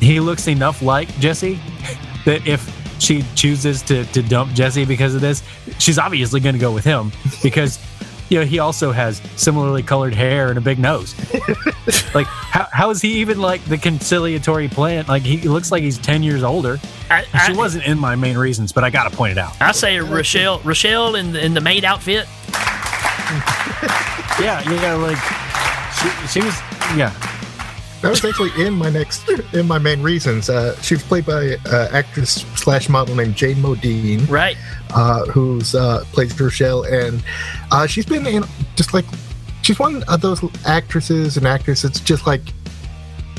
he 0.00 0.20
looks 0.20 0.46
enough 0.48 0.82
like 0.82 1.08
Jesse 1.20 1.58
that 2.24 2.46
if 2.46 2.79
she 3.00 3.24
chooses 3.34 3.82
to 3.82 4.04
to 4.06 4.22
dump 4.22 4.52
Jesse 4.52 4.84
because 4.84 5.14
of 5.14 5.20
this, 5.20 5.42
she's 5.78 5.98
obviously 5.98 6.40
going 6.40 6.54
to 6.54 6.60
go 6.60 6.72
with 6.72 6.84
him 6.84 7.10
because 7.42 7.78
you 8.28 8.38
know 8.38 8.44
he 8.44 8.58
also 8.58 8.92
has 8.92 9.20
similarly 9.36 9.82
colored 9.82 10.14
hair 10.14 10.48
and 10.48 10.58
a 10.58 10.60
big 10.60 10.78
nose. 10.78 11.14
like 12.14 12.26
how, 12.26 12.68
how 12.72 12.90
is 12.90 13.00
he 13.02 13.14
even 13.14 13.40
like 13.40 13.64
the 13.64 13.78
conciliatory 13.78 14.68
plant? 14.68 15.08
Like 15.08 15.22
he 15.22 15.38
looks 15.38 15.72
like 15.72 15.82
he's 15.82 15.98
ten 15.98 16.22
years 16.22 16.42
older. 16.42 16.78
I, 17.10 17.22
She 17.22 17.52
I, 17.52 17.56
wasn't 17.56 17.84
in 17.86 17.98
my 17.98 18.14
main 18.14 18.38
reasons, 18.38 18.70
but 18.72 18.84
I 18.84 18.90
got 18.90 19.10
to 19.10 19.16
point 19.16 19.32
it 19.32 19.38
out. 19.38 19.60
I 19.60 19.72
say 19.72 19.98
Rochelle. 19.98 20.60
Rochelle 20.60 21.16
in 21.16 21.32
the, 21.32 21.44
in 21.44 21.54
the 21.54 21.60
maid 21.60 21.84
outfit. 21.84 22.26
Yeah, 24.40 24.62
yeah, 24.70 24.94
like 24.94 25.18
she, 26.00 26.08
she 26.28 26.40
was. 26.40 26.54
Yeah, 26.96 27.12
That 28.02 28.08
was 28.10 28.24
actually 28.24 28.50
in 28.64 28.74
my 28.74 28.88
next, 28.90 29.28
in 29.52 29.66
my 29.68 29.78
main 29.78 30.02
reasons. 30.02 30.48
Uh, 30.48 30.74
she 30.80 30.94
was 30.94 31.02
played 31.02 31.26
by 31.26 31.56
uh, 31.66 31.88
actress 31.92 32.46
slash 32.56 32.88
model 32.88 33.14
named 33.14 33.36
Jayne 33.36 33.56
Modean. 33.56 34.28
Right. 34.28 34.56
uh, 34.94 35.26
who's 35.26 35.74
uh, 35.74 36.04
plays 36.12 36.38
Rochelle, 36.40 36.84
and 36.84 37.22
uh, 37.70 37.86
she's 37.86 38.06
been 38.06 38.26
in 38.26 38.44
just 38.76 38.94
like 38.94 39.04
she's 39.62 39.78
one 39.78 40.02
of 40.04 40.20
those 40.22 40.40
actresses 40.66 41.36
and 41.36 41.46
actors 41.46 41.82
that's 41.82 42.00
just 42.00 42.26
like, 42.26 42.40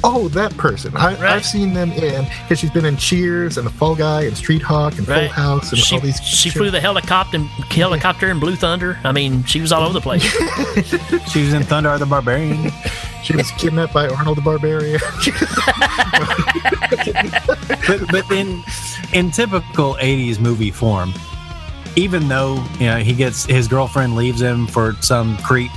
oh, 0.04 0.28
that 0.30 0.56
person. 0.58 0.96
I, 0.96 1.14
Right. 1.16 1.22
I've 1.22 1.46
seen 1.46 1.74
them 1.74 1.92
in 1.94 2.26
because 2.44 2.60
she's 2.60 2.70
been 2.72 2.86
in 2.86 2.98
Cheers 2.98 3.58
and 3.58 3.66
The 3.66 3.72
Fall 3.72 3.96
Guy 3.96 4.24
and 4.26 4.38
Street 4.38 4.62
Hawk 4.62 4.98
and 5.00 5.08
Right. 5.08 5.22
Full 5.32 5.44
House 5.44 5.72
and 5.72 5.80
She, 5.80 5.96
all 5.96 6.02
these. 6.02 6.22
she 6.22 6.50
flew 6.52 6.70
the 6.72 6.80
helicopter 6.80 7.40
helicopter 7.40 8.30
in 8.30 8.40
Blue 8.40 8.56
Thunder. 8.56 9.00
I 9.04 9.12
mean, 9.12 9.44
she 9.46 9.60
was 9.60 9.72
all 9.72 9.84
over 9.84 9.94
the 9.94 10.02
place. 10.02 10.22
she 11.32 11.42
was 11.46 11.54
in 11.54 11.64
Thunder 11.64 11.90
of 11.90 12.00
the 12.00 12.06
Barbarian. 12.06 12.72
She 13.24 13.36
was 13.36 13.52
kidnapped 13.52 13.94
by 13.94 14.08
Arnold 14.08 14.38
the 14.38 14.42
Barbarian. 14.42 15.00
but 17.88 18.12
but 18.12 18.32
in 18.32 18.64
in 19.14 19.32
typical 19.32 19.96
80s 19.96 20.40
movie 20.40 20.72
form 20.72 21.14
even 21.96 22.28
though 22.28 22.64
you 22.80 22.86
know 22.86 22.98
he 22.98 23.14
gets 23.14 23.46
his 23.46 23.68
girlfriend 23.68 24.16
leaves 24.16 24.42
him 24.42 24.68
for 24.68 24.94
some 25.02 25.38
creep 25.38 25.72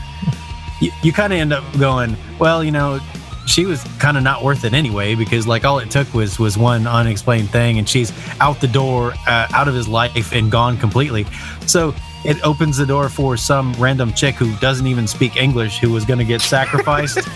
you, 0.80 0.90
you 1.02 1.12
kind 1.12 1.32
of 1.32 1.38
end 1.38 1.52
up 1.52 1.64
going 1.78 2.16
well 2.38 2.62
you 2.62 2.70
know 2.70 3.00
she 3.46 3.66
was 3.66 3.82
kind 3.98 4.16
of 4.16 4.22
not 4.22 4.42
worth 4.42 4.64
it 4.64 4.72
anyway 4.72 5.14
because 5.14 5.46
like 5.46 5.64
all 5.64 5.78
it 5.78 5.90
took 5.90 6.12
was 6.14 6.38
was 6.38 6.56
one 6.56 6.86
unexplained 6.86 7.50
thing 7.50 7.78
and 7.78 7.88
she's 7.88 8.12
out 8.40 8.60
the 8.60 8.68
door 8.68 9.12
uh, 9.26 9.46
out 9.52 9.68
of 9.68 9.74
his 9.74 9.88
life 9.88 10.32
and 10.32 10.50
gone 10.50 10.78
completely 10.78 11.26
so 11.66 11.94
it 12.24 12.42
opens 12.42 12.76
the 12.76 12.86
door 12.86 13.08
for 13.08 13.36
some 13.36 13.72
random 13.74 14.12
chick 14.14 14.34
who 14.34 14.54
doesn't 14.56 14.86
even 14.86 15.06
speak 15.06 15.36
english 15.36 15.78
who 15.78 15.90
was 15.90 16.04
going 16.04 16.18
to 16.18 16.24
get 16.24 16.40
sacrificed 16.40 17.18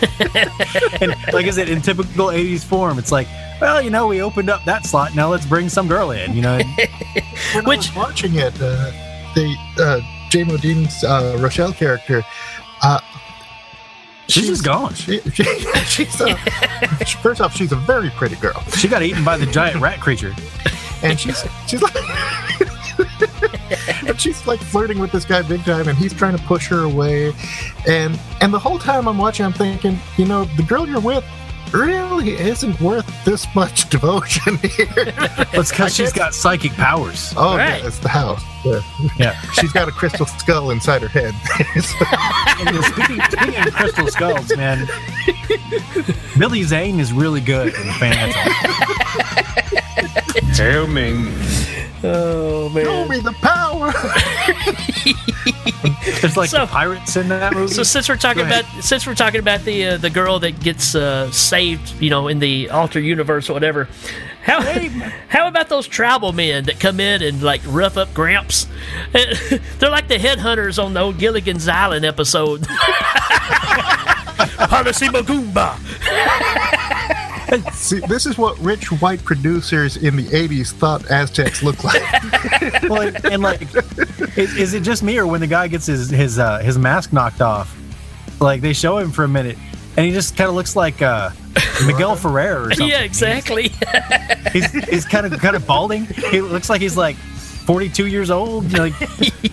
and 1.01 1.14
like 1.33 1.46
I 1.46 1.51
said, 1.51 1.68
in 1.68 1.81
typical 1.83 2.27
'80s 2.29 2.64
form, 2.64 2.98
it's 2.98 3.12
like, 3.12 3.29
well, 3.61 3.81
you 3.83 3.90
know, 3.90 4.07
we 4.07 4.20
opened 4.22 4.51
up 4.51 4.64
that 4.64 4.85
slot. 4.87 5.14
Now 5.14 5.29
let's 5.31 5.46
bring 5.46 5.68
some 5.68 5.87
girl 5.88 6.11
in. 6.11 6.35
You 6.35 6.42
know, 6.42 6.59
when 7.55 7.64
I 7.64 7.68
Which- 7.68 7.89
was 7.89 7.97
watching 7.97 8.34
it, 8.36 8.55
uh, 8.61 8.91
the 9.34 9.57
uh, 9.78 10.01
Jayne 10.30 10.47
Modean's 10.47 11.05
uh, 11.05 11.36
Rochelle 11.41 11.72
character. 11.72 12.22
Uh, 12.82 13.01
she's 14.28 14.47
just 14.49 14.64
gone. 14.64 14.95
She, 14.95 15.20
she, 15.32 15.45
she's 15.86 16.20
a, 16.20 16.36
first 17.22 17.41
off, 17.41 17.55
she's 17.55 17.72
a 17.72 17.76
very 17.76 18.11
pretty 18.11 18.36
girl. 18.36 18.61
She 18.76 18.89
got 18.89 19.03
eaten 19.03 19.24
by 19.24 19.36
the 19.39 19.47
giant 19.47 19.80
rat 19.80 20.01
creature. 20.01 20.34
and 21.03 21.18
she's 21.18 21.45
she's 21.66 21.80
like 21.82 21.95
and 24.07 24.21
she's 24.21 24.47
like 24.47 24.61
flirting 24.61 24.99
with 24.99 25.12
this 25.12 25.25
guy 25.25 25.43
big 25.43 25.62
time 25.64 25.89
and 25.89 25.97
he's 25.99 26.12
trying 26.12 26.37
to 26.37 26.43
push 26.45 26.66
her 26.69 26.81
away 26.85 27.33
and 27.87 28.19
and 28.41 28.53
the 28.53 28.59
whole 28.59 28.79
time 28.79 29.07
i'm 29.09 29.19
watching 29.19 29.45
i'm 29.47 29.53
thinking 29.53 29.99
you 30.16 30.25
know 30.25 30.45
the 30.57 30.62
girl 30.62 30.87
you're 30.89 31.01
with 31.01 31.25
really 31.73 32.31
isn't 32.39 32.81
worth 32.81 33.07
this 33.27 33.47
much 33.55 33.91
devotion 33.91 34.57
here 34.57 34.87
It's 35.53 35.71
because 35.71 35.95
she's 35.95 36.14
got 36.14 36.33
psychic 36.35 36.73
powers. 36.73 37.35
oh 37.37 37.57
Right. 37.59 37.81
yeah 37.83 37.87
it's 37.87 37.99
the 37.99 38.09
house 38.09 38.43
Yeah. 38.64 38.81
yeah. 39.19 39.41
She's 39.53 39.71
got 39.73 39.87
a 39.87 39.93
crystal 39.93 40.25
skull 40.27 40.71
inside 40.71 41.03
her 41.03 41.09
head. 41.09 41.35
And, 42.61 42.77
uh, 42.77 42.83
speaking, 42.83 43.21
speaking 43.31 43.66
of 43.69 43.73
crystal 43.75 44.07
skulls, 44.09 44.57
man, 44.57 44.89
Billy 46.39 46.64
Zane 46.64 46.99
is 46.99 47.12
really 47.12 47.41
good 47.41 47.69
in 47.73 47.93
Phantom. 48.01 48.53
Hail 50.55 50.87
Ming. 50.89 51.27
Oh 52.05 52.68
man. 52.70 52.84
Show 52.84 53.09
me 53.09 53.18
the 53.20 53.32
power. 53.42 53.92
There's 56.20 56.36
like 56.36 56.51
So- 56.51 56.66
pirates 56.66 57.16
in 57.16 57.28
that 57.28 57.55
movie. 57.55 57.72
So 57.72 57.82
since 57.82 58.09
we're 58.09 58.16
talking 58.16 58.46
about 58.46 58.64
since 58.82 59.07
we're 59.07 59.14
talking 59.14 59.40
about 59.40 59.62
the 59.64 59.86
uh, 59.86 59.96
the 59.96 60.11
girl 60.11 60.38
that 60.40 60.61
gets 60.61 60.94
uh, 60.94 61.30
saved, 61.32 62.01
you 62.01 62.11
know, 62.11 62.28
in 62.28 62.38
the 62.38 62.70
alter 62.70 63.01
universe 63.01 63.51
or 63.51 63.53
whatever, 63.55 63.88
how 64.42 64.61
how 65.28 65.49
about 65.49 65.68
those 65.68 65.86
tribal 65.88 66.32
men 66.32 66.64
that 66.64 66.78
come 66.80 67.01
in 67.01 67.22
and 67.22 67.42
like 67.42 67.61
rough 67.66 67.96
up 67.96 68.12
Gramps? 68.14 68.66
They're 69.12 69.90
like 69.90 70.09
the 70.09 70.18
headhunters 70.18 70.82
on 70.82 70.94
the 70.94 71.01
old 71.01 71.18
Gilligan's 71.18 71.68
Island 71.68 72.05
episode. 72.05 72.62
Parasima 74.68 75.22
Goomba. 77.49 77.72
See, 77.72 78.01
this 78.01 78.26
is 78.26 78.38
what 78.38 78.59
rich 78.59 78.90
white 79.01 79.24
producers 79.24 79.96
in 79.96 80.16
the 80.16 80.24
80s 80.24 80.72
thought 80.72 81.11
Aztecs 81.11 81.62
looked 81.62 81.84
like. 81.84 82.03
well, 82.84 83.03
and, 83.03 83.24
and, 83.24 83.42
like, 83.42 83.62
is, 84.36 84.57
is 84.57 84.74
it 84.74 84.82
just 84.82 85.03
me 85.03 85.18
or 85.18 85.26
when 85.26 85.40
the 85.40 85.46
guy 85.46 85.68
gets 85.68 85.86
his 85.86 86.11
his 86.11 86.38
uh, 86.38 86.59
his 86.59 86.78
mask 86.78 87.12
knocked 87.12 87.40
off, 87.40 87.76
like 88.40 88.61
they 88.61 88.72
show 88.72 88.99
him 88.99 89.11
for 89.11 89.24
a 89.24 89.28
minute, 89.28 89.59
and 89.96 90.07
he 90.07 90.12
just 90.12 90.36
kind 90.36 90.49
of 90.49 90.55
looks 90.55 90.76
like 90.76 91.03
uh, 91.03 91.30
Miguel 91.86 92.16
Ferrer 92.16 92.64
or 92.64 92.70
something. 92.70 92.88
Yeah, 92.88 93.01
exactly. 93.01 93.72
He's 94.53 94.70
he's 94.88 95.05
kind 95.05 95.26
of 95.26 95.38
kind 95.40 95.57
of 95.57 95.66
balding. 95.66 96.07
He 96.07 96.40
looks 96.40 96.70
like 96.70 96.80
he's 96.80 96.96
like. 96.96 97.16
42 97.69 98.07
years 98.07 98.31
old 98.31 98.73
like 98.73 98.95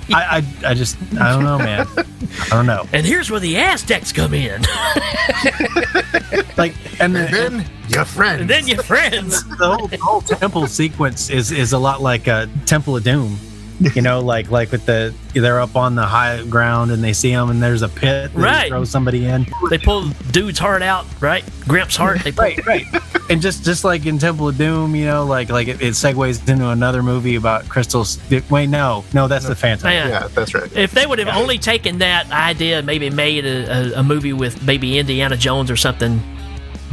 I, 0.09 0.37
I 0.37 0.69
i 0.69 0.73
just 0.73 0.95
i 1.19 1.33
don't 1.33 1.43
know 1.43 1.57
man 1.57 1.85
i 1.97 2.49
don't 2.49 2.65
know 2.65 2.87
and 2.93 3.05
here's 3.05 3.29
where 3.29 3.41
the 3.41 3.57
Aztecs 3.57 4.13
come 4.13 4.33
in. 4.33 4.61
like 6.57 6.73
and, 7.01 7.13
the, 7.13 7.27
And 7.27 7.33
then 7.33 7.65
your 7.89 8.05
friend. 8.05 8.39
and 8.41 8.49
then 8.49 8.67
your 8.67 8.81
friends. 8.83 9.43
the 9.57 9.75
whole, 9.75 9.87
the 9.87 9.97
whole 9.97 10.21
temple 10.21 10.65
sequence 10.67 11.29
is 11.29 11.51
is 11.51 11.73
a 11.73 11.77
lot 11.77 12.01
like 12.01 12.27
a 12.27 12.49
Temple 12.65 12.95
of 12.95 13.03
Doom. 13.03 13.37
You 13.79 14.01
know, 14.01 14.21
like 14.21 14.49
like 14.51 14.71
with 14.71 14.85
the 14.85 15.13
they're 15.33 15.59
up 15.59 15.75
on 15.75 15.95
the 15.95 16.05
high 16.05 16.43
ground 16.45 16.91
and 16.91 17.03
they 17.03 17.11
see 17.13 17.31
them 17.31 17.49
and 17.49 17.61
there's 17.61 17.81
a 17.81 17.89
pit 17.89 18.31
that 18.33 18.39
Right. 18.39 18.69
throw 18.69 18.85
somebody 18.85 19.25
in. 19.25 19.45
They 19.69 19.77
pull 19.77 20.07
dude's 20.31 20.59
heart 20.59 20.81
out, 20.81 21.05
right? 21.19 21.43
Gramps' 21.67 21.95
heart. 21.97 22.23
They 22.23 22.31
pull. 22.31 22.45
Right, 22.45 22.65
right. 22.65 22.85
and 23.29 23.41
just 23.41 23.65
just 23.65 23.83
like 23.83 24.05
in 24.05 24.17
Temple 24.17 24.47
of 24.47 24.57
Doom, 24.57 24.95
you 24.95 25.05
know, 25.05 25.25
like 25.25 25.49
like 25.49 25.67
it, 25.67 25.81
it 25.81 25.91
segues 25.93 26.47
into 26.47 26.69
another 26.69 27.03
movie 27.03 27.35
about 27.35 27.67
crystals. 27.67 28.17
Wait, 28.49 28.67
no, 28.67 29.03
no, 29.13 29.27
that's 29.27 29.45
the 29.47 29.55
Phantom. 29.55 29.89
Man, 29.89 30.07
yeah, 30.09 30.27
that's 30.29 30.53
right. 30.53 30.71
If 30.73 30.91
they 30.91 31.05
would 31.05 31.19
have 31.19 31.35
only 31.35 31.57
taken 31.57 31.97
that 31.97 32.31
idea, 32.31 32.77
and 32.77 32.87
maybe 32.87 33.09
made 33.09 33.45
a, 33.45 33.95
a, 33.95 33.99
a 33.99 34.03
movie 34.03 34.33
with 34.33 34.63
maybe 34.63 34.97
Indiana 34.99 35.35
Jones 35.35 35.69
or 35.69 35.75
something, 35.75 36.21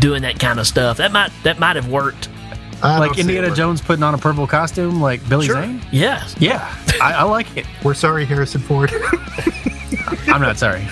doing 0.01 0.23
that 0.23 0.41
kind 0.41 0.59
of 0.59 0.67
stuff, 0.67 0.97
that 0.97 1.13
might 1.13 1.31
that 1.45 1.59
might 1.61 1.77
have 1.77 1.89
worked. 1.89 2.29
I 2.83 2.99
Like 2.99 3.19
Indiana. 3.19 3.55
Jones 3.55 3.81
putting 3.81 4.03
on 4.03 4.15
a 4.15 4.19
purple 4.19 4.47
costume, 4.47 5.01
like 5.01 5.27
Billy 5.29 5.47
Sure. 5.47 5.57
Zane. 5.63 5.81
Yes. 5.93 6.35
Yeah, 6.39 6.75
I, 7.01 7.13
I 7.15 7.23
like 7.25 7.57
it. 7.57 7.67
We're 7.85 7.95
sorry, 7.95 8.25
Harrison 8.25 8.61
Ford. 8.61 8.91
I'm 10.27 10.41
not 10.41 10.59
sorry. 10.59 10.87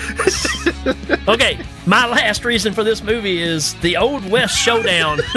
Okay, 1.27 1.59
my 1.85 2.07
last 2.07 2.45
reason 2.45 2.73
for 2.73 2.83
this 2.83 3.01
movie 3.03 3.41
is 3.41 3.73
the 3.75 3.97
Old 3.97 4.29
West 4.29 4.57
Showdown. 4.57 5.19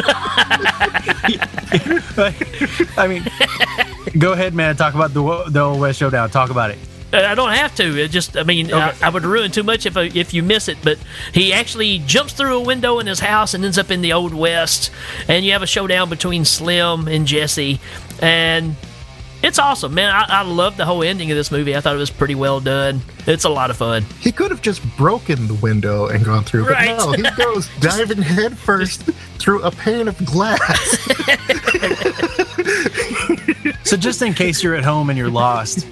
I 2.96 3.06
mean, 3.08 3.24
go 4.18 4.32
ahead, 4.32 4.54
man. 4.54 4.76
Talk 4.76 4.94
about 4.94 5.12
the 5.14 5.44
the 5.50 5.60
old 5.60 5.80
West 5.80 5.98
Showdown. 5.98 6.30
Talk 6.30 6.50
about 6.50 6.70
it. 6.70 6.78
I 7.14 7.34
don't 7.34 7.52
have 7.52 7.74
to. 7.76 7.98
It 8.02 8.08
just, 8.10 8.36
I 8.36 8.42
mean, 8.42 8.72
I, 8.72 8.94
I 9.02 9.08
would 9.08 9.24
ruin 9.24 9.50
too 9.50 9.62
much 9.62 9.86
if 9.86 9.96
I, 9.96 10.04
if 10.14 10.34
you 10.34 10.42
miss 10.42 10.68
it. 10.68 10.78
But 10.82 10.98
he 11.32 11.52
actually 11.52 11.98
jumps 12.00 12.32
through 12.32 12.56
a 12.56 12.60
window 12.60 12.98
in 12.98 13.06
his 13.06 13.20
house 13.20 13.54
and 13.54 13.64
ends 13.64 13.78
up 13.78 13.90
in 13.90 14.02
the 14.02 14.12
Old 14.12 14.34
West, 14.34 14.90
and 15.28 15.44
you 15.44 15.52
have 15.52 15.62
a 15.62 15.66
showdown 15.66 16.08
between 16.10 16.44
Slim 16.44 17.06
and 17.08 17.26
Jesse, 17.26 17.80
and 18.20 18.74
it's 19.42 19.58
awesome, 19.58 19.92
man. 19.94 20.08
I, 20.10 20.40
I 20.40 20.42
love 20.42 20.76
the 20.78 20.86
whole 20.86 21.02
ending 21.02 21.30
of 21.30 21.36
this 21.36 21.50
movie. 21.50 21.76
I 21.76 21.80
thought 21.80 21.94
it 21.94 21.98
was 21.98 22.10
pretty 22.10 22.34
well 22.34 22.60
done. 22.60 23.02
It's 23.26 23.44
a 23.44 23.48
lot 23.50 23.68
of 23.70 23.76
fun. 23.76 24.04
he 24.20 24.32
could 24.32 24.50
have 24.50 24.62
just 24.62 24.82
broken 24.96 25.46
the 25.46 25.54
window 25.54 26.06
and 26.06 26.24
gone 26.24 26.44
through, 26.44 26.64
but 26.64 26.72
Right. 26.72 26.96
no, 26.96 27.12
he 27.12 27.22
goes 27.36 27.68
diving 27.80 28.22
headfirst 28.22 29.02
through 29.38 29.62
a 29.62 29.70
pane 29.70 30.08
of 30.08 30.24
glass. 30.24 30.98
So 33.84 33.98
just 33.98 34.22
in 34.22 34.32
case 34.32 34.62
you're 34.62 34.74
at 34.74 34.84
home 34.84 35.10
and 35.10 35.18
you're 35.18 35.28
lost, 35.30 35.86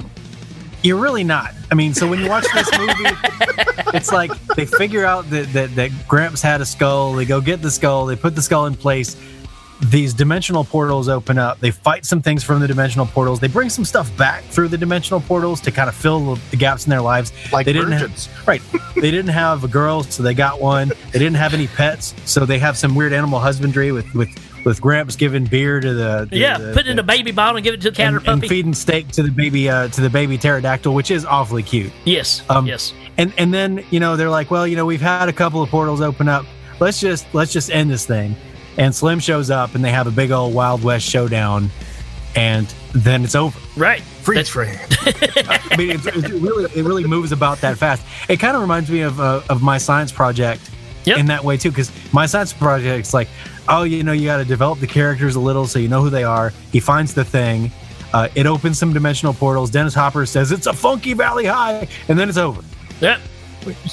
you're 0.82 0.98
really 0.98 1.24
not. 1.24 1.54
I 1.70 1.74
mean, 1.74 1.94
so 1.94 2.08
when 2.08 2.20
you 2.20 2.28
watch 2.28 2.46
this 2.54 2.70
movie, 2.76 3.16
it's 3.94 4.12
like 4.12 4.32
they 4.56 4.66
figure 4.66 5.04
out 5.04 5.28
that, 5.30 5.52
that 5.52 5.74
that 5.76 5.90
Gramps 6.08 6.42
had 6.42 6.60
a 6.60 6.66
skull. 6.66 7.12
They 7.14 7.24
go 7.24 7.40
get 7.40 7.62
the 7.62 7.70
skull. 7.70 8.06
They 8.06 8.16
put 8.16 8.34
the 8.34 8.42
skull 8.42 8.66
in 8.66 8.74
place. 8.74 9.16
These 9.86 10.14
dimensional 10.14 10.62
portals 10.62 11.08
open 11.08 11.38
up. 11.38 11.58
They 11.58 11.72
fight 11.72 12.04
some 12.04 12.22
things 12.22 12.44
from 12.44 12.60
the 12.60 12.68
dimensional 12.68 13.04
portals. 13.06 13.40
They 13.40 13.48
bring 13.48 13.68
some 13.68 13.84
stuff 13.84 14.16
back 14.16 14.44
through 14.44 14.68
the 14.68 14.78
dimensional 14.78 15.20
portals 15.20 15.60
to 15.62 15.72
kind 15.72 15.88
of 15.88 15.96
fill 15.96 16.36
the 16.36 16.56
gaps 16.56 16.86
in 16.86 16.90
their 16.90 17.00
lives. 17.00 17.32
Like 17.52 17.66
they 17.66 17.72
didn't 17.72 17.90
virgins. 17.90 18.26
have 18.26 18.46
right. 18.48 18.62
They 18.94 19.10
didn't 19.10 19.32
have 19.32 19.64
a 19.64 19.68
girl, 19.68 20.04
so 20.04 20.22
they 20.22 20.34
got 20.34 20.60
one. 20.60 20.92
They 21.12 21.18
didn't 21.18 21.36
have 21.36 21.52
any 21.52 21.66
pets, 21.66 22.14
so 22.24 22.46
they 22.46 22.60
have 22.60 22.76
some 22.78 22.94
weird 22.94 23.12
animal 23.12 23.40
husbandry 23.40 23.90
with 23.90 24.12
with 24.14 24.30
with 24.64 24.80
Gramps 24.80 25.16
giving 25.16 25.44
beer 25.44 25.80
to 25.80 25.94
the 25.94 26.26
to 26.30 26.36
Yeah, 26.36 26.58
the- 26.58 26.72
put 26.72 26.86
it 26.86 26.90
in 26.90 26.96
the- 26.96 27.02
a 27.02 27.04
baby 27.04 27.30
bottle 27.32 27.56
and 27.56 27.64
give 27.64 27.74
it 27.74 27.80
to 27.82 27.90
the 27.90 27.96
counter 27.96 28.18
and, 28.18 28.28
and 28.28 28.40
puppy. 28.42 28.48
feeding 28.48 28.74
steak 28.74 29.08
to 29.12 29.22
the 29.22 29.30
baby 29.30 29.68
uh, 29.68 29.88
to 29.88 30.00
the 30.00 30.10
baby 30.10 30.38
pterodactyl, 30.38 30.94
which 30.94 31.10
is 31.10 31.24
awfully 31.24 31.62
cute. 31.62 31.92
yes, 32.04 32.42
Um, 32.48 32.66
yes. 32.66 32.92
And 33.18 33.32
and 33.38 33.52
then 33.52 33.84
you 33.90 34.00
know 34.00 34.16
they're 34.16 34.30
like, 34.30 34.50
well, 34.50 34.66
you 34.66 34.76
know, 34.76 34.86
we've 34.86 35.00
had 35.00 35.28
a 35.28 35.32
couple 35.32 35.62
of 35.62 35.68
portals 35.68 36.00
open 36.00 36.28
up. 36.28 36.46
Let's 36.80 37.00
just 37.00 37.26
let's 37.34 37.52
just 37.52 37.70
end 37.70 37.90
this 37.90 38.06
thing. 38.06 38.34
And 38.78 38.94
Slim 38.94 39.18
shows 39.20 39.50
up, 39.50 39.74
and 39.74 39.84
they 39.84 39.90
have 39.90 40.06
a 40.06 40.10
big 40.10 40.30
old 40.30 40.54
Wild 40.54 40.82
West 40.82 41.06
showdown, 41.06 41.70
and 42.34 42.66
then 42.94 43.22
it's 43.24 43.34
over. 43.34 43.58
Right. 43.76 44.00
Freeze 44.00 44.48
frame. 44.48 44.78
I 45.02 45.74
mean, 45.76 45.90
it, 45.90 46.06
it 46.06 46.28
really 46.40 46.64
it 46.74 46.84
really 46.84 47.04
moves 47.04 47.32
about 47.32 47.60
that 47.60 47.76
fast. 47.76 48.02
It 48.28 48.38
kind 48.40 48.54
of 48.56 48.62
reminds 48.62 48.90
me 48.90 49.00
of 49.02 49.20
uh, 49.20 49.42
of 49.50 49.62
my 49.62 49.76
science 49.78 50.12
project 50.12 50.70
Yep. 51.04 51.18
in 51.18 51.26
that 51.26 51.42
way 51.42 51.56
too, 51.56 51.70
because 51.70 51.90
my 52.12 52.26
science 52.26 52.52
project's 52.52 53.12
like, 53.12 53.26
oh, 53.68 53.84
you 53.84 54.02
know, 54.02 54.12
you 54.12 54.26
got 54.26 54.38
to 54.38 54.44
develop 54.44 54.80
the 54.80 54.86
characters 54.86 55.36
a 55.36 55.40
little 55.40 55.66
so 55.66 55.78
you 55.78 55.88
know 55.88 56.02
who 56.02 56.10
they 56.10 56.24
are. 56.24 56.52
He 56.70 56.80
finds 56.80 57.14
the 57.14 57.24
thing. 57.24 57.70
Uh, 58.12 58.28
it 58.34 58.46
opens 58.46 58.78
some 58.78 58.92
dimensional 58.92 59.32
portals. 59.32 59.70
Dennis 59.70 59.94
Hopper 59.94 60.26
says 60.26 60.52
it's 60.52 60.66
a 60.66 60.72
funky 60.72 61.14
Valley 61.14 61.46
High, 61.46 61.88
and 62.08 62.18
then 62.18 62.28
it's 62.28 62.38
over. 62.38 62.62
Yep. 63.00 63.20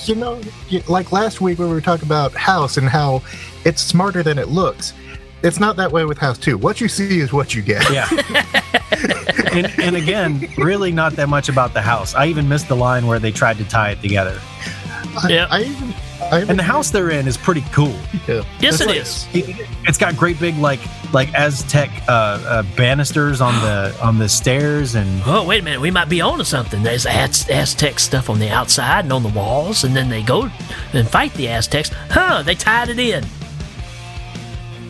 you 0.05 0.15
know, 0.15 0.41
like 0.88 1.11
last 1.11 1.41
week 1.41 1.59
when 1.59 1.70
we 1.70 1.74
were 1.74 1.82
talking 1.82 2.05
about 2.05 2.34
House 2.34 2.78
and 2.78 2.89
how 2.89 3.22
it's 3.65 3.82
smarter 3.82 4.24
than 4.24 4.38
it 4.38 4.49
looks. 4.49 4.93
It's 5.41 5.59
not 5.59 5.78
that 5.78 5.91
way 5.91 6.03
with 6.03 6.17
House 6.17 6.38
2. 6.38 6.57
What 6.57 6.82
you 6.82 6.89
see 6.89 7.20
is 7.22 7.32
what 7.32 7.55
you 7.55 7.61
get. 7.61 7.89
Yeah. 7.89 8.09
and, 9.53 9.67
and 9.80 9.95
again, 9.95 10.49
really 10.57 10.91
not 10.91 11.13
that 11.13 11.30
much 11.30 11.47
about 11.47 11.74
the 11.74 11.82
house. 11.82 12.13
I 12.13 12.26
even 12.26 12.49
missed 12.49 12.67
the 12.67 12.76
line 12.76 13.07
where 13.07 13.20
they 13.20 13.32
tried 13.32 13.57
to 13.57 13.63
tie 13.65 13.91
it 13.91 14.01
together. 14.01 14.38
I, 14.41 15.28
Yeah. 15.30 15.47
I 15.49 15.59
I 15.59 15.61
even, 15.61 15.93
And 16.22 16.59
the 16.59 16.63
house 16.63 16.91
they're 16.91 17.09
in 17.09 17.28
is 17.28 17.38
pretty 17.38 17.63
cool. 17.72 17.95
yeah. 18.28 18.43
Yes, 18.59 18.76
It's 18.76 18.82
it 18.82 18.88
like- 18.88 18.97
is. 18.97 19.28
It, 19.34 19.67
it's 19.88 19.97
got 19.97 20.15
great 20.17 20.39
big 20.39 20.57
like 20.57 20.80
like 21.13 21.34
Aztec 21.34 21.89
uh, 22.07 22.11
uh, 22.11 22.63
banisters 22.76 23.41
on 23.41 23.53
the 23.61 23.95
on 24.03 24.20
the 24.20 24.28
stairs 24.30 24.95
and 24.95 25.22
Oh, 25.26 25.45
wait 25.45 25.61
a 25.61 25.63
minute. 25.63 25.82
We 25.82 25.91
might 25.91 26.09
be 26.09 26.22
on 26.22 26.38
to 26.39 26.45
something. 26.45 26.84
There's 26.84 27.05
Az- 27.05 27.49
Aztec 27.49 27.99
stuff 27.99 28.30
on 28.30 28.39
the 28.39 28.49
outside 28.49 29.05
and 29.05 29.13
on 29.13 29.24
the 29.24 29.30
walls, 29.30 29.84
and 29.84 29.95
then 29.95 30.09
they 30.09 30.22
go 30.22 30.49
and 30.93 31.07
fight 31.07 31.34
the 31.36 31.47
Aztecs. 31.47 31.89
Huh, 32.09 32.43
they 32.43 32.55
tied 32.55 32.89
it 32.89 32.99
in. 32.99 33.24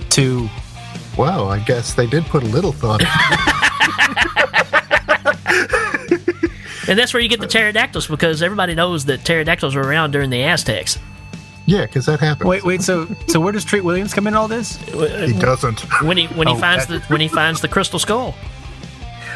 to 0.10 0.50
Wow, 1.18 1.48
I 1.48 1.60
guess 1.60 1.94
they 1.94 2.08
did 2.08 2.24
put 2.26 2.44
a 2.44 2.48
little 2.48 2.72
thought. 2.72 3.02
And 6.88 6.98
that's 6.98 7.14
where 7.14 7.22
you 7.22 7.30
get 7.30 7.40
the 7.40 7.46
pterodactyls 7.46 8.08
because 8.08 8.42
everybody 8.42 8.74
knows 8.74 9.06
that 9.06 9.24
pterodactyls 9.24 9.76
were 9.76 9.84
around 9.84 10.10
during 10.10 10.32
the 10.32 10.42
Aztecs. 10.44 10.98
Yeah, 11.70 11.86
because 11.86 12.06
that 12.08 12.20
happened. 12.20 12.50
wait 12.50 12.64
wait 12.64 12.82
so 12.82 13.08
so 13.28 13.40
where 13.40 13.52
does 13.54 13.64
Treat 13.64 13.84
Williams 13.84 14.14
come 14.14 14.26
in 14.28 14.34
all 14.36 14.48
this? 14.48 14.78
he 14.78 15.34
doesn't. 15.34 15.80
When 16.04 16.18
he 16.18 16.26
when 16.28 16.48
he 16.48 16.54
Oh, 16.54 16.58
finds 16.58 16.88
that- 16.88 17.02
the 17.04 17.08
when 17.14 17.22
he 17.22 17.28
finds 17.28 17.62
the 17.62 17.68
crystal 17.68 18.00
skull. 18.00 18.34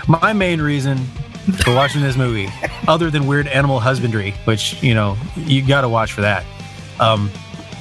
My 0.08 0.34
main 0.34 0.60
reason 0.62 0.98
for 1.64 1.74
watching 1.76 2.02
this 2.02 2.18
movie, 2.18 2.50
other 2.88 3.10
than 3.12 3.28
weird 3.28 3.48
animal 3.48 3.80
husbandry, 3.80 4.32
which 4.46 4.82
you 4.84 4.94
know 4.94 5.16
you 5.38 5.66
got 5.66 5.82
to 5.82 5.90
watch 5.90 6.12
for 6.14 6.22
that, 6.22 6.44
um, 7.00 7.30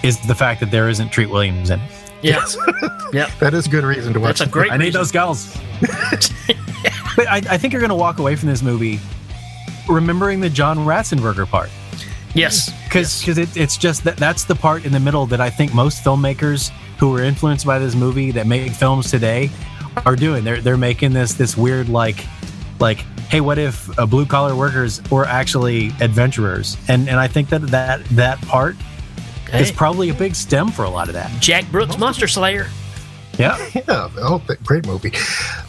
is 0.02 0.20
the 0.26 0.34
fact 0.34 0.60
that 0.60 0.70
there 0.70 0.88
isn't 0.88 1.08
Treat 1.10 1.30
Williams 1.30 1.70
in. 1.70 1.80
it. 1.80 1.90
Yes. 2.22 2.56
yep. 3.12 3.30
That 3.40 3.54
is 3.54 3.66
a 3.66 3.70
good 3.70 3.82
reason 3.84 4.12
to 4.12 4.20
watch. 4.20 4.38
That's 4.38 4.48
a 4.48 4.52
great 4.52 4.70
I 4.70 4.76
need 4.76 4.86
reason. 4.94 5.00
those 5.00 5.08
skulls. 5.08 5.56
but 7.16 7.26
I, 7.28 7.42
I 7.50 7.58
think 7.58 7.72
you're 7.72 7.80
going 7.80 7.88
to 7.90 7.94
walk 7.96 8.18
away 8.20 8.36
from 8.36 8.48
this 8.48 8.62
movie 8.62 9.00
remembering 9.88 10.38
the 10.40 10.48
John 10.50 10.78
Ratzenberger 10.78 11.46
part 11.48 11.68
Yes. 12.34 12.70
Because 12.92 13.38
it, 13.38 13.56
it's 13.56 13.76
just 13.76 14.04
that 14.04 14.16
that's 14.16 14.44
the 14.44 14.54
part 14.54 14.84
in 14.84 14.92
the 14.92 15.00
middle 15.00 15.26
that 15.26 15.40
I 15.40 15.48
think 15.48 15.74
most 15.74 16.04
filmmakers 16.04 16.70
who 16.98 17.10
were 17.10 17.22
influenced 17.22 17.64
by 17.64 17.78
this 17.78 17.94
movie 17.94 18.30
that 18.32 18.46
make 18.46 18.72
films 18.72 19.10
today 19.10 19.50
are 20.04 20.16
doing. 20.16 20.44
They're 20.44 20.60
they're 20.60 20.76
making 20.76 21.12
this 21.12 21.34
this 21.34 21.56
weird 21.56 21.88
like 21.88 22.26
like 22.80 22.98
hey, 23.28 23.40
what 23.40 23.58
if 23.58 23.98
uh, 23.98 24.04
blue 24.04 24.26
collar 24.26 24.54
workers 24.54 25.02
were 25.10 25.24
actually 25.24 25.88
adventurers? 26.00 26.76
And 26.88 27.08
and 27.08 27.18
I 27.18 27.28
think 27.28 27.48
that 27.48 27.62
that 27.68 28.04
that 28.10 28.40
part 28.42 28.76
is 29.54 29.72
probably 29.72 30.10
a 30.10 30.14
big 30.14 30.34
stem 30.34 30.70
for 30.70 30.84
a 30.84 30.90
lot 30.90 31.08
of 31.08 31.14
that. 31.14 31.30
Jack 31.40 31.70
Brooks 31.70 31.98
Monster 31.98 32.28
Slayer. 32.28 32.68
Yeah. 33.38 33.58
Yeah, 33.74 34.10
oh, 34.18 34.42
great 34.64 34.86
movie. 34.86 35.12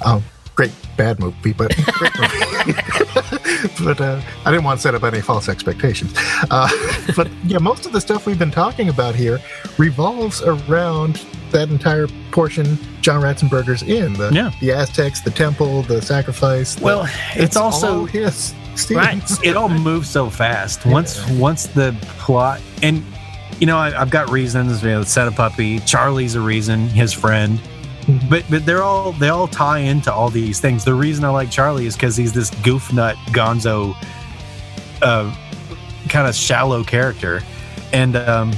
Um, 0.04 0.24
great 0.56 0.72
bad 0.97 1.20
movie, 1.20 1.54
but 1.54 1.76
great 1.93 2.12
movie. 2.20 2.74
but 3.84 3.99
uh, 4.01 4.22
I 4.45 4.51
didn't 4.51 4.64
want 4.64 4.78
to 4.80 4.82
set 4.82 4.95
up 4.95 5.04
any 5.04 5.22
false 5.22 5.49
expectations. 5.49 6.14
Uh, 6.51 6.70
but 7.16 7.30
yeah, 7.45 7.58
most 7.58 7.86
of 7.86 7.91
the 7.91 8.01
stuff 8.01 8.26
we've 8.26 8.39
been 8.39 8.51
talking 8.51 8.89
about 8.89 9.16
here 9.16 9.39
revolves 9.78 10.41
around 10.43 11.26
that 11.51 11.70
entire 11.70 12.08
portion 12.32 12.78
John 13.01 13.22
Ratzenberger's 13.22 13.84
in 13.84 14.14
the 14.14 14.32
Yeah. 14.34 14.51
the 14.60 14.72
Aztecs, 14.72 15.22
the 15.22 15.32
temple, 15.32 15.84
the 15.84 16.01
sacrifice. 16.01 16.76
the- 16.76 16.84
Well, 16.86 17.08
it's 17.36 17.56
also 17.58 17.99
all 17.99 18.06
his 18.06 18.54
scenes. 18.76 18.91
Right. 18.97 19.45
it 19.45 19.56
all 19.56 19.70
moves 19.70 20.10
so 20.10 20.30
fast. 20.30 20.86
Once 20.86 21.28
once 21.32 21.68
the 21.68 21.95
plot 22.18 22.60
and 22.82 23.04
you 23.60 23.68
know 23.68 23.78
I, 23.78 23.99
I've 23.99 24.10
got 24.10 24.32
reasons. 24.32 24.82
You 24.82 24.89
know, 24.89 25.04
set 25.04 25.28
a 25.28 25.32
puppy. 25.32 25.80
Charlie's 25.82 26.34
a 26.36 26.41
reason. 26.41 26.88
His 26.89 27.14
friend. 27.14 27.60
But 28.30 28.43
but 28.49 28.66
they're 28.66 28.84
all 28.84 29.14
they 29.14 29.30
all 29.30 29.47
tie 29.47 29.80
into 29.80 30.12
all 30.12 30.30
these 30.30 30.60
things. 30.60 30.84
The 30.84 30.93
reason 30.93 31.24
I 31.24 31.30
like 31.30 31.49
Charlie 31.49 31.86
is 31.86 31.95
because 31.95 32.18
he's 32.18 32.34
this 32.34 32.49
goof 32.62 32.91
nut 32.91 33.16
gonzo, 33.28 33.95
uh, 35.01 35.34
kind 36.10 36.28
of 36.28 36.36
shallow 36.36 36.84
character, 36.84 37.41
and 37.93 38.16
um, 38.16 38.54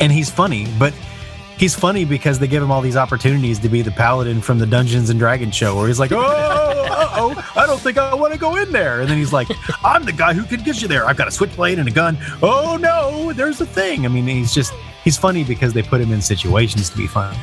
and 0.00 0.10
he's 0.10 0.30
funny. 0.30 0.66
But 0.78 0.94
he's 1.58 1.74
funny 1.74 2.04
because 2.04 2.38
they 2.38 2.46
give 2.46 2.62
him 2.62 2.70
all 2.70 2.80
these 2.80 2.96
opportunities 2.96 3.58
to 3.60 3.68
be 3.68 3.82
the 3.82 3.90
paladin 3.90 4.40
from 4.40 4.58
the 4.58 4.66
Dungeons 4.66 5.10
and 5.10 5.18
Dragons 5.18 5.54
show, 5.54 5.76
where 5.76 5.86
he's 5.88 5.98
like, 5.98 6.12
oh, 6.12 6.18
oh, 6.18 7.52
I 7.56 7.66
don't 7.66 7.80
think 7.80 7.98
I 7.98 8.14
want 8.14 8.32
to 8.32 8.38
go 8.38 8.56
in 8.56 8.72
there, 8.72 9.00
and 9.00 9.08
then 9.08 9.18
he's 9.18 9.32
like, 9.32 9.48
I'm 9.84 10.04
the 10.04 10.12
guy 10.12 10.34
who 10.34 10.44
can 10.44 10.62
get 10.64 10.80
you 10.82 10.88
there. 10.88 11.06
I've 11.06 11.16
got 11.16 11.28
a 11.28 11.30
switchblade 11.30 11.78
and 11.78 11.88
a 11.88 11.92
gun. 11.92 12.18
Oh 12.42 12.76
no, 12.80 13.32
there's 13.32 13.60
a 13.60 13.66
thing. 13.66 14.04
I 14.04 14.08
mean, 14.08 14.26
he's 14.26 14.52
just 14.54 14.72
he's 15.04 15.16
funny 15.16 15.44
because 15.44 15.72
they 15.72 15.82
put 15.82 16.00
him 16.00 16.12
in 16.12 16.20
situations 16.20 16.90
to 16.90 16.96
be 16.96 17.06
fun. 17.06 17.34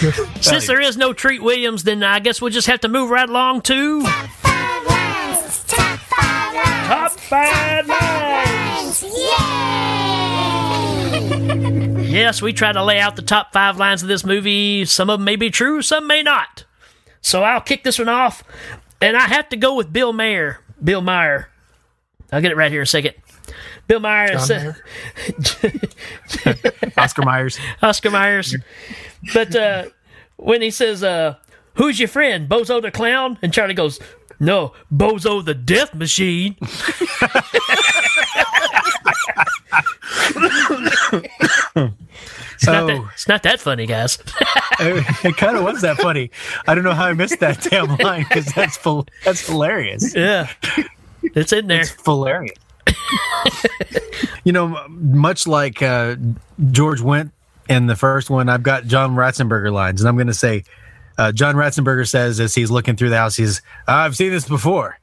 Since 0.40 0.66
there 0.66 0.80
is 0.80 0.96
no 0.96 1.12
Treat 1.12 1.42
Williams, 1.42 1.84
then 1.84 2.02
I 2.02 2.20
guess 2.20 2.40
we'll 2.40 2.50
just 2.52 2.66
have 2.66 2.80
to 2.80 2.88
move 2.88 3.10
right 3.10 3.28
along 3.28 3.62
to 3.62 4.02
Top 4.02 4.28
five 4.30 4.86
lines. 4.86 5.64
top 5.66 7.12
five 7.12 7.86
lines. 7.88 9.02
Yay! 9.02 9.93
Yes, 12.14 12.40
we 12.40 12.52
try 12.52 12.70
to 12.72 12.84
lay 12.84 13.00
out 13.00 13.16
the 13.16 13.22
top 13.22 13.52
five 13.52 13.76
lines 13.76 14.02
of 14.02 14.08
this 14.08 14.24
movie. 14.24 14.84
Some 14.84 15.10
of 15.10 15.18
them 15.18 15.24
may 15.24 15.36
be 15.36 15.50
true, 15.50 15.82
some 15.82 16.06
may 16.06 16.22
not. 16.22 16.64
So 17.20 17.42
I'll 17.42 17.60
kick 17.60 17.82
this 17.82 17.98
one 17.98 18.08
off, 18.08 18.44
and 19.00 19.16
I 19.16 19.22
have 19.22 19.48
to 19.48 19.56
go 19.56 19.74
with 19.74 19.92
Bill 19.92 20.12
Mayer. 20.12 20.60
Bill 20.82 21.00
Meyer. 21.00 21.48
I'll 22.30 22.40
get 22.40 22.52
it 22.52 22.56
right 22.56 22.70
here 22.70 22.80
in 22.82 22.84
a 22.84 22.86
second. 22.86 23.14
Bill 23.88 24.00
Meyer. 24.00 24.36
John 24.38 24.74
Oscar 26.96 27.22
Myers. 27.22 27.58
Oscar 27.82 28.10
Myers. 28.10 28.54
But 29.32 29.56
uh, 29.56 29.86
when 30.36 30.62
he 30.62 30.70
says, 30.70 31.02
uh, 31.02 31.36
Who's 31.74 31.98
your 31.98 32.08
friend? 32.08 32.48
Bozo 32.48 32.80
the 32.80 32.90
Clown? 32.90 33.38
And 33.42 33.52
Charlie 33.52 33.74
goes, 33.74 33.98
No, 34.38 34.72
Bozo 34.92 35.44
the 35.44 35.54
Death 35.54 35.94
Machine. 35.94 36.56
It's, 42.54 42.66
not 42.66 42.86
that, 42.86 43.10
it's 43.12 43.28
not 43.28 43.42
that 43.42 43.60
funny, 43.60 43.84
guys. 43.84 44.18
it 44.80 45.36
kind 45.36 45.56
of 45.56 45.64
was 45.64 45.82
that 45.82 45.96
funny. 45.98 46.30
I 46.66 46.74
don't 46.74 46.84
know 46.84 46.92
how 46.92 47.06
I 47.06 47.12
missed 47.12 47.40
that 47.40 47.60
damn 47.62 47.96
line 47.96 48.24
because 48.28 48.46
that's 48.46 48.76
full. 48.76 49.06
That's 49.24 49.46
hilarious. 49.46 50.14
yeah. 50.14 50.48
It's 51.22 51.52
in 51.52 51.66
there. 51.66 51.80
It's 51.80 52.04
hilarious. 52.04 52.56
you 54.44 54.52
know, 54.52 54.86
much 54.88 55.46
like 55.46 55.82
uh, 55.82 56.16
George 56.70 57.00
went 57.00 57.32
in 57.68 57.86
the 57.86 57.96
first 57.96 58.30
one, 58.30 58.48
I've 58.48 58.62
got 58.62 58.86
John 58.86 59.14
Ratzenberger 59.14 59.72
lines, 59.72 60.00
and 60.00 60.08
I'm 60.08 60.16
going 60.16 60.26
to 60.28 60.34
say, 60.34 60.64
uh, 61.18 61.32
John 61.32 61.54
Ratzenberger 61.54 62.08
says 62.08 62.40
as 62.40 62.54
he's 62.54 62.70
looking 62.70 62.96
through 62.96 63.10
the 63.10 63.16
house, 63.16 63.36
he's, 63.36 63.62
I've 63.86 64.16
seen 64.16 64.30
this 64.30 64.48
before, 64.48 64.98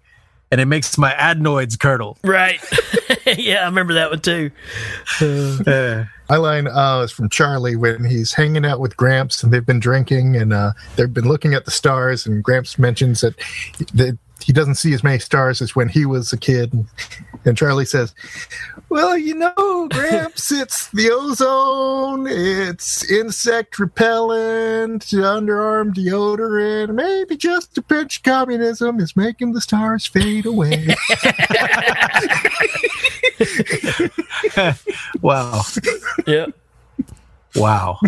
and 0.52 0.60
it 0.62 0.66
makes 0.66 0.98
my 0.98 1.14
adenoids 1.14 1.78
curdle. 1.78 2.18
Right. 2.24 2.60
yeah, 3.38 3.62
I 3.64 3.66
remember 3.66 3.94
that 3.96 4.10
one 4.10 4.20
too. 4.22 4.52
Uh, 5.22 6.06
My 6.30 6.38
line 6.38 6.68
uh, 6.68 7.02
is 7.04 7.12
from 7.12 7.30
Charlie 7.30 7.76
when 7.76 8.04
he's 8.06 8.34
hanging 8.34 8.66
out 8.66 8.80
with 8.80 8.96
Gramps 8.98 9.44
and 9.44 9.52
they've 9.52 9.66
been 9.66 9.80
drinking 9.80 10.36
and 10.36 10.54
uh, 10.54 10.72
they've 10.96 11.14
been 11.14 11.28
looking 11.28 11.54
at 11.54 11.66
the 11.66 11.72
stars. 11.72 12.26
And 12.26 12.44
Gramps 12.44 12.80
mentions 12.80 13.22
that, 13.22 13.36
that 13.94 14.18
he 14.44 14.54
doesn't 14.54 14.76
see 14.76 14.94
as 14.94 15.04
many 15.04 15.20
stars 15.20 15.62
as 15.62 15.76
when 15.76 15.90
he 15.90 16.06
was 16.06 16.34
a 16.34 16.38
kid. 16.38 16.74
And, 16.74 16.86
and 17.46 17.58
Charlie 17.58 17.86
says, 17.86 18.14
Well, 18.90 19.18
you 19.18 19.36
know, 19.36 19.88
Gramps, 19.92 20.52
it's 20.62 20.88
the 20.90 21.12
ozone, 21.12 22.28
it's 22.28 23.10
insect 23.10 23.80
repellent, 23.80 25.04
underarm 25.06 25.94
deodorant, 25.94 26.94
maybe 26.94 27.38
just 27.38 27.78
a 27.78 27.82
pinch 27.82 28.18
of 28.18 28.24
communism 28.24 29.00
is 29.00 29.16
making 29.16 29.54
the 29.54 29.62
stars 29.62 30.06
fade 30.06 30.46
away. 30.46 30.88
wow. 35.22 35.62
Yeah. 36.28 36.48
Wow. 37.56 38.00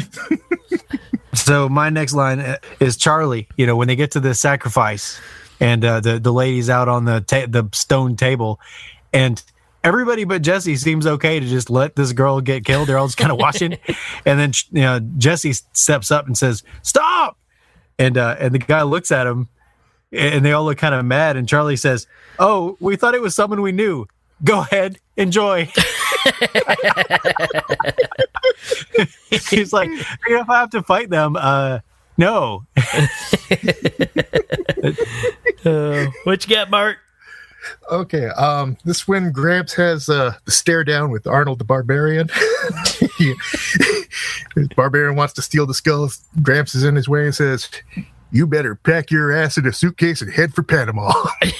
so 1.34 1.68
my 1.70 1.90
next 1.90 2.14
line 2.14 2.58
is 2.80 2.98
Charlie. 2.98 3.48
You 3.58 3.66
know, 3.66 3.76
when 3.76 3.88
they 3.88 3.96
get 3.96 4.12
to 4.12 4.20
the 4.20 4.34
sacrifice, 4.34 5.20
and 5.60 5.84
uh, 5.84 5.99
the 5.99 6.20
the 6.20 6.34
lady's 6.34 6.70
out 6.70 6.88
on 6.88 7.06
the 7.06 7.22
ta- 7.22 7.47
the 7.47 7.68
stone 7.74 8.16
table, 8.16 8.60
and 9.12 9.41
everybody 9.84 10.24
but 10.24 10.41
Jesse 10.41 10.76
seems 10.76 11.06
okay 11.06 11.39
to 11.39 11.45
just 11.45 11.70
let 11.70 11.95
this 11.95 12.12
girl 12.14 12.41
get 12.41 12.66
killed. 12.66 12.88
They're 12.88 12.97
all 12.97 13.08
just 13.08 13.18
kind 13.18 13.32
of 13.32 13.38
watching, 13.38 13.78
and 14.26 14.39
then 14.39 14.51
you 14.72 14.82
know 14.82 14.99
Jesse 15.18 15.54
steps 15.54 16.12
up 16.12 16.28
and 16.28 16.38
says, 16.38 16.64
"Stop!" 16.82 17.38
and 17.99 18.18
uh, 18.18 18.36
and 18.39 18.54
the 18.54 18.60
guy 18.60 18.84
looks 18.84 19.12
at 19.12 19.28
him, 19.28 19.47
and 20.12 20.43
they 20.45 20.54
all 20.54 20.66
look 20.66 20.78
kind 20.78 20.95
of 20.95 21.06
mad. 21.06 21.38
And 21.38 21.47
Charlie 21.47 21.76
says, 21.76 22.08
"Oh, 22.39 22.78
we 22.80 22.95
thought 22.95 23.16
it 23.16 23.22
was 23.22 23.36
someone 23.36 23.62
we 23.62 23.72
knew. 23.72 24.08
Go 24.43 24.62
ahead, 24.62 24.99
enjoy." 25.18 25.70
He's 29.49 29.74
like, 29.74 29.89
if 29.91 30.49
I 30.49 30.60
have 30.60 30.70
to 30.72 30.82
fight 30.84 31.10
them, 31.10 31.36
uh, 31.36 31.80
no. 32.18 32.66
Uh, 35.66 36.07
what 36.24 36.47
you 36.47 36.55
got, 36.55 36.70
Mark? 36.70 36.97
Okay, 37.89 38.28
um, 38.28 38.76
this 38.84 39.07
when 39.07 39.32
Gramps 39.32 39.74
has 39.76 40.09
uh, 40.09 40.34
the 40.43 40.51
stare 40.51 40.84
down 40.84 41.11
with 41.11 41.26
Arnold 41.28 41.59
the 41.59 41.66
Barbarian. 41.66 42.30
He- 43.18 43.34
the 44.55 44.70
Barbarian 44.76 45.16
wants 45.16 45.34
to 45.34 45.41
steal 45.41 45.66
the 45.66 45.74
skull. 45.74 46.09
Gramps 46.41 46.76
is 46.76 46.84
in 46.84 46.95
his 46.95 47.07
way 47.07 47.26
and 47.26 47.36
says, 47.36 47.70
"You 48.32 48.47
better 48.47 48.76
pack 48.76 49.11
your 49.11 49.32
ass 49.32 49.57
in 49.57 49.66
a 49.68 49.74
suitcase 49.74 50.22
and 50.22 50.32
head 50.32 50.53
for 50.53 50.64
Panama." 50.64 51.11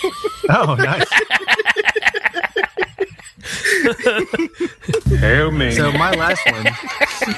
Oh, 0.49 0.76
nice. 0.76 1.08
Hail 5.20 5.51
me. 5.51 5.72
So 5.72 5.91
my 5.93 6.12
last 6.12 6.41
one 6.51 6.68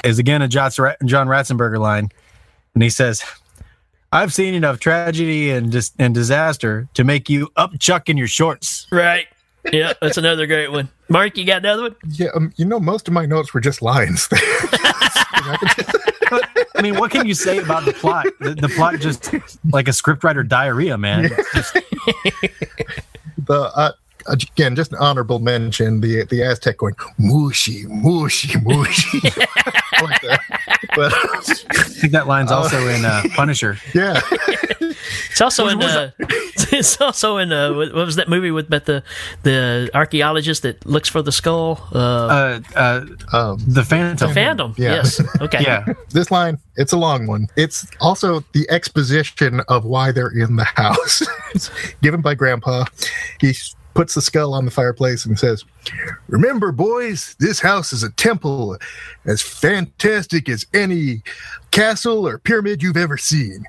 is 0.04 0.18
again 0.18 0.42
a 0.42 0.48
John 0.48 0.70
John 1.04 1.28
Ratzenberger 1.28 1.78
line, 1.78 2.10
and 2.74 2.82
he 2.82 2.90
says, 2.90 3.22
"I've 4.16 4.32
seen 4.32 4.54
enough 4.54 4.80
tragedy 4.80 5.50
and 5.50 5.70
dis- 5.70 5.92
and 5.98 6.14
disaster 6.14 6.88
to 6.94 7.04
make 7.04 7.28
you 7.28 7.50
up 7.56 7.78
chuck 7.78 8.08
in 8.08 8.16
your 8.16 8.28
shorts." 8.28 8.86
Right. 8.90 9.26
Yeah, 9.72 9.94
that's 10.00 10.16
another 10.16 10.46
great 10.46 10.70
one. 10.70 10.88
Mark, 11.08 11.36
you 11.36 11.44
got 11.44 11.58
another 11.58 11.82
one? 11.82 11.96
yeah, 12.08 12.28
um, 12.34 12.52
you 12.56 12.64
know, 12.64 12.80
most 12.80 13.08
of 13.08 13.14
my 13.14 13.26
notes 13.26 13.52
were 13.52 13.60
just 13.60 13.82
lines. 13.82 14.28
I 14.32 15.58
mean, 16.82 16.98
what 16.98 17.10
can 17.10 17.26
you 17.26 17.34
say 17.34 17.58
about 17.58 17.84
the 17.84 17.92
plot? 17.92 18.26
The, 18.40 18.54
the 18.54 18.68
plot 18.68 19.00
just 19.00 19.32
like 19.72 19.88
a 19.88 19.92
scriptwriter 19.92 20.46
diarrhea, 20.46 20.98
man. 20.98 21.22
the 23.38 23.72
uh, 23.74 23.92
again, 24.28 24.74
just 24.76 24.92
an 24.92 24.98
honorable 24.98 25.38
mention. 25.38 26.00
The 26.00 26.24
the 26.24 26.42
Aztec 26.42 26.78
going 26.78 26.94
mushy, 27.18 27.84
mushy, 27.88 28.58
mushy. 28.60 29.20
I 29.92 30.02
like 30.02 30.20
that. 30.22 30.40
But 30.94 31.12
I 31.14 31.82
think 31.84 32.12
that 32.12 32.26
line's 32.26 32.52
also 32.52 32.86
in 32.88 33.04
uh, 33.04 33.22
Punisher. 33.34 33.78
yeah, 33.94 34.20
It's 35.30 35.40
also 35.40 35.68
in. 35.68 35.82
Uh, 35.82 36.10
it's 36.72 37.00
also 37.00 37.38
in. 37.38 37.52
Uh, 37.52 37.72
what 37.72 37.94
what 37.94 38.06
was 38.06 38.16
that 38.16 38.28
movie 38.28 38.50
with 38.50 38.68
but 38.68 38.84
the 38.86 39.02
the 39.42 39.90
archaeologist 39.94 40.62
that 40.62 40.84
looks 40.86 41.08
for 41.08 41.22
the 41.22 41.32
skull? 41.32 41.80
Uh, 41.92 41.98
Uh, 42.36 42.60
uh, 42.74 43.04
um, 43.32 43.58
the 43.66 43.84
Phantom. 43.84 44.28
The 44.28 44.34
Phantom. 44.34 44.74
yeah. 44.76 44.94
Yes. 44.96 45.20
Okay. 45.40 45.62
Yeah. 45.62 45.84
this 46.10 46.30
line 46.30 46.58
it's 46.76 46.92
a 46.92 46.96
long 46.96 47.26
one 47.26 47.46
it's 47.56 47.86
also 48.00 48.44
the 48.52 48.66
exposition 48.70 49.60
of 49.68 49.84
why 49.84 50.12
they're 50.12 50.28
in 50.42 50.56
the 50.56 50.64
house 50.64 51.22
it's 51.54 51.70
given 52.02 52.20
by 52.20 52.34
grandpa 52.34 52.84
he 53.40 53.54
puts 53.96 54.14
the 54.14 54.20
skull 54.22 54.54
on 54.54 54.64
the 54.66 54.70
fireplace 54.70 55.24
and 55.24 55.38
says 55.38 55.64
remember 56.28 56.70
boys 56.70 57.34
this 57.40 57.58
house 57.60 57.92
is 57.92 58.02
a 58.02 58.10
temple 58.10 58.76
as 59.24 59.40
fantastic 59.42 60.48
as 60.48 60.66
any 60.74 61.22
castle 61.70 62.28
or 62.28 62.38
pyramid 62.38 62.82
you've 62.82 62.96
ever 62.96 63.16
seen 63.16 63.64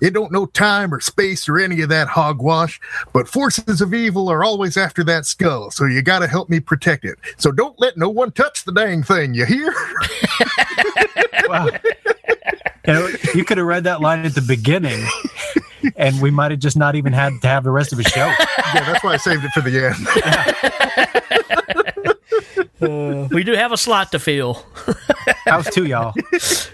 It 0.00 0.14
don't 0.14 0.32
know 0.32 0.46
time 0.46 0.94
or 0.94 1.00
space 1.00 1.48
or 1.48 1.58
any 1.58 1.82
of 1.82 1.90
that 1.90 2.08
hogwash, 2.08 2.80
but 3.12 3.28
forces 3.28 3.82
of 3.82 3.92
evil 3.92 4.30
are 4.30 4.42
always 4.42 4.76
after 4.78 5.04
that 5.04 5.26
skull, 5.26 5.70
so 5.70 5.84
you 5.84 6.00
gotta 6.00 6.26
help 6.26 6.48
me 6.48 6.58
protect 6.58 7.04
it. 7.04 7.18
So 7.36 7.52
don't 7.52 7.78
let 7.78 7.96
no 7.98 8.08
one 8.08 8.32
touch 8.32 8.64
the 8.64 8.72
dang 8.72 9.02
thing, 9.02 9.34
you 9.34 9.44
hear? 9.44 9.72
Wow. 11.48 11.66
You, 12.86 12.92
know, 12.92 13.08
you 13.34 13.44
could 13.44 13.58
have 13.58 13.66
read 13.66 13.82
that 13.84 14.00
line 14.00 14.24
at 14.24 14.34
the 14.36 14.40
beginning, 14.40 15.04
and 15.96 16.20
we 16.20 16.30
might 16.30 16.50
have 16.50 16.60
just 16.60 16.76
not 16.76 16.94
even 16.94 17.12
had 17.12 17.40
to 17.42 17.48
have 17.48 17.64
the 17.64 17.70
rest 17.70 17.92
of 17.92 17.98
the 17.98 18.04
show. 18.04 18.20
yeah, 18.74 18.84
that's 18.84 19.02
why 19.04 19.14
I 19.14 19.16
saved 19.16 19.44
it 19.44 19.50
for 19.52 19.60
the 19.60 19.86
end. 22.80 23.30
we 23.30 23.44
do 23.44 23.52
have 23.52 23.72
a 23.72 23.76
slot 23.76 24.12
to 24.12 24.18
fill. 24.18 24.64
House 25.46 25.72
two, 25.72 25.86
y'all. 25.86 26.14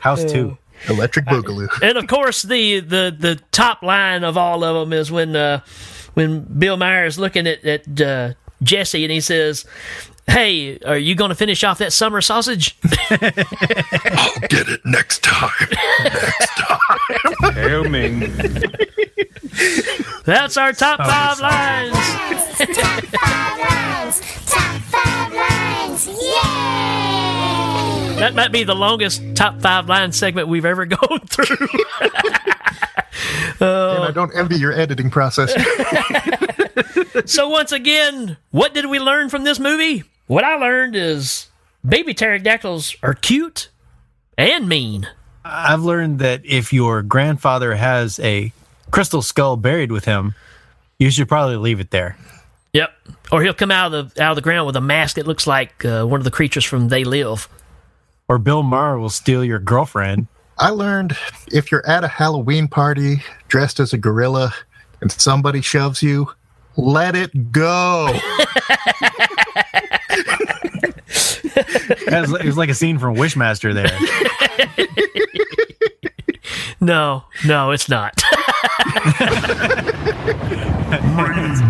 House 0.00 0.24
two. 0.24 0.56
Electric 0.88 1.24
Boogaloo. 1.24 1.68
and 1.82 1.96
of 1.96 2.06
course, 2.06 2.42
the, 2.42 2.80
the, 2.80 3.16
the 3.18 3.40
top 3.50 3.82
line 3.82 4.24
of 4.24 4.36
all 4.36 4.62
of 4.62 4.74
them 4.74 4.92
is 4.92 5.10
when 5.10 5.34
uh, 5.34 5.60
when 6.14 6.40
Bill 6.40 6.76
Meyer 6.76 7.06
is 7.06 7.18
looking 7.18 7.46
at, 7.46 7.64
at 7.64 8.00
uh, 8.00 8.34
Jesse 8.62 9.04
and 9.04 9.12
he 9.12 9.20
says, 9.20 9.64
Hey, 10.28 10.78
are 10.80 10.98
you 10.98 11.14
going 11.14 11.28
to 11.30 11.34
finish 11.34 11.62
off 11.64 11.78
that 11.78 11.92
summer 11.92 12.20
sausage? 12.20 12.76
I'll 13.10 14.40
get 14.48 14.68
it 14.68 14.80
next 14.84 15.22
time. 15.22 15.50
Next 16.02 16.50
time. 16.56 17.52
Hail 17.54 17.84
Ming. 17.84 18.20
That's 20.24 20.56
our 20.56 20.72
top 20.72 20.98
five 20.98 21.38
lines. 21.40 21.94
top 22.76 23.04
five 23.04 23.58
lines. 23.60 24.20
Top 24.46 24.80
five 24.82 25.32
lines. 25.32 26.06
Yay! 26.08 27.26
That 28.18 28.34
might 28.34 28.50
be 28.50 28.64
the 28.64 28.74
longest 28.74 29.22
top 29.34 29.60
five 29.60 29.88
line 29.88 30.10
segment 30.10 30.48
we've 30.48 30.64
ever 30.64 30.86
gone 30.86 31.20
through. 31.26 31.68
and 32.00 33.62
I 33.62 34.08
uh, 34.08 34.10
don't 34.10 34.34
envy 34.36 34.56
your 34.56 34.72
editing 34.72 35.10
process. 35.10 35.52
so 37.30 37.48
once 37.48 37.72
again, 37.72 38.36
what 38.50 38.74
did 38.74 38.86
we 38.86 38.98
learn 38.98 39.28
from 39.28 39.44
this 39.44 39.58
movie? 39.58 40.02
What 40.26 40.44
I 40.44 40.56
learned 40.56 40.96
is 40.96 41.46
baby 41.86 42.12
pterodactyls 42.12 42.96
are 43.02 43.14
cute 43.14 43.68
and 44.36 44.68
mean. 44.68 45.08
I've 45.44 45.82
learned 45.82 46.18
that 46.18 46.44
if 46.44 46.72
your 46.72 47.02
grandfather 47.02 47.76
has 47.76 48.18
a 48.18 48.52
crystal 48.90 49.22
skull 49.22 49.56
buried 49.56 49.92
with 49.92 50.04
him, 50.04 50.34
you 50.98 51.10
should 51.10 51.28
probably 51.28 51.56
leave 51.56 51.78
it 51.78 51.92
there. 51.92 52.16
Yep. 52.72 52.90
Or 53.30 53.42
he'll 53.42 53.54
come 53.54 53.70
out 53.70 53.94
of 53.94 54.14
the 54.14 54.22
out 54.22 54.32
of 54.32 54.36
the 54.36 54.42
ground 54.42 54.66
with 54.66 54.76
a 54.76 54.80
mask 54.80 55.16
that 55.16 55.26
looks 55.26 55.46
like 55.46 55.84
uh, 55.84 56.04
one 56.04 56.20
of 56.20 56.24
the 56.24 56.30
creatures 56.30 56.64
from 56.64 56.88
They 56.88 57.04
Live. 57.04 57.48
Or 58.28 58.38
Bill 58.38 58.64
Maher 58.64 58.98
will 58.98 59.10
steal 59.10 59.44
your 59.44 59.60
girlfriend. 59.60 60.26
I 60.58 60.70
learned 60.70 61.16
if 61.52 61.70
you're 61.70 61.86
at 61.86 62.02
a 62.02 62.08
Halloween 62.08 62.66
party 62.66 63.22
dressed 63.46 63.78
as 63.78 63.92
a 63.92 63.98
gorilla 63.98 64.52
and 65.00 65.12
somebody 65.12 65.60
shoves 65.60 66.02
you, 66.02 66.32
let 66.76 67.16
it 67.16 67.52
go. 67.52 68.08
It 71.58 72.20
was, 72.20 72.32
it 72.40 72.44
was 72.44 72.56
like 72.56 72.68
a 72.68 72.74
scene 72.74 72.98
from 72.98 73.16
Wishmaster 73.16 73.72
there. 73.74 73.90
No, 76.80 77.24
no, 77.46 77.70
it's 77.72 77.88
not. 77.88 78.16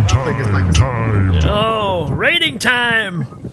Time, 0.09 0.72
time. 0.72 1.40
oh, 1.44 2.09
rating 2.11 2.59
time. 2.59 3.45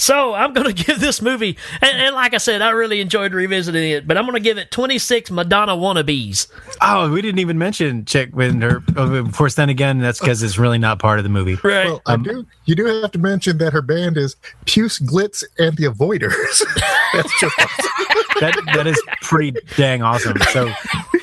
So 0.00 0.32
I'm 0.32 0.54
going 0.54 0.66
to 0.74 0.84
give 0.84 0.98
this 0.98 1.20
movie, 1.20 1.58
and, 1.82 2.00
and 2.00 2.14
like 2.14 2.32
I 2.32 2.38
said, 2.38 2.62
I 2.62 2.70
really 2.70 3.00
enjoyed 3.00 3.34
revisiting 3.34 3.90
it, 3.90 4.08
but 4.08 4.16
I'm 4.16 4.24
going 4.24 4.34
to 4.34 4.40
give 4.40 4.56
it 4.56 4.70
26 4.70 5.30
Madonna 5.30 5.76
wannabes. 5.76 6.48
Oh, 6.80 7.10
we 7.12 7.20
didn't 7.20 7.38
even 7.40 7.58
mention 7.58 8.06
Chick 8.06 8.30
when 8.34 8.62
her. 8.62 8.82
Of 8.96 9.32
course, 9.34 9.56
then 9.56 9.68
again, 9.68 9.98
that's 9.98 10.18
because 10.18 10.42
it's 10.42 10.58
really 10.58 10.78
not 10.78 10.98
part 10.98 11.18
of 11.18 11.24
the 11.24 11.28
movie. 11.28 11.56
Right. 11.62 11.86
Well, 11.86 12.02
I 12.06 12.14
um, 12.14 12.22
do. 12.22 12.46
You 12.64 12.74
do 12.74 12.86
have 12.86 13.12
to 13.12 13.18
mention 13.18 13.58
that 13.58 13.72
her 13.74 13.82
band 13.82 14.16
is 14.16 14.36
Puce 14.64 15.00
Glitz 15.00 15.44
and 15.58 15.76
the 15.76 15.84
Avoiders. 15.84 16.62
That's 17.12 17.40
just 17.40 17.56
That 18.40 18.58
that 18.74 18.86
is 18.86 19.00
pretty 19.22 19.58
dang 19.76 20.02
awesome. 20.02 20.36
So, 20.50 20.72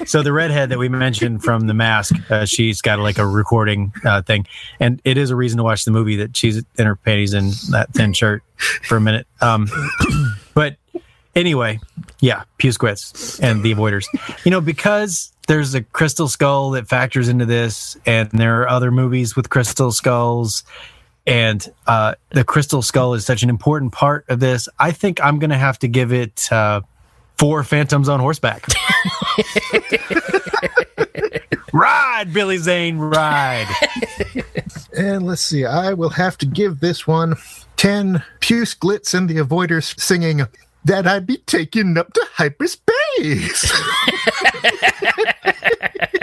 so 0.06 0.24
the 0.24 0.32
redhead 0.32 0.70
that 0.70 0.80
we 0.80 0.90
mentioned 0.90 1.44
from 1.44 1.68
The 1.68 1.74
Mask, 1.74 2.16
uh, 2.30 2.46
she's 2.46 2.82
got 2.82 3.00
like 3.00 3.18
a 3.18 3.26
recording 3.26 3.92
uh, 4.06 4.22
thing, 4.22 4.48
and 4.80 5.02
it 5.04 5.18
is 5.18 5.30
a 5.30 5.36
reason 5.36 5.58
to 5.58 5.64
watch 5.64 5.86
the 5.86 5.92
movie 5.92 6.16
that 6.18 6.38
she's 6.38 6.64
in 6.78 6.86
her 6.86 6.96
panties 6.96 7.34
and 7.34 7.52
that 7.72 7.92
thin 7.94 8.14
shirt 8.14 8.44
for 8.84 8.98
a 8.98 9.02
minute. 9.02 9.28
Um, 9.42 9.68
but 10.54 10.78
anyway, 11.36 11.80
yeah, 12.20 12.44
Puce 12.58 12.78
Glitz 12.78 13.42
and 13.42 13.64
the 13.64 13.74
Avoiders. 13.74 14.06
You 14.46 14.52
know, 14.52 14.62
because 14.62 15.32
there's 15.48 15.74
a 15.76 15.82
crystal 15.82 16.28
skull 16.28 16.72
that 16.72 16.88
factors 16.88 17.30
into 17.30 17.46
this, 17.46 17.98
and 18.06 18.30
there 18.32 18.62
are 18.62 18.70
other 18.70 18.92
movies 18.92 19.36
with 19.36 19.50
crystal 19.50 19.92
skulls, 19.92 20.64
and 21.26 21.74
uh, 21.88 22.16
the 22.30 22.44
crystal 22.44 22.82
skull 22.82 23.14
is 23.14 23.26
such 23.26 23.44
an 23.44 23.50
important 23.50 23.92
part 23.92 24.26
of 24.30 24.40
this. 24.40 24.70
I 24.80 24.92
think 24.92 25.24
I'm 25.24 25.40
going 25.40 25.50
to 25.50 25.58
have 25.58 25.80
to 25.80 25.88
give 25.88 26.14
it 26.14 26.52
uh, 26.52 26.82
four 27.38 27.64
phantoms 27.64 28.10
on 28.10 28.20
horseback. 28.20 28.64
ride, 31.74 32.34
Billy 32.34 32.58
Zane, 32.58 32.98
ride. 32.98 33.68
And 34.98 35.26
let's 35.26 35.42
see, 35.42 35.66
I 35.66 35.94
will 35.94 36.10
have 36.10 36.38
to 36.40 36.46
give 36.46 36.80
this 36.80 37.06
one 37.06 37.36
10 37.78 38.24
Puce 38.40 38.76
Glitz 38.76 39.14
and 39.14 39.30
the 39.30 39.38
Avoiders 39.38 40.00
singing 40.00 40.42
that 40.86 41.06
I'd 41.06 41.28
be 41.28 41.38
taken 41.38 41.98
up 41.98 42.14
to 42.14 42.26
hyperspace. 42.34 43.72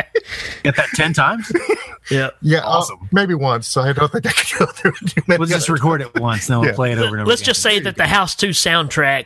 Get 0.63 0.77
that 0.77 0.89
10 0.95 1.13
times? 1.13 1.51
Yeah. 2.11 2.29
yeah, 2.43 2.61
Awesome. 2.61 2.99
uh, 3.01 3.07
maybe 3.13 3.33
once, 3.35 3.67
so 3.67 3.81
I 3.81 3.95
don't 3.95 4.13
think 4.13 4.27
I 4.27 4.33
can 4.33 4.59
go 4.59 4.67
through 4.71 4.93
and 5.01 5.15
do 5.15 5.23
many 5.27 5.39
We'll 5.39 5.49
just 5.49 5.71
record 5.71 6.03
it 6.03 6.15
once, 6.21 6.49
then 6.49 6.59
we'll 6.61 6.69
Yeah. 6.69 6.75
play 6.75 6.93
it 6.93 6.99
over 6.99 7.07
and 7.17 7.21
over 7.23 7.25
Let's 7.25 7.41
again. 7.41 7.47
just 7.55 7.63
say 7.63 7.81
that 7.81 7.97
the 7.97 8.07
House 8.07 8.35
2 8.35 8.49
soundtrack 8.51 9.25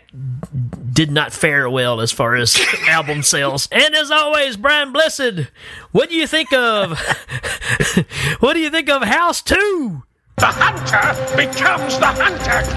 did 0.92 1.10
not 1.10 1.32
fare 1.32 1.68
well 1.68 2.00
as 2.00 2.12
far 2.12 2.36
as 2.36 2.56
album 2.88 3.24
sales. 3.24 3.68
And 3.72 3.96
as 3.96 4.12
always, 4.12 4.56
Brian 4.56 4.92
Blessed, 4.92 5.48
what 5.90 6.08
do 6.08 6.14
you 6.14 6.28
think 6.28 6.52
of 6.52 6.96
what 8.38 8.54
do 8.54 8.60
you 8.60 8.70
think 8.70 8.88
of 8.88 9.02
House 9.02 9.42
2? 9.42 10.00
The 10.36 10.46
hunter 10.46 11.36
becomes 11.36 11.98
the 11.98 12.06
hunter. 12.06 12.76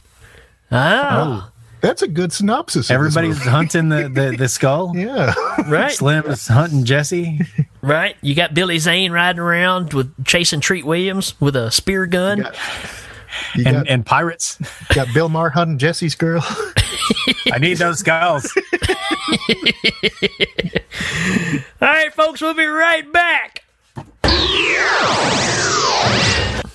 Ah, 0.71 1.51
That's 1.81 2.01
a 2.01 2.07
good 2.07 2.33
synopsis. 2.33 2.85
of 2.85 2.87
this 2.87 2.91
Everybody's 2.91 3.37
movie. 3.37 3.49
hunting 3.51 3.89
the, 3.89 4.09
the, 4.09 4.35
the 4.35 4.47
skull. 4.49 4.93
Yeah. 4.95 5.33
right. 5.67 5.91
Slim 5.91 6.25
is 6.25 6.47
hunting 6.47 6.85
Jesse. 6.85 7.41
Right. 7.81 8.15
You 8.21 8.35
got 8.35 8.53
Billy 8.53 8.77
Zane 8.77 9.11
riding 9.11 9.39
around 9.39 9.93
with 9.93 10.25
chasing 10.25 10.59
Treat 10.59 10.85
Williams 10.85 11.39
with 11.41 11.55
a 11.55 11.71
spear 11.71 12.05
gun. 12.05 12.37
You 12.37 12.43
got, 12.43 12.55
you 13.55 13.63
and, 13.65 13.75
got, 13.77 13.89
and 13.89 14.05
pirates. 14.05 14.57
got 14.93 15.07
Bill 15.13 15.29
Maher 15.29 15.49
hunting 15.49 15.77
Jesse's 15.77 16.15
girl. 16.15 16.43
I 17.51 17.57
need 17.59 17.77
those 17.77 17.99
skulls. 17.99 18.51
All 21.81 21.87
right, 21.87 22.13
folks, 22.13 22.41
we'll 22.41 22.53
be 22.53 22.65
right 22.65 23.11
back. 23.11 23.63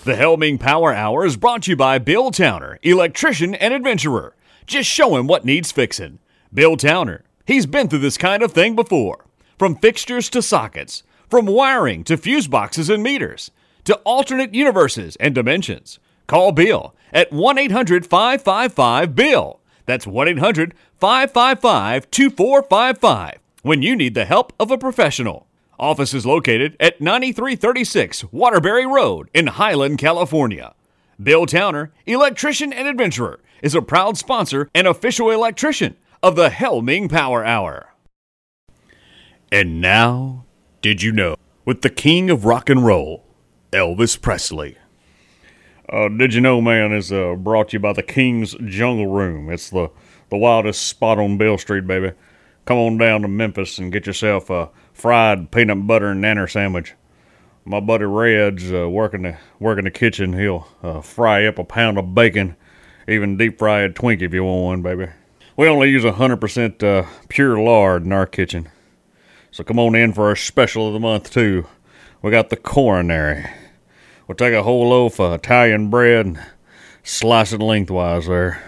The 0.05 0.15
Hail 0.17 0.37
Ming 0.37 0.59
Power 0.59 0.93
Hour 0.93 1.25
is 1.27 1.37
brought 1.37 1.63
to 1.65 1.71
you 1.71 1.77
by 1.77 1.99
Bill 1.99 2.31
Towner, 2.31 2.79
electrician 2.83 3.55
and 3.57 3.75
adventurer. 3.75 4.35
Just 4.67 4.89
show 4.89 5.17
him 5.17 5.27
what 5.27 5.45
needs 5.45 5.73
fixing. 5.73 6.19
Bill 6.53 6.77
Towner, 6.77 7.25
he's 7.45 7.67
been 7.67 7.89
through 7.89 7.99
this 8.01 8.19
kind 8.19 8.43
of 8.43 8.53
thing 8.53 8.75
before. 8.77 9.26
From 9.59 9.77
fixtures 9.77 10.29
to 10.31 10.43
sockets, 10.43 11.03
from 11.31 11.47
wiring 11.47 12.05
to 12.05 12.19
fuse 12.19 12.47
boxes 12.47 12.91
and 12.91 13.03
meters, 13.03 13.51
to 13.85 13.97
alternate 14.05 14.55
universes 14.55 15.17
and 15.17 15.35
dimensions. 15.35 15.99
Call 16.27 16.53
Bill 16.53 16.95
at 17.13 17.33
1 17.33 17.57
800 17.57 18.05
555 18.05 19.15
Bill. 19.15 19.61
That's 19.87 20.07
1 20.07 20.29
800 20.29 20.75
555 21.01 22.11
2455 22.11 23.39
when 23.63 23.81
you 23.81 23.97
need 23.97 24.15
the 24.15 24.27
help 24.27 24.53
of 24.61 24.71
a 24.71 24.77
professional. 24.77 25.47
Office 25.79 26.13
is 26.13 26.27
located 26.27 26.77
at 26.79 27.01
9336 27.01 28.25
Waterbury 28.33 28.87
Road 28.87 29.31
in 29.33 29.47
Highland, 29.47 29.99
California. 29.99 30.75
Bill 31.23 31.47
Towner, 31.47 31.93
electrician 32.05 32.75
and 32.75 32.87
adventurer, 32.87 33.41
is 33.63 33.75
a 33.75 33.81
proud 33.81 34.19
sponsor 34.19 34.69
and 34.75 34.87
official 34.87 35.31
electrician 35.31 35.97
of 36.23 36.37
the 36.37 36.51
Hail 36.51 36.83
Ming 36.83 37.09
Power 37.09 37.43
Hour. 37.45 37.89
And 39.53 39.81
now, 39.81 40.45
did 40.83 41.03
you 41.03 41.13
know, 41.13 41.37
with 41.65 41.83
the 41.83 41.91
king 41.91 42.31
of 42.31 42.45
rock 42.45 42.69
and 42.69 42.85
roll, 42.85 43.25
Elvis 43.73 44.21
Presley. 44.21 44.77
Uh, 45.89 46.09
did 46.09 46.35
you 46.35 46.41
know, 46.41 46.61
man, 46.61 46.93
is 46.93 47.13
uh, 47.13 47.35
brought 47.35 47.69
to 47.69 47.75
you 47.75 47.79
by 47.79 47.93
the 47.93 48.03
King's 48.03 48.55
Jungle 48.65 49.07
Room. 49.07 49.51
It's 49.51 49.71
the, 49.71 49.91
the 50.31 50.37
wildest 50.37 50.87
spot 50.87 51.19
on 51.19 51.39
Beale 51.39 51.59
Street, 51.59 51.87
baby. 51.87 52.13
Come 52.65 52.79
on 52.79 52.99
down 52.99 53.23
to 53.23 53.29
Memphis 53.29 53.79
and 53.79 53.93
get 53.93 54.07
yourself 54.07 54.51
a 54.51 54.71
fried 54.93 55.53
peanut 55.53 55.87
butter 55.87 56.09
and 56.09 56.25
nanner 56.25 56.51
sandwich. 56.51 56.95
My 57.65 57.81
buddy 57.81 58.05
Red's 58.05 58.73
uh, 58.73 58.89
working 58.89 59.23
the 59.23 59.37
working 59.61 59.85
the 59.85 59.91
kitchen. 59.91 60.33
He'll 60.33 60.67
uh, 60.83 61.01
fry 61.01 61.47
up 61.47 61.59
a 61.59 61.65
pound 61.65 61.99
of 61.99 62.15
bacon, 62.15 62.57
even 63.07 63.37
deep 63.37 63.61
a 63.61 63.89
Twinkie 63.91 64.23
if 64.23 64.35
you 64.35 64.45
want 64.45 64.65
one, 64.65 64.83
baby. 64.83 65.13
We 65.57 65.69
only 65.69 65.91
use 65.91 66.05
hundred 66.05 66.41
percent 66.41 66.83
uh, 66.83 67.05
pure 67.29 67.59
lard 67.59 68.05
in 68.05 68.13
our 68.13 68.27
kitchen. 68.27 68.69
So 69.57 69.65
come 69.65 69.79
on 69.79 69.95
in 69.95 70.13
for 70.13 70.27
our 70.27 70.37
special 70.37 70.87
of 70.87 70.93
the 70.93 71.01
month, 71.01 71.31
too. 71.31 71.67
We 72.21 72.31
got 72.31 72.51
the 72.51 72.59
coronary. 72.59 73.47
We'll 74.29 74.37
take 74.37 74.53
a 74.53 74.63
whole 74.63 74.91
loaf 74.91 75.19
of 75.19 75.33
Italian 75.33 75.89
bread 75.89 76.27
and 76.27 76.47
slice 77.03 77.55
it 77.55 77.63
lengthwise 77.63 78.27
there. 78.27 78.63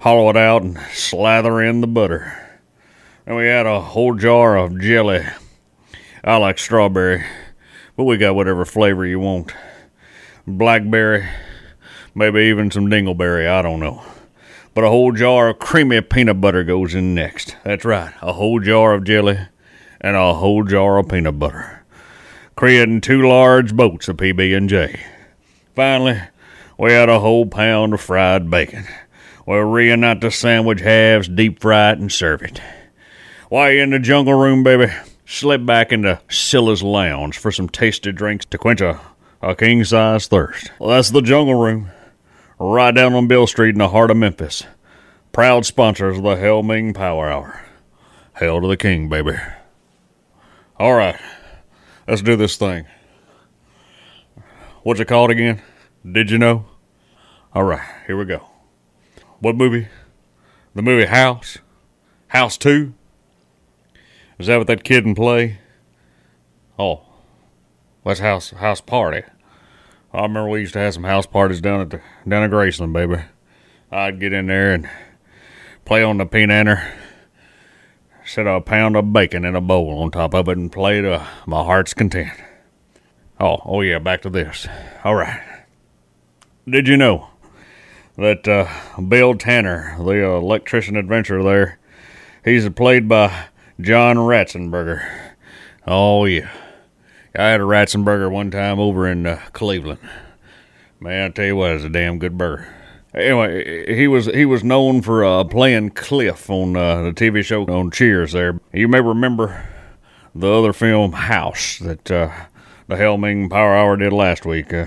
Hollow 0.00 0.28
it 0.30 0.36
out 0.36 0.62
and 0.62 0.76
slather 0.92 1.62
in 1.62 1.80
the 1.80 1.86
butter. 1.86 2.36
And 3.24 3.36
we 3.36 3.46
add 3.46 3.66
a 3.66 3.80
whole 3.80 4.16
jar 4.16 4.56
of 4.56 4.80
jelly. 4.80 5.24
I 6.24 6.38
like 6.38 6.58
strawberry, 6.58 7.24
but 7.94 8.02
we 8.02 8.16
got 8.16 8.34
whatever 8.34 8.64
flavor 8.64 9.06
you 9.06 9.20
want. 9.20 9.54
Blackberry, 10.44 11.28
maybe 12.16 12.40
even 12.40 12.72
some 12.72 12.88
dingleberry, 12.88 13.48
I 13.48 13.62
don't 13.62 13.78
know. 13.78 14.02
But 14.74 14.82
a 14.82 14.88
whole 14.88 15.12
jar 15.12 15.50
of 15.50 15.60
creamy 15.60 16.00
peanut 16.00 16.40
butter 16.40 16.64
goes 16.64 16.96
in 16.96 17.14
next. 17.14 17.54
That's 17.62 17.84
right, 17.84 18.12
a 18.20 18.32
whole 18.32 18.58
jar 18.58 18.94
of 18.94 19.04
jelly 19.04 19.38
and 20.00 20.16
a 20.16 20.34
whole 20.34 20.64
jar 20.64 20.98
of 20.98 21.08
peanut 21.08 21.38
butter, 21.38 21.84
creating 22.56 23.00
two 23.00 23.26
large 23.26 23.74
boats 23.74 24.08
of 24.08 24.16
PB 24.16 24.56
and 24.56 24.68
J. 24.68 25.00
Finally, 25.74 26.20
we 26.78 26.92
had 26.92 27.08
a 27.08 27.20
whole 27.20 27.46
pound 27.46 27.94
of 27.94 28.00
fried 28.00 28.50
bacon. 28.50 28.86
We'll 29.46 29.60
reunite 29.60 30.20
the 30.20 30.30
sandwich 30.30 30.80
halves, 30.80 31.28
deep 31.28 31.60
fry 31.60 31.92
it, 31.92 31.98
and 31.98 32.10
serve 32.10 32.42
it. 32.42 32.60
While 33.48 33.72
in 33.72 33.90
the 33.90 33.98
jungle 33.98 34.34
room, 34.34 34.62
baby, 34.62 34.92
slip 35.26 35.66
back 35.66 35.92
into 35.92 36.20
Scylla's 36.28 36.82
lounge 36.82 37.36
for 37.36 37.50
some 37.50 37.68
tasty 37.68 38.12
drinks 38.12 38.44
to 38.46 38.58
quench 38.58 38.80
a, 38.80 39.00
a 39.42 39.54
king 39.54 39.84
size 39.84 40.26
thirst. 40.26 40.70
Well, 40.78 40.90
that's 40.90 41.10
the 41.10 41.20
jungle 41.20 41.56
room, 41.56 41.90
right 42.58 42.94
down 42.94 43.14
on 43.14 43.26
Beale 43.26 43.46
Street 43.46 43.70
in 43.70 43.78
the 43.78 43.88
heart 43.88 44.10
of 44.10 44.16
Memphis. 44.16 44.64
Proud 45.32 45.66
sponsors 45.66 46.16
of 46.16 46.22
the 46.22 46.36
Hail 46.36 46.62
Ming 46.62 46.94
Power 46.94 47.30
Hour. 47.30 47.60
Hail 48.36 48.60
to 48.60 48.68
the 48.68 48.76
king, 48.76 49.08
baby. 49.08 49.36
All 50.80 50.94
right, 50.94 51.20
let's 52.08 52.22
do 52.22 52.36
this 52.36 52.56
thing. 52.56 52.86
What's 54.82 54.98
it 54.98 55.08
called 55.08 55.30
again? 55.30 55.60
Did 56.10 56.30
you 56.30 56.38
know? 56.38 56.64
All 57.52 57.64
right, 57.64 57.86
here 58.06 58.16
we 58.16 58.24
go. 58.24 58.48
What 59.40 59.56
movie? 59.56 59.88
The 60.74 60.80
movie 60.80 61.04
House? 61.04 61.58
House 62.28 62.56
2? 62.56 62.94
Is 64.38 64.46
that 64.46 64.56
what 64.56 64.68
that 64.68 64.82
kid 64.82 65.04
in 65.04 65.14
play? 65.14 65.58
Oh, 66.78 67.02
that's 68.02 68.20
house 68.20 68.48
house 68.48 68.80
party. 68.80 69.24
I 70.14 70.22
remember 70.22 70.48
we 70.48 70.60
used 70.60 70.72
to 70.72 70.78
have 70.78 70.94
some 70.94 71.04
house 71.04 71.26
parties 71.26 71.60
down 71.60 71.82
at 71.82 71.90
the 71.90 72.00
down 72.26 72.42
at 72.42 72.50
Graceland, 72.50 72.94
baby. 72.94 73.22
I'd 73.92 74.18
get 74.18 74.32
in 74.32 74.46
there 74.46 74.72
and 74.72 74.88
play 75.84 76.02
on 76.02 76.16
the 76.16 76.24
piano, 76.24 76.82
set 78.30 78.46
a 78.46 78.60
pound 78.60 78.94
of 78.94 79.12
bacon 79.12 79.44
in 79.44 79.56
a 79.56 79.60
bowl 79.60 80.00
on 80.00 80.10
top 80.12 80.34
of 80.34 80.48
it, 80.48 80.56
and 80.56 80.70
play 80.70 81.00
to 81.00 81.26
my 81.46 81.64
heart's 81.64 81.92
content. 81.92 82.30
Oh, 83.40 83.58
oh 83.64 83.80
yeah, 83.80 83.98
back 83.98 84.22
to 84.22 84.30
this. 84.30 84.68
All 85.02 85.16
right. 85.16 85.42
Did 86.68 86.86
you 86.86 86.96
know 86.96 87.28
that 88.16 88.46
uh, 88.46 88.68
Bill 89.00 89.34
Towner, 89.34 89.96
the 89.98 90.24
uh, 90.24 90.38
electrician 90.38 90.94
adventurer 90.94 91.42
there, 91.42 91.78
he's 92.44 92.68
played 92.68 93.08
by 93.08 93.46
John 93.80 94.16
Ratzenberger. 94.16 95.34
Oh 95.84 96.24
yeah, 96.24 96.50
I 97.34 97.48
had 97.48 97.60
a 97.60 97.64
Ratzenberger 97.64 98.30
one 98.30 98.52
time 98.52 98.78
over 98.78 99.08
in 99.08 99.26
uh, 99.26 99.40
Cleveland. 99.52 100.00
Man, 101.00 101.30
I 101.30 101.32
tell 101.32 101.46
you 101.46 101.56
what, 101.56 101.72
it's 101.72 101.84
a 101.84 101.88
damn 101.88 102.20
good 102.20 102.38
burger. 102.38 102.72
Anyway, 103.14 103.92
he 103.92 104.06
was 104.06 104.26
he 104.26 104.44
was 104.44 104.62
known 104.62 105.02
for 105.02 105.24
uh, 105.24 105.42
playing 105.42 105.90
Cliff 105.90 106.48
on 106.48 106.76
uh, 106.76 107.02
the 107.02 107.12
TV 107.12 107.44
show 107.44 107.64
on 107.66 107.90
Cheers. 107.90 108.32
There, 108.32 108.60
you 108.72 108.86
may 108.86 109.00
remember 109.00 109.68
the 110.32 110.48
other 110.52 110.72
film 110.72 111.12
House 111.12 111.78
that 111.80 112.08
uh, 112.08 112.30
the 112.86 112.96
Hail 112.96 113.18
Ming 113.18 113.48
Power 113.48 113.74
Hour 113.74 113.96
did 113.96 114.12
last 114.12 114.46
week. 114.46 114.72
Uh, 114.72 114.86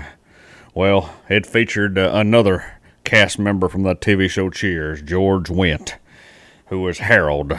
well, 0.74 1.14
it 1.28 1.44
featured 1.44 1.98
uh, 1.98 2.12
another 2.14 2.78
cast 3.04 3.38
member 3.38 3.68
from 3.68 3.82
the 3.82 3.94
TV 3.94 4.30
show 4.30 4.48
Cheers, 4.48 5.02
George 5.02 5.50
Wendt, 5.50 5.96
who 6.68 6.80
was 6.80 7.00
Harold. 7.00 7.50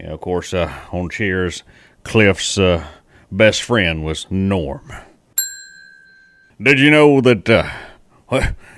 Know, 0.00 0.14
of 0.14 0.22
course, 0.22 0.54
uh, 0.54 0.72
on 0.90 1.10
Cheers, 1.10 1.64
Cliff's 2.02 2.58
best 3.30 3.62
friend 3.62 4.06
was 4.06 4.26
Norm. 4.30 4.90
Did 6.60 6.80
you 6.80 6.90
know 6.90 7.20
that? 7.20 7.90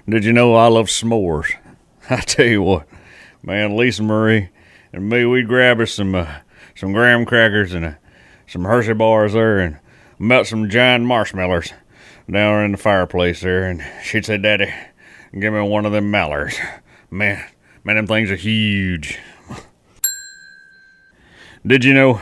Did 0.09 0.25
you 0.25 0.33
know 0.33 0.55
I 0.55 0.67
love 0.67 0.87
s'mores? 0.87 1.55
I 2.11 2.17
tell 2.21 2.47
you 2.47 2.63
what, 2.63 2.89
man, 3.43 3.77
Lisa 3.77 4.03
Marie 4.03 4.49
and 4.93 5.09
me, 5.09 5.25
we'd 5.25 5.49
grab 5.49 5.81
us 5.81 5.93
some 5.93 6.15
uh, 6.15 6.27
some 6.75 6.93
graham 6.93 7.25
crackers 7.25 7.73
and 7.73 7.85
uh, 7.85 7.93
some 8.47 8.65
Hershey 8.65 8.95
bars 8.95 9.33
there, 9.33 9.59
and 9.59 9.79
melt 10.19 10.47
some 10.47 10.69
giant 10.69 11.05
marshmallows 11.05 11.73
down 12.31 12.65
in 12.65 12.73
the 12.73 12.79
fireplace 12.79 13.41
there, 13.41 13.65
and 13.65 13.85
she'd 14.03 14.25
say, 14.25 14.39
"Daddy, 14.39 14.73
give 15.33 15.53
me 15.53 15.61
one 15.61 15.87
of 15.87 15.93
them 15.93 16.11
mallards." 16.11 16.57
Man, 17.11 17.45
man, 17.85 17.95
them 17.95 18.09
things 18.09 18.29
are 18.29 18.37
huge. 18.37 19.21
Did 21.67 21.85
you 21.85 21.95
know? 21.95 22.21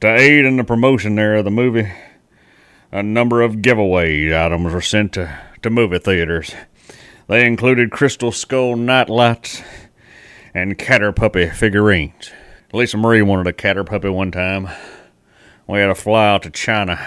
To 0.00 0.08
aid 0.08 0.44
in 0.44 0.56
the 0.56 0.64
promotion 0.64 1.14
there 1.14 1.36
of 1.36 1.44
the 1.44 1.52
movie, 1.52 1.92
a 2.90 3.00
number 3.00 3.42
of 3.42 3.62
giveaway 3.62 4.34
items 4.34 4.72
were 4.72 4.80
sent 4.80 5.12
to, 5.12 5.38
to 5.62 5.70
movie 5.70 5.98
theaters. 5.98 6.54
They 7.28 7.46
included 7.46 7.90
Crystal 7.90 8.32
Skull 8.32 8.76
nightlights 8.76 9.62
and 10.52 10.78
Catter 10.78 11.14
Puppy 11.14 11.48
figurines. 11.48 12.30
Lisa 12.72 12.96
Marie 12.96 13.22
wanted 13.22 13.46
a 13.46 13.52
Catter 13.52 13.84
Puppy 13.84 14.08
one 14.08 14.30
time. 14.30 14.68
We 15.66 15.78
had 15.78 15.86
to 15.86 15.94
fly 15.94 16.28
out 16.28 16.42
to 16.42 16.50
China. 16.50 17.00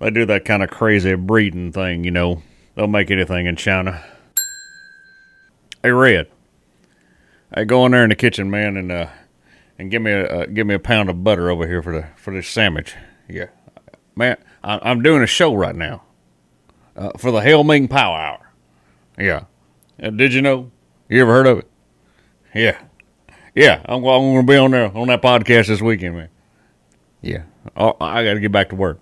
They 0.00 0.10
do 0.10 0.24
that 0.26 0.44
kind 0.44 0.62
of 0.62 0.70
crazy 0.70 1.14
breeding 1.14 1.72
thing, 1.72 2.04
you 2.04 2.10
know. 2.10 2.42
They'll 2.74 2.86
make 2.86 3.10
anything 3.10 3.46
in 3.46 3.56
China. 3.56 4.02
Hey, 5.82 5.90
Red. 5.90 6.28
Hey, 7.54 7.64
go 7.64 7.86
in 7.86 7.92
there 7.92 8.04
in 8.04 8.10
the 8.10 8.16
kitchen, 8.16 8.50
man, 8.50 8.76
and 8.76 8.90
uh, 8.90 9.08
and 9.78 9.90
give 9.90 10.02
me 10.02 10.10
a 10.10 10.26
uh, 10.26 10.46
give 10.46 10.66
me 10.66 10.74
a 10.74 10.78
pound 10.78 11.08
of 11.08 11.22
butter 11.22 11.48
over 11.48 11.66
here 11.66 11.82
for 11.82 11.92
the 11.92 12.08
for 12.16 12.32
this 12.34 12.48
sandwich. 12.48 12.94
Yeah, 13.28 13.46
man, 14.16 14.36
I, 14.64 14.80
I'm 14.82 15.02
doing 15.02 15.22
a 15.22 15.26
show 15.26 15.54
right 15.54 15.74
now 15.76 16.02
uh, 16.96 17.10
for 17.16 17.30
the 17.30 17.40
Hail 17.40 17.62
Ming 17.64 17.88
Power 17.88 18.18
Hour. 18.18 18.52
Yeah, 19.18 19.44
uh, 20.02 20.10
did 20.10 20.34
you 20.34 20.42
know? 20.42 20.70
You 21.08 21.22
ever 21.22 21.32
heard 21.32 21.46
of 21.46 21.58
it? 21.58 21.70
Yeah, 22.54 22.80
yeah. 23.54 23.82
I'm, 23.84 23.96
I'm 23.96 24.02
going 24.02 24.46
to 24.46 24.52
be 24.52 24.56
on 24.56 24.70
there 24.72 24.96
on 24.96 25.08
that 25.08 25.22
podcast 25.22 25.68
this 25.68 25.80
weekend, 25.80 26.16
man. 26.16 26.28
Yeah, 27.20 27.42
oh, 27.76 27.96
I 28.00 28.24
got 28.24 28.34
to 28.34 28.40
get 28.40 28.52
back 28.52 28.70
to 28.70 28.76
work. 28.76 29.00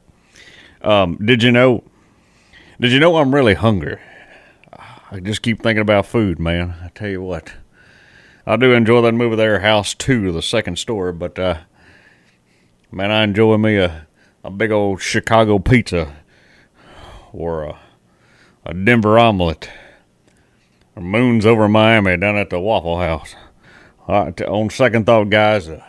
Um, 0.82 1.16
did 1.24 1.42
you 1.42 1.53
know? 1.53 1.84
Did 2.80 2.92
you 2.92 3.01
know 3.01 3.16
I'm 3.16 3.34
really 3.34 3.55
hungry? 3.55 3.99
I 5.11 5.20
just 5.20 5.42
keep 5.42 5.62
thinking 5.62 5.82
about 5.82 6.07
food, 6.07 6.40
man. 6.40 6.74
I 6.82 6.88
tell 6.88 7.09
you 7.09 7.22
what. 7.22 7.53
I 8.47 8.57
do 8.57 8.72
enjoy 8.72 9.01
that 9.03 9.12
movie 9.12 9.36
there, 9.36 9.61
House 9.61 9.95
Two, 9.95 10.32
the 10.32 10.42
second 10.42 10.78
story, 10.78 11.12
but 11.12 11.38
uh, 11.38 11.61
man, 12.90 13.11
I 13.11 13.22
enjoy 13.22 13.57
me 13.57 13.76
a, 13.76 14.07
a 14.42 14.51
big 14.51 14.70
old 14.70 15.01
Chicago 15.01 15.59
pizza 15.59 16.16
or 17.32 17.62
a, 17.62 17.80
a 18.65 18.75
Denver 18.75 19.19
omelet. 19.19 19.69
Or 20.97 21.03
moons 21.03 21.45
over 21.45 21.69
Miami 21.69 22.17
down 22.17 22.37
at 22.37 22.51
the 22.51 22.61
Waffle 22.61 22.99
House. 22.99 23.35
All 24.07 24.25
right, 24.25 24.43
on 24.43 24.71
second 24.71 25.07
thought, 25.07 25.31
guys, 25.31 25.69
uh, 25.69 25.83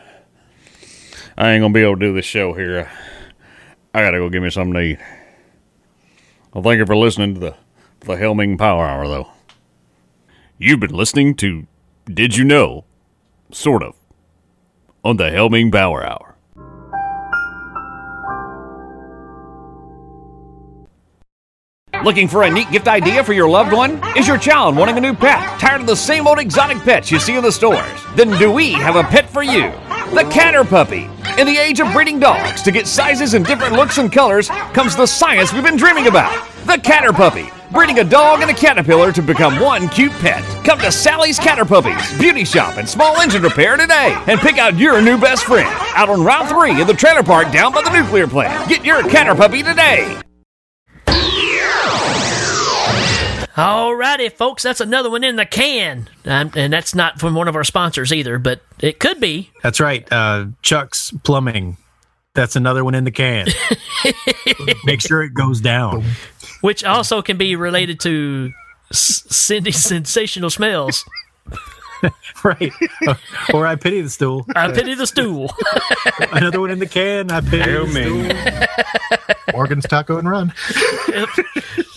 I 1.38 1.52
ain't 1.52 1.62
gonna 1.62 1.74
be 1.74 1.82
able 1.82 1.96
to 1.96 2.00
do 2.00 2.14
this 2.14 2.26
show 2.26 2.54
here. 2.54 2.90
I 3.94 4.02
gotta 4.02 4.18
go 4.18 4.30
give 4.30 4.42
me 4.42 4.50
something 4.50 4.74
to 4.74 4.82
eat. 4.82 5.00
Well, 6.54 6.64
thank 6.64 6.80
you 6.80 6.86
for 6.86 6.96
listening 6.96 7.36
to 7.36 7.40
the 7.40 7.56
the 8.02 8.18
Hail 8.18 8.36
Ming 8.36 8.58
Power 8.58 8.86
Hour, 8.86 9.08
though. 9.08 9.30
You've 10.58 10.80
been 10.80 10.94
listening 10.94 11.36
to 11.36 11.68
Did 12.06 12.38
You 12.38 12.46
Know? 12.46 12.86
Sort 13.52 13.84
of. 13.84 13.96
On 15.04 15.18
the 15.18 15.32
Hail 15.32 15.50
Ming 15.50 15.72
Power 15.72 16.06
Hour. 16.06 16.35
Looking 22.06 22.28
for 22.28 22.44
a 22.44 22.52
neat 22.52 22.70
gift 22.70 22.88
idea 22.88 23.24
for 23.24 23.34
your 23.34 23.50
loved 23.50 23.74
one? 23.74 24.00
Is 24.16 24.28
your 24.28 24.38
child 24.38 24.76
wanting 24.76 24.96
a 24.96 25.02
new 25.02 25.16
pet? 25.16 25.60
Tired 25.60 25.82
of 25.82 25.88
the 25.88 25.96
same 25.96 26.28
old 26.28 26.38
exotic 26.38 26.78
pets 26.84 27.10
you 27.10 27.18
see 27.18 27.36
in 27.36 27.42
the 27.42 27.52
stores? 27.52 28.00
Then 28.16 28.30
do 28.38 28.52
we 28.52 28.74
have 28.74 28.96
a 28.96 29.02
pet 29.02 29.28
for 29.28 29.42
you? 29.42 29.72
The 30.14 30.30
Catter 30.32 30.64
Puppy. 30.64 31.10
In 31.40 31.48
the 31.48 31.58
age 31.58 31.80
of 31.80 31.92
breeding 31.92 32.20
dogs, 32.20 32.62
to 32.62 32.72
get 32.72 32.86
sizes 32.86 33.34
and 33.34 33.44
different 33.44 33.74
looks 33.74 33.98
and 33.98 34.12
colors 34.12 34.50
comes 34.50 34.96
the 34.96 35.08
science 35.08 35.52
we've 35.52 35.64
been 35.64 35.78
dreaming 35.78 36.06
about. 36.06 36.32
The 36.68 36.78
Catter 36.78 37.12
Puppy. 37.12 37.50
Breeding 37.72 37.98
a 37.98 38.04
dog 38.04 38.42
and 38.42 38.52
a 38.52 38.54
caterpillar 38.54 39.12
to 39.12 39.24
become 39.24 39.60
one 39.60 39.90
cute 39.90 40.12
pet. 40.12 40.44
Come 40.64 40.78
to 40.82 40.92
Sally's 40.92 41.40
Catter 41.40 41.66
Puppies, 41.66 42.20
Beauty 42.20 42.46
Shop, 42.46 42.78
and 42.78 42.88
Small 42.88 43.20
Engine 43.20 43.42
Repair 43.42 43.78
today 43.78 44.16
and 44.28 44.40
pick 44.40 44.60
out 44.60 44.78
your 44.78 45.02
new 45.02 45.18
best 45.18 45.46
friend. 45.46 45.68
Out 45.96 46.10
on 46.10 46.24
Route 46.24 46.50
3 46.50 46.82
in 46.82 46.86
the 46.86 46.94
trailer 46.94 47.24
park 47.24 47.52
down 47.52 47.74
by 47.74 47.82
the 47.82 47.90
nuclear 48.00 48.28
plant. 48.28 48.70
Get 48.70 48.86
your 48.86 49.02
Catter 49.02 49.34
Puppy 49.34 49.64
today. 49.64 50.22
Alrighty, 53.56 54.32
folks, 54.32 54.64
that's 54.64 54.82
another 54.82 55.10
one 55.10 55.24
in 55.24 55.38
the 55.38 55.46
can. 55.46 56.10
Um, 56.26 56.52
and 56.56 56.74
that's 56.74 56.94
not 56.94 57.20
from 57.20 57.36
one 57.36 57.48
of 57.48 57.56
our 57.56 57.64
sponsors 57.64 58.12
either, 58.12 58.38
but 58.38 58.62
it 58.80 59.00
could 59.00 59.20
be. 59.22 59.50
That's 59.64 59.80
right. 59.80 60.06
Uh, 60.12 60.48
Chuck's 60.62 61.12
Plumbing 61.24 61.78
That's 62.34 62.56
another 62.58 62.84
one 62.84 62.96
in 62.96 63.06
the 63.06 63.12
can. 63.12 63.48
Make 64.86 65.00
sure 65.02 65.24
it 65.24 65.34
goes 65.34 65.62
down. 65.62 66.04
which 66.62 66.84
also 66.84 67.22
can 67.22 67.38
be 67.38 67.56
related 67.56 68.00
to 68.02 68.52
S- 68.92 69.24
Cindy's 69.30 69.82
sensational 69.84 70.50
smells. 70.50 71.06
Right. 72.44 72.72
or 73.52 73.66
I 73.66 73.76
pity 73.78 74.02
the 74.02 74.10
stool. 74.12 74.46
I 74.56 74.72
pity 74.72 74.94
the 74.94 75.08
stool. 75.08 75.52
Another 76.34 76.60
one 76.60 76.70
in 76.70 76.78
the 76.78 76.86
can. 76.86 77.32
I 77.32 77.42
pity 77.42 77.58
Hail 77.64 77.88
the 77.88 77.94
Ming. 77.94 78.30
stool. 78.30 79.36
Morgan's 79.54 79.86
Taco 79.88 80.18
and 80.20 80.30
Run. 80.30 80.54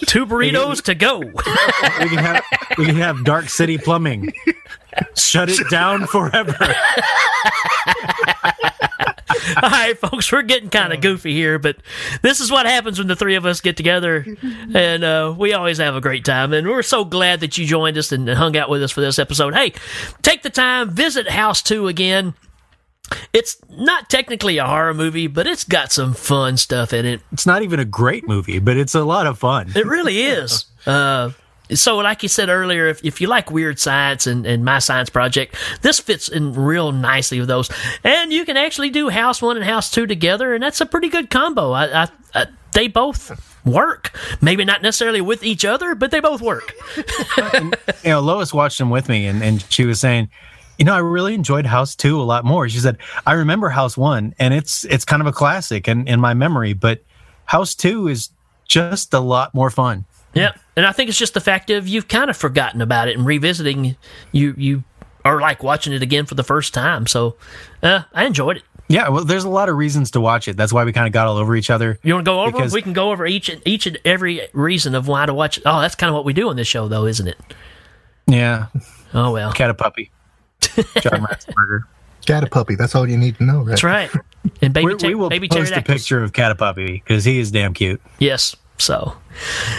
Two 0.08 0.26
burritos 0.26 0.82
to 0.84 0.94
go. 0.94 1.18
We 1.20 2.08
can 2.08 2.18
have 2.18 2.44
we 2.78 2.86
can 2.86 2.96
have 2.96 3.24
Dark 3.24 3.48
City 3.48 3.76
Plumbing. 3.78 4.32
Shut 5.14 5.48
it 5.50 5.68
down 5.70 6.06
forever. 6.06 6.56
All 9.62 9.70
right, 9.70 9.96
folks, 9.98 10.30
we're 10.32 10.42
getting 10.42 10.70
kind 10.70 10.92
of 10.92 11.00
goofy 11.00 11.32
here, 11.32 11.58
but 11.58 11.76
this 12.22 12.40
is 12.40 12.50
what 12.50 12.66
happens 12.66 12.98
when 12.98 13.08
the 13.08 13.16
three 13.16 13.34
of 13.34 13.46
us 13.46 13.60
get 13.60 13.76
together, 13.76 14.26
and 14.74 15.04
uh, 15.04 15.34
we 15.36 15.52
always 15.52 15.78
have 15.78 15.94
a 15.94 16.00
great 16.00 16.24
time. 16.24 16.52
And 16.52 16.66
we're 16.66 16.82
so 16.82 17.04
glad 17.04 17.40
that 17.40 17.56
you 17.58 17.66
joined 17.66 17.96
us 17.98 18.12
and 18.12 18.28
hung 18.28 18.56
out 18.56 18.68
with 18.68 18.82
us 18.82 18.92
for 18.92 19.00
this 19.00 19.18
episode. 19.18 19.54
Hey, 19.54 19.72
take 20.22 20.42
the 20.42 20.50
time, 20.50 20.90
visit 20.90 21.28
House 21.30 21.62
2 21.62 21.88
again. 21.88 22.34
It's 23.32 23.56
not 23.70 24.10
technically 24.10 24.58
a 24.58 24.66
horror 24.66 24.94
movie, 24.94 25.26
but 25.26 25.46
it's 25.46 25.64
got 25.64 25.92
some 25.92 26.14
fun 26.14 26.56
stuff 26.56 26.92
in 26.92 27.06
it. 27.06 27.20
It's 27.32 27.46
not 27.46 27.62
even 27.62 27.80
a 27.80 27.84
great 27.84 28.26
movie, 28.26 28.58
but 28.58 28.76
it's 28.76 28.94
a 28.94 29.04
lot 29.04 29.26
of 29.26 29.38
fun. 29.38 29.72
It 29.74 29.86
really 29.86 30.22
is. 30.22 30.66
Uh, 30.86 31.32
so, 31.74 31.98
like 31.98 32.22
you 32.22 32.30
said 32.30 32.48
earlier, 32.48 32.86
if, 32.86 33.04
if 33.04 33.20
you 33.20 33.26
like 33.26 33.50
weird 33.50 33.78
science 33.78 34.26
and, 34.26 34.46
and 34.46 34.64
my 34.64 34.78
science 34.78 35.10
project, 35.10 35.54
this 35.82 36.00
fits 36.00 36.28
in 36.28 36.54
real 36.54 36.92
nicely 36.92 37.40
with 37.40 37.48
those. 37.48 37.70
And 38.02 38.32
you 38.32 38.46
can 38.46 38.56
actually 38.56 38.88
do 38.88 39.10
House 39.10 39.42
One 39.42 39.56
and 39.56 39.66
House 39.66 39.90
Two 39.90 40.06
together, 40.06 40.54
and 40.54 40.62
that's 40.62 40.80
a 40.80 40.86
pretty 40.86 41.08
good 41.08 41.28
combo. 41.28 41.72
I, 41.72 42.04
I, 42.04 42.08
I, 42.34 42.46
they 42.72 42.88
both 42.88 43.60
work. 43.66 44.16
Maybe 44.40 44.64
not 44.64 44.82
necessarily 44.82 45.20
with 45.20 45.42
each 45.42 45.64
other, 45.64 45.94
but 45.94 46.10
they 46.10 46.20
both 46.20 46.40
work. 46.40 46.74
you 46.96 47.70
know, 48.04 48.20
Lois 48.20 48.54
watched 48.54 48.78
them 48.78 48.90
with 48.90 49.08
me, 49.08 49.26
and, 49.26 49.42
and 49.42 49.64
she 49.70 49.84
was 49.84 50.00
saying, 50.00 50.30
you 50.78 50.84
know, 50.84 50.94
I 50.94 50.98
really 50.98 51.34
enjoyed 51.34 51.66
House 51.66 51.94
Two 51.94 52.20
a 52.20 52.22
lot 52.24 52.44
more. 52.44 52.68
She 52.68 52.78
said, 52.78 52.98
I 53.26 53.32
remember 53.34 53.68
House 53.68 53.96
One, 53.96 54.34
and 54.38 54.54
it's 54.54 54.84
it's 54.86 55.04
kind 55.04 55.20
of 55.20 55.26
a 55.26 55.32
classic 55.32 55.88
and 55.88 56.08
in 56.08 56.20
my 56.20 56.34
memory, 56.34 56.72
but 56.72 57.02
House 57.44 57.74
Two 57.74 58.08
is 58.08 58.30
just 58.66 59.12
a 59.14 59.20
lot 59.20 59.54
more 59.54 59.70
fun. 59.70 60.04
Yeah, 60.34 60.52
and 60.76 60.86
I 60.86 60.92
think 60.92 61.08
it's 61.08 61.18
just 61.18 61.34
the 61.34 61.40
fact 61.40 61.70
of 61.70 61.88
you've 61.88 62.06
kind 62.08 62.30
of 62.30 62.36
forgotten 62.36 62.80
about 62.80 63.08
it 63.08 63.16
and 63.16 63.26
revisiting. 63.26 63.96
You 64.32 64.54
you 64.56 64.84
are 65.24 65.40
like 65.40 65.62
watching 65.62 65.92
it 65.92 66.02
again 66.02 66.26
for 66.26 66.34
the 66.36 66.44
first 66.44 66.72
time. 66.74 67.06
So 67.06 67.36
uh, 67.82 68.02
I 68.14 68.24
enjoyed 68.24 68.58
it. 68.58 68.62
Yeah, 68.90 69.08
well, 69.10 69.24
there's 69.24 69.44
a 69.44 69.50
lot 69.50 69.68
of 69.68 69.76
reasons 69.76 70.12
to 70.12 70.20
watch 70.20 70.48
it. 70.48 70.56
That's 70.56 70.72
why 70.72 70.84
we 70.84 70.92
kind 70.94 71.06
of 71.06 71.12
got 71.12 71.26
all 71.26 71.36
over 71.36 71.54
each 71.56 71.68
other. 71.68 71.98
You 72.02 72.14
want 72.14 72.24
to 72.24 72.30
go 72.30 72.40
over? 72.42 72.52
Because- 72.52 72.72
We 72.72 72.80
can 72.80 72.94
go 72.94 73.10
over 73.10 73.26
each 73.26 73.50
and 73.50 73.60
each 73.66 73.86
and 73.86 73.98
every 74.04 74.48
reason 74.54 74.94
of 74.94 75.06
why 75.08 75.26
to 75.26 75.34
watch 75.34 75.58
it. 75.58 75.64
Oh, 75.66 75.80
that's 75.80 75.94
kind 75.94 76.08
of 76.08 76.14
what 76.14 76.24
we 76.24 76.32
do 76.32 76.48
on 76.48 76.56
this 76.56 76.68
show, 76.68 76.88
though, 76.88 77.04
isn't 77.04 77.26
it? 77.28 77.36
Yeah, 78.26 78.66
Oh 79.14 79.32
well, 79.32 79.52
cat 79.52 79.70
a 79.70 79.74
puppy. 79.74 80.10
John 80.60 81.22
Ratzenberger. 81.22 81.84
Got 82.26 82.44
a 82.44 82.46
puppy. 82.46 82.74
That's 82.74 82.94
all 82.94 83.08
you 83.08 83.16
need 83.16 83.36
to 83.38 83.44
know, 83.44 83.60
right? 83.60 83.68
that's 83.68 83.84
right. 83.84 84.10
And 84.60 84.74
baby, 84.74 84.86
we, 84.86 84.96
ter- 84.96 85.08
we 85.08 85.14
will 85.14 85.30
baby 85.30 85.48
post 85.48 85.72
a 85.72 85.82
picture 85.82 86.22
of 86.22 86.32
cat 86.32 86.50
a 86.50 86.54
puppy 86.54 86.92
because 86.92 87.24
he 87.24 87.38
is 87.38 87.50
damn 87.50 87.74
cute. 87.74 88.00
Yes. 88.18 88.56
So, 88.80 88.94
all 88.94 89.16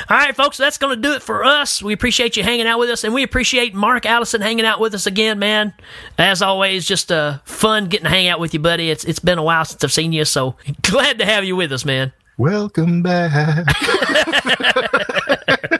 right, 0.10 0.36
folks, 0.36 0.58
that's 0.58 0.78
going 0.78 0.94
to 0.94 1.02
do 1.02 1.14
it 1.14 1.24
for 1.24 1.46
us. 1.46 1.82
We 1.82 1.94
appreciate 1.94 2.36
you 2.36 2.44
hanging 2.44 2.68
out 2.68 2.80
with 2.80 2.90
us, 2.90 3.06
and 3.06 3.14
we 3.14 3.24
appreciate 3.24 3.74
Mark 3.74 4.06
Allison 4.06 4.42
hanging 4.42 4.66
out 4.66 4.82
with 4.82 4.94
us 4.94 5.08
again, 5.08 5.40
man. 5.40 5.74
As 6.18 6.42
always, 6.42 6.86
just 6.86 7.10
uh, 7.10 7.38
fun 7.46 7.86
getting 7.86 8.04
to 8.04 8.10
hang 8.10 8.28
out 8.28 8.42
with 8.42 8.54
you, 8.54 8.60
buddy. 8.60 8.90
It's 8.90 9.06
it's 9.06 9.20
been 9.20 9.38
a 9.38 9.44
while 9.44 9.64
since 9.64 9.82
I've 9.84 9.94
seen 9.94 10.12
you, 10.12 10.26
so 10.26 10.56
glad 10.82 11.20
to 11.20 11.26
have 11.26 11.46
you 11.46 11.56
with 11.56 11.72
us, 11.72 11.86
man. 11.86 12.12
Welcome 12.38 13.02
back. 13.02 13.66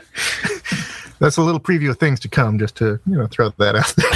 That's 1.20 1.36
a 1.36 1.42
little 1.42 1.60
preview 1.60 1.90
of 1.90 1.98
things 1.98 2.18
to 2.20 2.28
come, 2.28 2.58
just 2.58 2.76
to 2.76 2.98
you 3.06 3.16
know 3.16 3.26
throw 3.26 3.50
that 3.50 3.76
out 3.76 3.94
there. 3.96 4.10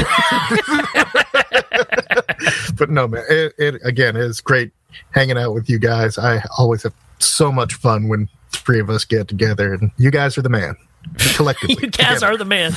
but 2.78 2.90
no, 2.90 3.06
man, 3.06 3.24
it, 3.28 3.52
it 3.58 3.80
again 3.84 4.16
is 4.16 4.40
great 4.40 4.72
hanging 5.10 5.38
out 5.38 5.52
with 5.52 5.68
you 5.68 5.78
guys. 5.78 6.18
I 6.18 6.42
always 6.58 6.82
have 6.82 6.94
so 7.18 7.52
much 7.52 7.74
fun 7.74 8.08
when 8.08 8.28
three 8.52 8.80
of 8.80 8.88
us 8.88 9.04
get 9.04 9.28
together, 9.28 9.74
and 9.74 9.90
you 9.98 10.10
guys 10.10 10.38
are 10.38 10.42
the 10.42 10.48
man. 10.48 10.76
Collectively, 11.36 11.76
You 11.82 11.90
guys 11.90 12.22
are 12.22 12.38
the 12.38 12.46
man. 12.46 12.72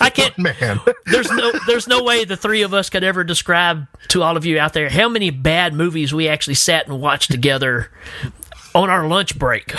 I 0.00 0.08
can't. 0.08 0.38
man. 0.60 0.78
There's 1.06 1.30
no 1.32 1.52
there's 1.66 1.88
no 1.88 2.04
way 2.04 2.24
the 2.24 2.36
three 2.36 2.62
of 2.62 2.72
us 2.72 2.88
could 2.88 3.02
ever 3.02 3.24
describe 3.24 3.88
to 4.08 4.22
all 4.22 4.36
of 4.36 4.46
you 4.46 4.60
out 4.60 4.72
there 4.72 4.88
how 4.88 5.08
many 5.08 5.30
bad 5.30 5.74
movies 5.74 6.14
we 6.14 6.28
actually 6.28 6.54
sat 6.54 6.86
and 6.86 7.00
watched 7.00 7.32
together 7.32 7.90
on 8.72 8.90
our 8.90 9.08
lunch 9.08 9.36
break 9.36 9.74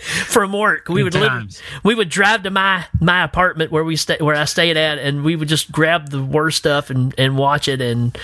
from 0.26 0.52
work. 0.52 0.88
We 0.88 1.02
would 1.02 1.12
Good 1.12 1.22
live, 1.22 1.62
we 1.84 1.94
would 1.94 2.08
drive 2.08 2.42
to 2.44 2.50
my 2.50 2.86
my 3.00 3.22
apartment 3.22 3.70
where 3.70 3.84
we 3.84 3.96
stay 3.96 4.16
where 4.20 4.36
I 4.36 4.44
stayed 4.46 4.76
at, 4.76 4.98
and 4.98 5.24
we 5.24 5.36
would 5.36 5.48
just 5.48 5.70
grab 5.70 6.10
the 6.10 6.22
worst 6.22 6.58
stuff 6.58 6.90
and 6.90 7.14
and 7.18 7.36
watch 7.36 7.68
it, 7.68 7.80
and 7.80 8.16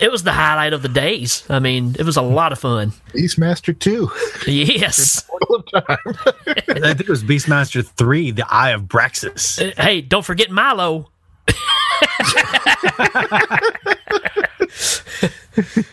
it 0.00 0.10
was 0.10 0.22
the 0.22 0.32
highlight 0.32 0.72
of 0.72 0.82
the 0.82 0.88
days. 0.88 1.44
I 1.50 1.58
mean, 1.58 1.96
it 1.98 2.04
was 2.04 2.16
a 2.16 2.22
lot 2.22 2.52
of 2.52 2.58
fun. 2.58 2.92
Beastmaster 3.12 3.78
two. 3.78 4.10
Yes. 4.50 5.28
All 5.30 5.62
the 5.70 5.80
time. 5.80 6.82
I 6.82 6.94
think 6.94 7.00
it 7.00 7.08
was 7.08 7.22
Beastmaster 7.22 7.84
Three: 7.86 8.30
The 8.30 8.46
Eye 8.50 8.70
of 8.70 8.82
Braxus. 8.84 9.60
Uh, 9.60 9.72
Hey, 9.80 10.00
don't 10.00 10.24
forget 10.24 10.50
Milo. 10.50 11.10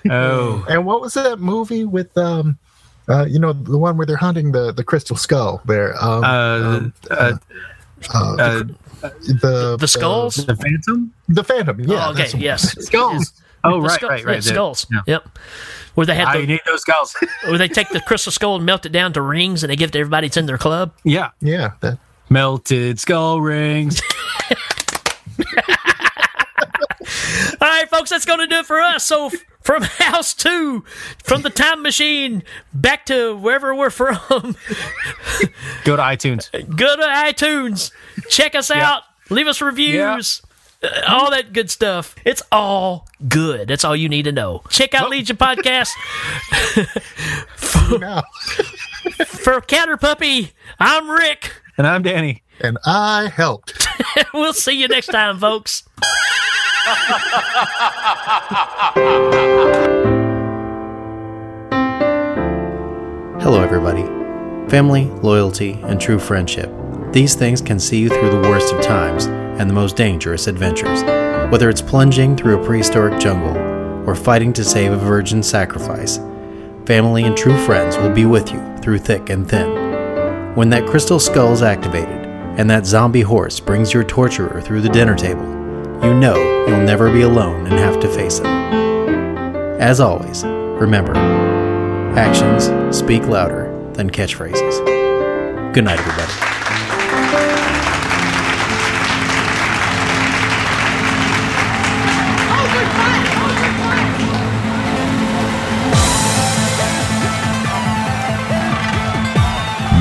Oh, 0.09 0.65
And 0.67 0.85
what 0.85 1.01
was 1.01 1.13
that 1.13 1.39
movie 1.39 1.85
with 1.85 2.17
um, 2.17 2.57
uh, 3.09 3.25
you 3.25 3.39
know, 3.39 3.53
the 3.53 3.77
one 3.77 3.97
where 3.97 4.05
they're 4.05 4.15
hunting 4.17 4.51
the 4.51 4.71
the 4.71 4.83
crystal 4.83 5.15
skull? 5.17 5.61
There, 5.65 5.93
um, 6.03 6.23
uh, 6.23 6.79
uh, 7.11 7.33
uh, 8.13 8.13
uh, 8.13 8.63
the 9.01 9.77
The 9.79 9.87
skulls. 9.87 10.35
the 10.35 10.55
Phantom. 10.55 11.13
the 11.29 11.43
Phantom. 11.43 11.79
Yeah. 11.79 12.07
oh, 12.07 12.11
okay. 12.11 12.17
that's 12.19 12.31
the 12.31 12.37
one. 12.37 12.43
Yes. 12.43 12.85
Skulls. 12.85 13.33
Oh, 13.65 13.79
right, 13.79 13.91
skull- 13.91 14.09
right, 14.09 14.25
right. 14.25 14.33
yeah, 14.35 14.39
The- 14.39 14.49
skulls. 14.49 14.85
yeah. 14.91 14.99
Yep. 15.07 15.39
Where 15.95 16.05
they 16.07 16.15
had 16.15 16.27
I 16.27 16.43
need 16.45 16.59
those 16.65 16.81
skulls. 16.81 17.15
where 17.45 17.57
they 17.57 17.67
take 17.67 17.89
the 17.89 18.01
crystal 18.01 18.31
skull 18.31 18.55
and 18.57 18.65
melt 18.65 18.85
it 18.85 18.91
down 18.91 19.13
to 19.13 19.21
rings, 19.21 19.63
and 19.63 19.69
they 19.71 19.75
give 19.75 19.89
it 19.89 19.91
to 19.93 19.99
everybody 19.99 20.27
that's 20.27 20.37
in 20.37 20.45
their 20.47 20.57
club. 20.57 20.91
yeah, 21.03 21.29
Yeah. 21.39 21.71
That, 21.81 21.97
melted 22.29 22.99
skull 22.99 23.41
rings. 23.41 24.01
All 27.93 27.99
right, 27.99 28.01
folks, 28.01 28.09
that's 28.09 28.25
going 28.25 28.39
to 28.39 28.47
do 28.47 28.55
it 28.57 28.65
for 28.65 28.79
us. 28.81 29.05
So, 29.05 29.29
from 29.61 29.83
House 29.83 30.33
Two, 30.33 30.83
from 31.23 31.41
the 31.43 31.49
time 31.51 31.81
machine 31.83 32.43
back 32.73 33.05
to 33.07 33.35
wherever 33.35 33.73
we're 33.75 33.89
from, 33.91 34.15
Go 35.85 35.95
to 35.95 36.01
iTunes. 36.01 36.49
go 36.75 36.95
to 36.95 37.03
iTunes, 37.03 37.91
check 38.29 38.55
us 38.55 38.71
out, 38.71 39.03
leave 39.29 39.45
us 39.47 39.61
reviews. 39.61 40.41
uh, 40.81 40.87
All 41.07 41.29
that 41.31 41.53
good 41.53 41.69
stuff. 41.69 42.15
It's 42.25 42.41
all 42.51 43.07
good. 43.29 43.67
That's 43.67 43.85
all 43.85 43.95
you 43.95 44.09
need 44.09 44.23
to 44.23 44.31
know. 44.31 44.63
Check 44.69 44.93
out 44.95 45.09
Legion 45.11 45.37
Podcast. 45.37 45.91
now. 47.99 48.23
For 49.27 49.61
Catter 49.61 49.97
Puppy, 49.99 50.51
I'm 50.79 51.09
Rick. 51.09 51.53
And 51.77 51.85
I'm 51.87 52.01
Danny. 52.01 52.41
And 52.59 52.77
I 52.85 53.27
helped. 53.27 53.87
We'll 54.33 54.53
see 54.53 54.73
you 54.79 54.87
next 54.87 55.07
time, 55.07 55.39
folks. 55.39 55.83
Hello, 63.41 63.61
everybody. 63.61 64.03
Family, 64.69 65.05
loyalty, 65.21 65.79
and 65.83 65.99
true 65.99 66.19
friendship. 66.19 66.71
These 67.11 67.35
things 67.35 67.61
can 67.61 67.79
see 67.79 67.99
you 67.99 68.09
through 68.09 68.29
the 68.29 68.47
worst 68.49 68.73
of 68.73 68.81
times 68.81 69.25
and 69.25 69.69
the 69.69 69.73
most 69.73 69.95
dangerous 69.95 70.47
adventures. 70.47 71.03
Whether 71.51 71.69
it's 71.69 71.81
plunging 71.81 72.35
through 72.35 72.61
a 72.61 72.65
prehistoric 72.65 73.19
jungle 73.19 73.57
or 74.07 74.15
fighting 74.15 74.53
to 74.53 74.63
save 74.63 74.91
a 74.91 74.97
virgin 74.97 75.43
sacrifice, 75.43 76.17
family 76.85 77.23
and 77.23 77.35
true 77.35 77.57
friends 77.65 77.97
will 77.97 78.11
be 78.11 78.25
with 78.25 78.51
you 78.51 78.77
through 78.77 78.99
thick 78.99 79.29
and 79.29 79.49
thin. 79.49 80.55
When 80.55 80.69
that 80.69 80.87
crystal 80.87 81.19
skull 81.19 81.53
is 81.53 81.61
activated 81.61 82.25
and 82.57 82.69
that 82.69 82.85
zombie 82.85 83.21
horse 83.21 83.59
brings 83.59 83.93
your 83.93 84.03
torturer 84.03 84.61
through 84.61 84.81
the 84.81 84.89
dinner 84.89 85.15
table, 85.15 85.62
you 86.03 86.13
know 86.13 86.35
you'll 86.67 86.81
never 86.81 87.09
be 87.11 87.21
alone 87.21 87.65
and 87.65 87.79
have 87.79 87.97
to 88.01 88.09
face 88.09 88.39
it. 88.39 88.45
As 89.79 90.01
always, 90.01 90.43
remember 90.43 91.15
actions 92.17 92.65
speak 92.95 93.23
louder 93.23 93.71
than 93.93 94.09
catchphrases. 94.09 94.83
Good 95.73 95.85
night, 95.85 95.99
everybody. 95.99 96.33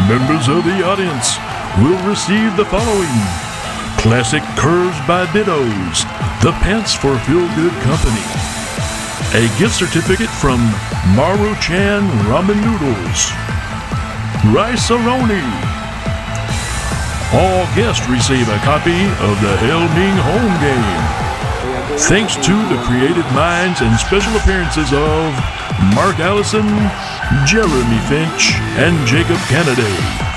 Members 0.09 0.49
of 0.49 0.65
the 0.65 0.85
audience 0.85 1.39
will 1.79 2.09
receive 2.09 2.57
the 2.57 2.65
following 2.65 3.52
Classic 4.03 4.43
Curves 4.59 4.99
by 5.07 5.27
Dittos, 5.27 6.03
the 6.43 6.51
Pants 6.59 6.93
for 6.93 7.17
Feel 7.21 7.47
Good 7.55 7.73
Company. 7.87 8.27
a 9.39 9.47
gift 9.59 9.77
certificate 9.77 10.29
from 10.29 10.59
Maru-chan 11.15 12.03
Ramen 12.27 12.59
Noodles. 12.59 13.31
Rice-A-Roni. 14.53 15.41
All 17.33 17.63
guests 17.79 18.07
receive 18.11 18.49
a 18.49 18.59
copy 18.67 19.07
of 19.23 19.41
the 19.41 19.57
Hail 19.63 19.87
Ming 19.95 20.19
home 20.19 20.55
game. 20.59 21.97
Thanks 22.11 22.35
to 22.35 22.55
the 22.75 22.83
creative 22.83 23.31
minds 23.33 23.83
and 23.83 23.97
special 24.01 24.35
appearances 24.37 24.93
of 24.93 25.31
Mark 25.95 26.19
Allison, 26.19 26.67
Jeremy 27.47 28.01
Finch, 28.11 28.59
and 28.83 29.07
Jacob 29.07 29.39
Kennedy. 29.47 30.32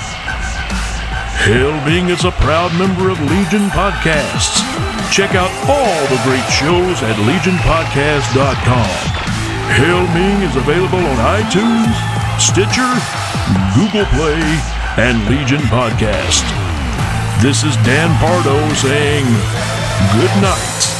Hail 1.44 1.72
Ming 1.84 2.08
is 2.08 2.24
a 2.24 2.32
proud 2.42 2.72
member 2.78 3.10
of 3.10 3.20
Legion 3.20 3.68
Podcasts. 3.70 4.64
Check 5.12 5.34
out 5.34 5.50
all 5.68 6.00
the 6.08 6.20
great 6.24 6.46
shows 6.50 7.02
at 7.02 7.14
legionpodcast.com. 7.22 8.96
Hail 9.76 10.02
Ming 10.16 10.42
is 10.42 10.56
available 10.56 10.98
on 10.98 11.16
iTunes, 11.38 11.94
Stitcher, 12.40 12.90
Google 13.76 14.06
Play, 14.16 14.42
and 14.98 15.22
Legion 15.28 15.62
Podcast. 15.68 16.42
This 17.42 17.62
is 17.62 17.76
Dan 17.84 18.10
Pardo 18.18 18.56
saying 18.74 19.26
good 20.18 20.42
night. 20.42 20.95